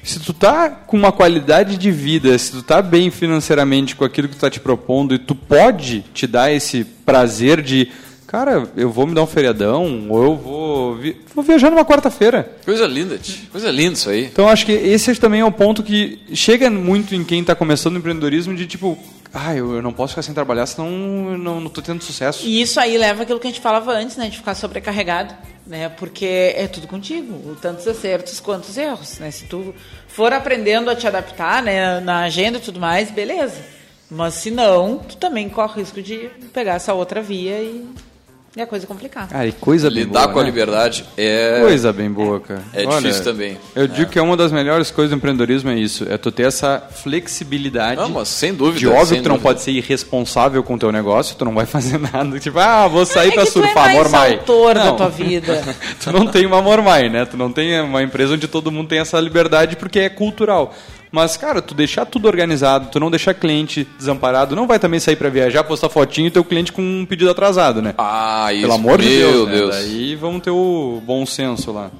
Se 0.04 0.20
tu 0.20 0.32
tá 0.32 0.70
com 0.70 0.96
uma 0.96 1.10
qualidade 1.10 1.76
de 1.76 1.90
vida, 1.90 2.38
se 2.38 2.52
tu 2.52 2.62
tá 2.62 2.80
bem 2.80 3.10
financeiramente 3.10 3.96
com 3.96 4.04
aquilo 4.04 4.28
que 4.28 4.36
tu 4.36 4.40
tá 4.40 4.50
te 4.50 4.60
propondo 4.60 5.14
e 5.14 5.18
tu 5.18 5.34
pode 5.34 6.04
te 6.14 6.28
dar 6.28 6.52
esse 6.52 6.84
prazer 6.84 7.60
de 7.60 7.90
cara, 8.32 8.66
eu 8.74 8.90
vou 8.90 9.06
me 9.06 9.14
dar 9.14 9.22
um 9.22 9.26
feriadão, 9.26 10.06
ou 10.08 10.22
eu 10.22 10.36
vou, 10.36 10.96
vi 10.96 11.20
vou 11.34 11.44
viajar 11.44 11.68
numa 11.68 11.84
quarta-feira. 11.84 12.50
Coisa 12.64 12.86
linda, 12.86 13.20
coisa 13.50 13.70
linda 13.70 13.92
isso 13.92 14.08
aí. 14.08 14.24
Então 14.24 14.48
acho 14.48 14.64
que 14.64 14.72
esse 14.72 15.14
também 15.16 15.42
é 15.42 15.44
um 15.44 15.52
ponto 15.52 15.82
que 15.82 16.18
chega 16.32 16.70
muito 16.70 17.14
em 17.14 17.24
quem 17.24 17.42
está 17.42 17.54
começando 17.54 17.96
o 17.96 17.98
empreendedorismo 17.98 18.56
de 18.56 18.66
tipo, 18.66 18.98
ah, 19.34 19.54
eu, 19.54 19.74
eu, 19.74 19.82
não 19.82 19.92
posso 19.92 20.14
ficar 20.14 20.22
sem 20.22 20.32
trabalhar, 20.32 20.64
senão 20.64 20.88
eu 21.32 21.36
não 21.36 21.66
estou 21.66 21.84
tendo 21.84 22.02
sucesso. 22.02 22.46
E 22.46 22.62
isso 22.62 22.80
aí 22.80 22.96
leva 22.96 23.24
aquilo 23.24 23.38
que 23.38 23.46
a 23.48 23.50
gente 23.50 23.60
falava 23.60 23.92
antes, 23.92 24.16
né, 24.16 24.30
de 24.30 24.38
ficar 24.38 24.54
sobrecarregado, 24.54 25.34
né, 25.66 25.90
porque 25.90 26.54
é 26.56 26.66
tudo 26.66 26.88
contigo, 26.88 27.54
tantos 27.60 27.86
acertos 27.86 28.40
quanto 28.40 28.64
os 28.64 28.78
erros, 28.78 29.18
né, 29.18 29.30
se 29.30 29.44
tu 29.44 29.74
for 30.08 30.32
aprendendo 30.32 30.88
a 30.88 30.96
te 30.96 31.06
adaptar, 31.06 31.62
né, 31.62 32.00
na 32.00 32.22
agenda 32.22 32.56
e 32.56 32.62
tudo 32.62 32.80
mais, 32.80 33.10
beleza. 33.10 33.60
Mas 34.10 34.34
se 34.34 34.50
não, 34.50 35.00
tu 35.00 35.18
também 35.18 35.50
corre 35.50 35.74
o 35.74 35.76
risco 35.80 36.00
de 36.00 36.30
pegar 36.54 36.74
essa 36.74 36.94
outra 36.94 37.20
via 37.20 37.60
e 37.60 37.86
é 38.60 38.66
coisa 38.66 38.86
complicada. 38.86 39.28
Cara, 39.28 39.46
e 39.46 39.52
coisa 39.52 39.88
bem 39.90 40.04
Lidar 40.04 40.24
boa, 40.24 40.32
com 40.34 40.38
né? 40.40 40.44
a 40.44 40.46
liberdade 40.46 41.04
é. 41.16 41.60
Coisa 41.62 41.90
bem 41.90 42.10
boa, 42.10 42.38
cara. 42.38 42.62
É 42.74 42.84
Olha, 42.84 43.00
difícil 43.00 43.24
também. 43.24 43.56
Eu 43.74 43.88
digo 43.88 44.10
é. 44.10 44.12
que 44.12 44.18
é 44.18 44.22
uma 44.22 44.36
das 44.36 44.52
melhores 44.52 44.90
coisas 44.90 45.10
do 45.10 45.16
empreendedorismo 45.16 45.70
é 45.70 45.78
isso. 45.78 46.06
É 46.08 46.18
tu 46.18 46.30
ter 46.30 46.48
essa 46.48 46.86
flexibilidade. 46.90 47.98
Não, 47.98 48.10
mas 48.10 48.28
sem 48.28 48.52
dúvida. 48.52 48.78
De 48.78 48.86
óbvio 48.86 49.16
que 49.16 49.22
tu 49.22 49.28
não 49.30 49.38
pode 49.38 49.62
ser 49.62 49.70
irresponsável 49.70 50.62
com 50.62 50.74
o 50.74 50.78
teu 50.78 50.92
negócio, 50.92 51.34
tu 51.34 51.46
não 51.46 51.54
vai 51.54 51.64
fazer 51.66 51.98
nada. 51.98 52.38
Tipo, 52.38 52.58
ah, 52.58 52.86
vou 52.88 53.06
sair 53.06 53.30
é 53.30 53.32
pra 53.32 53.46
surfar, 53.46 53.84
tu 53.84 53.90
é 53.90 53.94
Mormai. 53.94 54.32
autor 54.34 54.74
não. 54.74 54.84
da 54.84 54.92
tua 54.92 55.08
vida. 55.08 55.62
tu 56.02 56.12
não 56.12 56.26
tem 56.26 56.44
uma 56.44 56.60
Mormai, 56.60 57.08
né? 57.08 57.24
Tu 57.24 57.38
não 57.38 57.50
tem 57.50 57.80
uma 57.80 58.02
empresa 58.02 58.34
onde 58.34 58.46
todo 58.46 58.70
mundo 58.70 58.88
tem 58.88 58.98
essa 58.98 59.18
liberdade 59.18 59.76
porque 59.76 60.00
é 60.00 60.08
cultural. 60.10 60.74
Mas, 61.12 61.36
cara, 61.36 61.60
tu 61.60 61.74
deixar 61.74 62.06
tudo 62.06 62.26
organizado, 62.26 62.88
tu 62.90 62.98
não 62.98 63.10
deixar 63.10 63.34
cliente 63.34 63.86
desamparado, 63.98 64.56
não 64.56 64.66
vai 64.66 64.78
também 64.78 64.98
sair 64.98 65.14
para 65.14 65.28
viajar, 65.28 65.62
postar 65.62 65.90
fotinho 65.90 66.28
e 66.28 66.30
teu 66.30 66.42
cliente 66.42 66.72
com 66.72 66.80
um 66.80 67.04
pedido 67.04 67.30
atrasado, 67.30 67.82
né? 67.82 67.94
Ah, 67.98 68.50
isso. 68.50 68.62
Pelo 68.62 68.72
amor 68.72 68.98
de 68.98 69.08
Deus, 69.08 69.50
Deus. 69.50 69.76
Né? 69.76 69.82
Daí 69.82 70.16
vamos 70.16 70.42
ter 70.42 70.50
o 70.50 71.02
bom 71.04 71.26
senso 71.26 71.70
lá. 71.70 71.90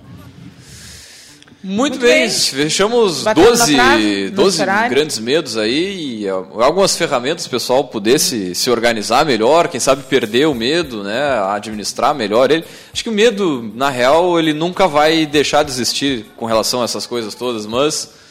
Muito, 1.63 1.93
Muito 1.93 1.99
bem. 2.01 2.27
bem, 2.27 2.31
fechamos 2.31 3.23
Batendo 3.23 3.51
12, 3.51 3.75
trave, 3.75 4.31
12 4.31 4.65
grandes 4.89 5.19
medos 5.21 5.57
aí 5.57 6.23
e 6.23 6.29
algumas 6.29 6.97
ferramentas 6.97 7.47
o 7.47 7.51
pessoal 7.51 7.85
pudesse 7.85 8.53
se 8.53 8.69
organizar 8.69 9.25
melhor, 9.25 9.69
quem 9.69 9.79
sabe 9.79 10.03
perder 10.03 10.49
o 10.49 10.55
medo, 10.55 11.05
né, 11.05 11.39
administrar 11.51 12.17
melhor 12.17 12.51
ele. 12.51 12.65
Acho 12.93 13.05
que 13.05 13.11
o 13.11 13.13
medo, 13.13 13.71
na 13.77 13.91
real, 13.91 14.41
ele 14.41 14.53
nunca 14.53 14.89
vai 14.89 15.25
deixar 15.25 15.63
de 15.63 15.71
existir 15.71 16.27
com 16.37 16.47
relação 16.47 16.81
a 16.81 16.85
essas 16.85 17.07
coisas 17.07 17.33
todas, 17.33 17.65
mas 17.65 18.22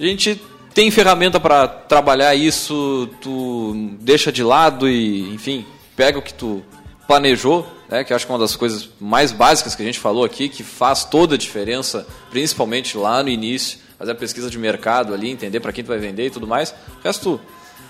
a 0.00 0.08
gente 0.08 0.40
tem 0.74 0.90
ferramenta 0.90 1.38
para 1.38 1.68
trabalhar 1.68 2.34
isso, 2.34 3.08
tu 3.20 3.74
deixa 4.00 4.30
de 4.32 4.42
lado 4.42 4.88
e, 4.88 5.32
enfim, 5.34 5.66
pega 5.96 6.18
o 6.18 6.22
que 6.22 6.32
tu 6.32 6.62
planejou, 7.06 7.66
né, 7.88 8.04
que 8.04 8.14
acho 8.14 8.24
que 8.24 8.30
é 8.30 8.34
uma 8.34 8.40
das 8.40 8.54
coisas 8.54 8.88
mais 9.00 9.32
básicas 9.32 9.74
que 9.74 9.82
a 9.82 9.84
gente 9.84 9.98
falou 9.98 10.24
aqui, 10.24 10.48
que 10.48 10.62
faz 10.62 11.04
toda 11.04 11.34
a 11.34 11.38
diferença, 11.38 12.06
principalmente 12.30 12.96
lá 12.96 13.22
no 13.22 13.28
início, 13.28 13.78
fazer 13.98 14.12
a 14.12 14.14
pesquisa 14.14 14.48
de 14.48 14.58
mercado 14.58 15.12
ali, 15.12 15.28
entender 15.28 15.60
para 15.60 15.72
quem 15.72 15.84
tu 15.84 15.88
vai 15.88 15.98
vender 15.98 16.26
e 16.26 16.30
tudo 16.30 16.46
mais. 16.46 16.70
O 16.70 17.04
resto, 17.04 17.40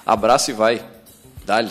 abraça 0.04 0.50
e 0.50 0.54
vai. 0.54 0.82
Dale. 1.44 1.70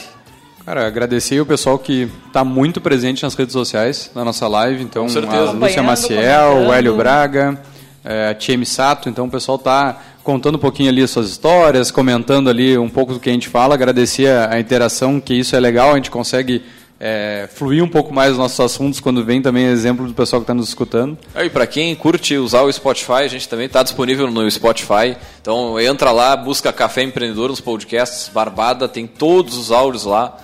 Cara, 0.63 0.85
agradecer 0.85 1.41
o 1.41 1.45
pessoal 1.45 1.79
que 1.79 2.07
está 2.27 2.43
muito 2.43 2.79
presente 2.79 3.23
nas 3.23 3.33
redes 3.33 3.53
sociais, 3.53 4.11
na 4.13 4.23
nossa 4.23 4.47
live. 4.47 4.83
Então, 4.83 5.07
a 5.07 5.51
Lúcia 5.51 5.81
Maciel, 5.81 6.67
o 6.67 6.73
Hélio 6.73 6.95
Braga, 6.95 7.59
é, 8.05 8.29
a 8.29 8.65
Sato. 8.65 9.09
Então, 9.09 9.25
o 9.25 9.31
pessoal 9.31 9.57
está 9.57 9.99
contando 10.29 10.57
um 10.57 10.59
pouquinho 10.59 10.89
ali 10.89 11.01
as 11.01 11.09
suas 11.09 11.27
histórias, 11.27 11.89
comentando 11.89 12.51
ali 12.51 12.77
um 12.77 12.87
pouco 12.87 13.13
do 13.13 13.19
que 13.19 13.31
a 13.31 13.33
gente 13.33 13.49
fala, 13.49 13.73
agradecer 13.73 14.27
a, 14.27 14.53
a 14.53 14.59
interação, 14.59 15.19
que 15.19 15.33
isso 15.33 15.55
é 15.55 15.59
legal, 15.59 15.93
a 15.93 15.95
gente 15.95 16.11
consegue 16.11 16.61
é, 16.99 17.49
fluir 17.51 17.83
um 17.83 17.87
pouco 17.87 18.13
mais 18.13 18.33
os 18.33 18.37
nossos 18.37 18.59
assuntos 18.59 18.99
quando 18.99 19.25
vem 19.25 19.41
também 19.41 19.65
exemplo 19.65 20.05
do 20.05 20.13
pessoal 20.13 20.39
que 20.39 20.43
está 20.43 20.53
nos 20.53 20.67
escutando. 20.67 21.17
É, 21.33 21.45
e 21.45 21.49
para 21.49 21.65
quem 21.65 21.95
curte 21.95 22.37
usar 22.37 22.61
o 22.61 22.71
Spotify, 22.71 23.23
a 23.23 23.27
gente 23.27 23.49
também 23.49 23.65
está 23.65 23.81
disponível 23.81 24.29
no 24.29 24.51
Spotify. 24.51 25.17
Então 25.41 25.79
entra 25.79 26.11
lá, 26.11 26.37
busca 26.37 26.71
Café 26.71 27.01
Empreendedor 27.01 27.49
nos 27.49 27.59
podcasts, 27.59 28.29
Barbada, 28.31 28.87
tem 28.87 29.07
todos 29.07 29.57
os 29.57 29.71
áudios 29.71 30.05
lá. 30.05 30.37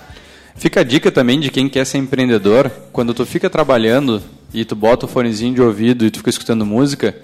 Fica 0.56 0.80
a 0.80 0.84
dica 0.84 1.12
também 1.12 1.38
de 1.38 1.48
quem 1.48 1.68
quer 1.68 1.86
ser 1.86 1.98
empreendedor, 1.98 2.72
quando 2.90 3.14
tu 3.14 3.24
fica 3.24 3.48
trabalhando 3.48 4.20
e 4.52 4.64
tu 4.64 4.74
bota 4.74 5.06
o 5.06 5.08
fonezinho 5.08 5.54
de 5.54 5.62
ouvido 5.62 6.04
e 6.04 6.10
tu 6.10 6.18
fica 6.18 6.30
escutando 6.30 6.66
música, 6.66 7.14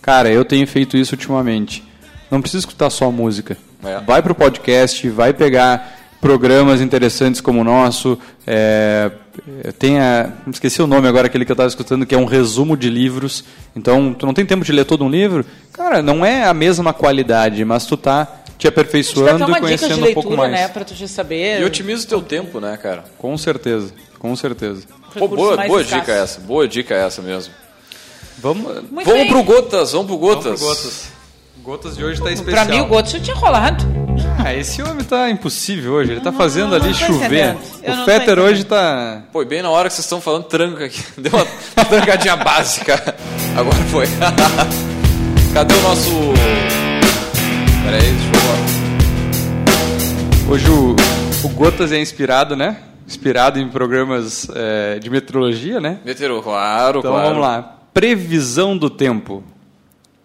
cara, 0.00 0.30
eu 0.30 0.44
tenho 0.44 0.68
feito 0.68 0.96
isso 0.96 1.16
ultimamente. 1.16 1.90
Não 2.32 2.40
precisa 2.40 2.60
escutar 2.60 2.88
só 2.88 3.10
música. 3.10 3.58
É. 3.84 4.00
Vai 4.00 4.22
pro 4.22 4.34
podcast, 4.34 5.06
vai 5.10 5.34
pegar 5.34 5.98
programas 6.18 6.80
interessantes 6.80 7.42
como 7.42 7.60
o 7.60 7.64
nosso. 7.64 8.18
É, 8.46 9.10
tem 9.78 10.00
a, 10.00 10.30
esqueci 10.50 10.80
o 10.80 10.86
nome 10.86 11.06
agora, 11.06 11.26
aquele 11.26 11.44
que 11.44 11.52
eu 11.52 11.54
estava 11.54 11.68
escutando, 11.68 12.06
que 12.06 12.14
é 12.14 12.18
um 12.18 12.24
resumo 12.24 12.74
de 12.74 12.88
livros. 12.88 13.44
Então, 13.76 14.14
tu 14.14 14.24
não 14.24 14.32
tem 14.32 14.46
tempo 14.46 14.64
de 14.64 14.72
ler 14.72 14.86
todo 14.86 15.04
um 15.04 15.10
livro? 15.10 15.44
Cara, 15.74 16.00
não 16.00 16.24
é 16.24 16.44
a 16.46 16.54
mesma 16.54 16.94
qualidade, 16.94 17.62
mas 17.66 17.84
tu 17.84 17.98
tá 17.98 18.26
te 18.56 18.66
aperfeiçoando 18.66 19.50
e 19.50 19.60
conhecendo 19.60 19.96
leitura, 19.96 20.10
um 20.10 20.14
pouco 20.14 20.34
mais. 20.34 20.52
né, 20.52 20.68
para 20.68 20.86
tu 20.86 20.94
já 20.94 21.06
saber. 21.06 21.60
E 21.60 21.64
otimiza 21.66 22.06
o 22.06 22.08
teu 22.08 22.22
tempo, 22.22 22.60
né, 22.60 22.78
cara? 22.78 23.04
Com 23.18 23.36
certeza, 23.36 23.92
com 24.18 24.34
certeza. 24.34 24.86
Pô, 25.18 25.28
boa 25.28 25.54
boa 25.66 25.84
dica 25.84 26.12
essa, 26.12 26.40
boa 26.40 26.66
dica 26.66 26.94
essa 26.94 27.20
mesmo. 27.20 27.52
Vamos, 28.38 28.64
Muito 28.90 29.04
vamos 29.04 29.22
bem. 29.22 29.28
pro 29.28 29.42
Gotas, 29.42 29.92
vamos 29.92 30.06
pro 30.06 30.16
Gotas. 30.16 30.44
Vamos 30.44 30.60
pro 30.60 30.68
Gotas. 30.68 31.21
Gotas 31.62 31.96
de 31.96 32.04
hoje 32.04 32.18
está 32.18 32.32
especial. 32.32 32.66
Pra 32.66 32.74
mim 32.74 32.80
o 32.80 32.86
Gotas 32.86 33.12
já 33.12 33.20
tinha 33.20 33.36
rolado. 33.36 33.84
Ah, 34.44 34.52
esse 34.52 34.82
homem 34.82 35.04
tá 35.04 35.30
impossível 35.30 35.92
hoje. 35.92 36.10
Ele 36.10 36.20
tá 36.20 36.32
fazendo 36.32 36.74
ali 36.74 36.92
chover. 36.92 37.56
O 37.86 38.04
Fetter 38.04 38.40
hoje 38.40 38.64
tá. 38.64 39.22
Pô, 39.32 39.44
bem 39.44 39.62
na 39.62 39.70
hora 39.70 39.88
que 39.88 39.94
vocês 39.94 40.04
estão 40.04 40.20
falando, 40.20 40.44
tranca 40.44 40.86
aqui. 40.86 41.00
Deu 41.16 41.30
uma, 41.32 41.84
trancadinha 41.84 42.34
básica. 42.34 43.14
Agora 43.56 43.76
foi. 43.84 44.06
Cadê 45.54 45.72
o 45.72 45.82
nosso. 45.82 46.10
Pera 47.84 47.96
aí, 47.96 48.12
deixa 48.12 48.26
eu 50.48 50.52
Hoje 50.52 50.68
o, 50.68 50.96
o 51.44 51.48
Gotas 51.50 51.92
é 51.92 52.00
inspirado, 52.00 52.56
né? 52.56 52.78
Inspirado 53.06 53.60
em 53.60 53.68
programas 53.68 54.48
é, 54.52 54.98
de 54.98 55.08
meteorologia, 55.08 55.80
né? 55.80 56.00
Meteoro, 56.04 56.42
claro, 56.42 56.98
então, 56.98 57.12
claro. 57.12 57.28
vamos 57.28 57.42
lá. 57.42 57.78
Previsão 57.94 58.76
do 58.76 58.90
tempo. 58.90 59.44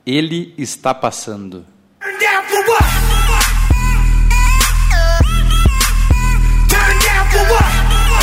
Ele 0.07 0.53
está 0.57 0.93
passando. 0.93 1.65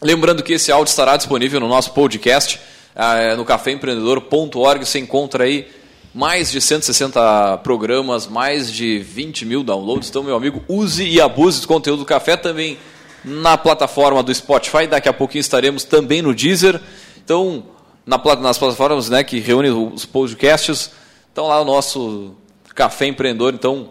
Lembrando 0.01 0.43
que 0.43 0.53
esse 0.53 0.71
áudio 0.71 0.91
estará 0.91 1.15
disponível 1.15 1.59
no 1.59 1.67
nosso 1.67 1.93
podcast, 1.93 2.59
ah, 2.95 3.35
no 3.35 3.45
caféempreendedor.org. 3.45 4.85
Você 4.85 4.99
encontra 4.99 5.45
aí 5.45 5.67
mais 6.13 6.51
de 6.51 6.59
160 6.59 7.59
programas, 7.59 8.27
mais 8.27 8.71
de 8.71 8.99
20 8.99 9.45
mil 9.45 9.63
downloads. 9.63 10.09
Então, 10.09 10.23
meu 10.23 10.35
amigo, 10.35 10.61
use 10.67 11.07
e 11.07 11.21
abuse 11.21 11.61
do 11.61 11.67
conteúdo 11.67 11.99
do 11.99 12.05
café 12.05 12.35
também 12.35 12.77
na 13.23 13.57
plataforma 13.57 14.21
do 14.21 14.33
Spotify. 14.33 14.87
Daqui 14.87 15.07
a 15.07 15.13
pouquinho 15.13 15.41
estaremos 15.41 15.83
também 15.83 16.21
no 16.21 16.35
Deezer. 16.35 16.81
Então, 17.23 17.63
na, 18.05 18.17
nas 18.41 18.57
plataformas 18.57 19.09
né, 19.09 19.23
que 19.23 19.39
reúnem 19.39 19.71
os 19.71 20.05
podcasts, 20.05 20.91
então 21.31 21.47
lá 21.47 21.61
o 21.61 21.65
nosso 21.65 22.35
Café 22.75 23.05
Empreendedor. 23.05 23.53
Então, 23.53 23.89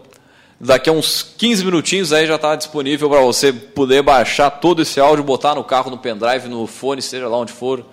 daqui 0.59 0.91
a 0.91 0.93
uns 0.93 1.23
15 1.23 1.65
minutinhos 1.65 2.13
aí 2.13 2.27
já 2.27 2.35
está 2.35 2.55
disponível 2.55 3.09
para 3.09 3.21
você 3.21 3.51
poder 3.51 4.03
baixar 4.03 4.51
todo 4.51 4.83
esse 4.83 4.99
áudio, 4.99 5.23
botar 5.23 5.55
no 5.55 5.63
carro, 5.63 5.89
no 5.89 5.97
pendrive, 5.97 6.47
no 6.47 6.67
fone, 6.67 7.01
seja 7.01 7.27
lá 7.27 7.37
onde 7.37 7.51
for 7.51 7.83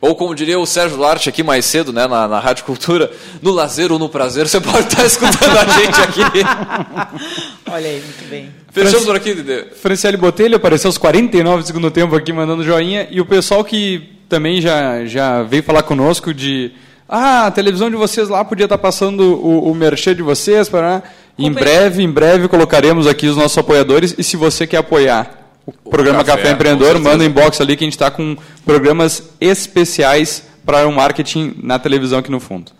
ou 0.00 0.14
como 0.14 0.34
diria 0.34 0.58
o 0.58 0.64
Sérgio 0.64 0.96
Duarte 0.96 1.28
aqui 1.28 1.42
mais 1.42 1.64
cedo, 1.66 1.92
né, 1.92 2.06
na, 2.06 2.26
na 2.26 2.40
Rádio 2.40 2.64
Cultura, 2.64 3.10
no 3.42 3.50
lazer 3.50 3.92
ou 3.92 3.98
no 3.98 4.08
prazer, 4.08 4.48
você 4.48 4.58
pode 4.60 4.88
estar 4.88 5.04
escutando 5.04 5.58
a 5.58 5.64
gente 5.64 6.00
aqui. 6.00 6.20
Olha 7.70 7.86
aí, 7.86 8.02
muito 8.02 8.30
bem. 8.30 8.48
Fechamos 8.72 9.04
por 9.04 9.16
aqui, 9.16 9.34
Dede. 9.34 9.74
Franciele 9.74 10.16
Botelho 10.16 10.56
apareceu 10.56 10.88
aos 10.88 10.96
49 10.96 11.62
do 11.62 11.66
segundo 11.66 11.90
tempo 11.90 12.14
aqui 12.16 12.32
mandando 12.32 12.64
joinha. 12.64 13.06
E 13.10 13.20
o 13.20 13.26
pessoal 13.26 13.62
que 13.62 14.16
também 14.28 14.60
já, 14.60 15.04
já 15.04 15.42
veio 15.42 15.62
falar 15.62 15.82
conosco 15.82 16.32
de. 16.32 16.72
Ah, 17.08 17.46
a 17.46 17.50
televisão 17.50 17.90
de 17.90 17.96
vocês 17.96 18.28
lá 18.28 18.44
podia 18.44 18.64
estar 18.64 18.78
passando 18.78 19.20
o, 19.20 19.70
o 19.70 19.74
merchan 19.74 20.14
de 20.14 20.22
vocês. 20.22 20.68
Para... 20.68 21.02
Em 21.36 21.50
breve, 21.50 22.02
em 22.02 22.10
breve 22.10 22.46
colocaremos 22.48 23.06
aqui 23.06 23.26
os 23.26 23.36
nossos 23.36 23.58
apoiadores. 23.58 24.14
E 24.16 24.22
se 24.22 24.36
você 24.36 24.66
quer 24.66 24.78
apoiar 24.78 25.39
o 25.66 25.90
programa 25.90 26.24
Café, 26.24 26.42
Café 26.42 26.54
Empreendedor, 26.54 26.98
manda 26.98 27.22
um 27.22 27.26
inbox 27.26 27.60
ali 27.60 27.76
que 27.76 27.84
a 27.84 27.86
gente 27.86 27.94
está 27.94 28.10
com 28.10 28.36
programas 28.64 29.30
especiais 29.40 30.44
para 30.64 30.86
o 30.86 30.92
marketing 30.92 31.54
na 31.62 31.78
televisão 31.78 32.18
aqui 32.18 32.30
no 32.30 32.40
fundo. 32.40 32.72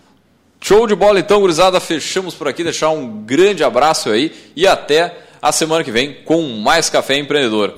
Show 0.61 0.87
de 0.87 0.95
bola 0.95 1.19
então, 1.19 1.41
gurizada. 1.41 1.81
Fechamos 1.81 2.35
por 2.35 2.47
aqui, 2.47 2.63
deixar 2.63 2.91
um 2.91 3.23
grande 3.25 3.65
abraço 3.65 4.11
aí 4.11 4.33
e 4.55 4.67
até 4.67 5.17
a 5.41 5.53
semana 5.53 5.83
que 5.83 5.91
vem 5.91 6.19
com 6.25 6.43
mais 6.43 6.91
Café 6.91 7.17
Empreendedor. 7.17 7.75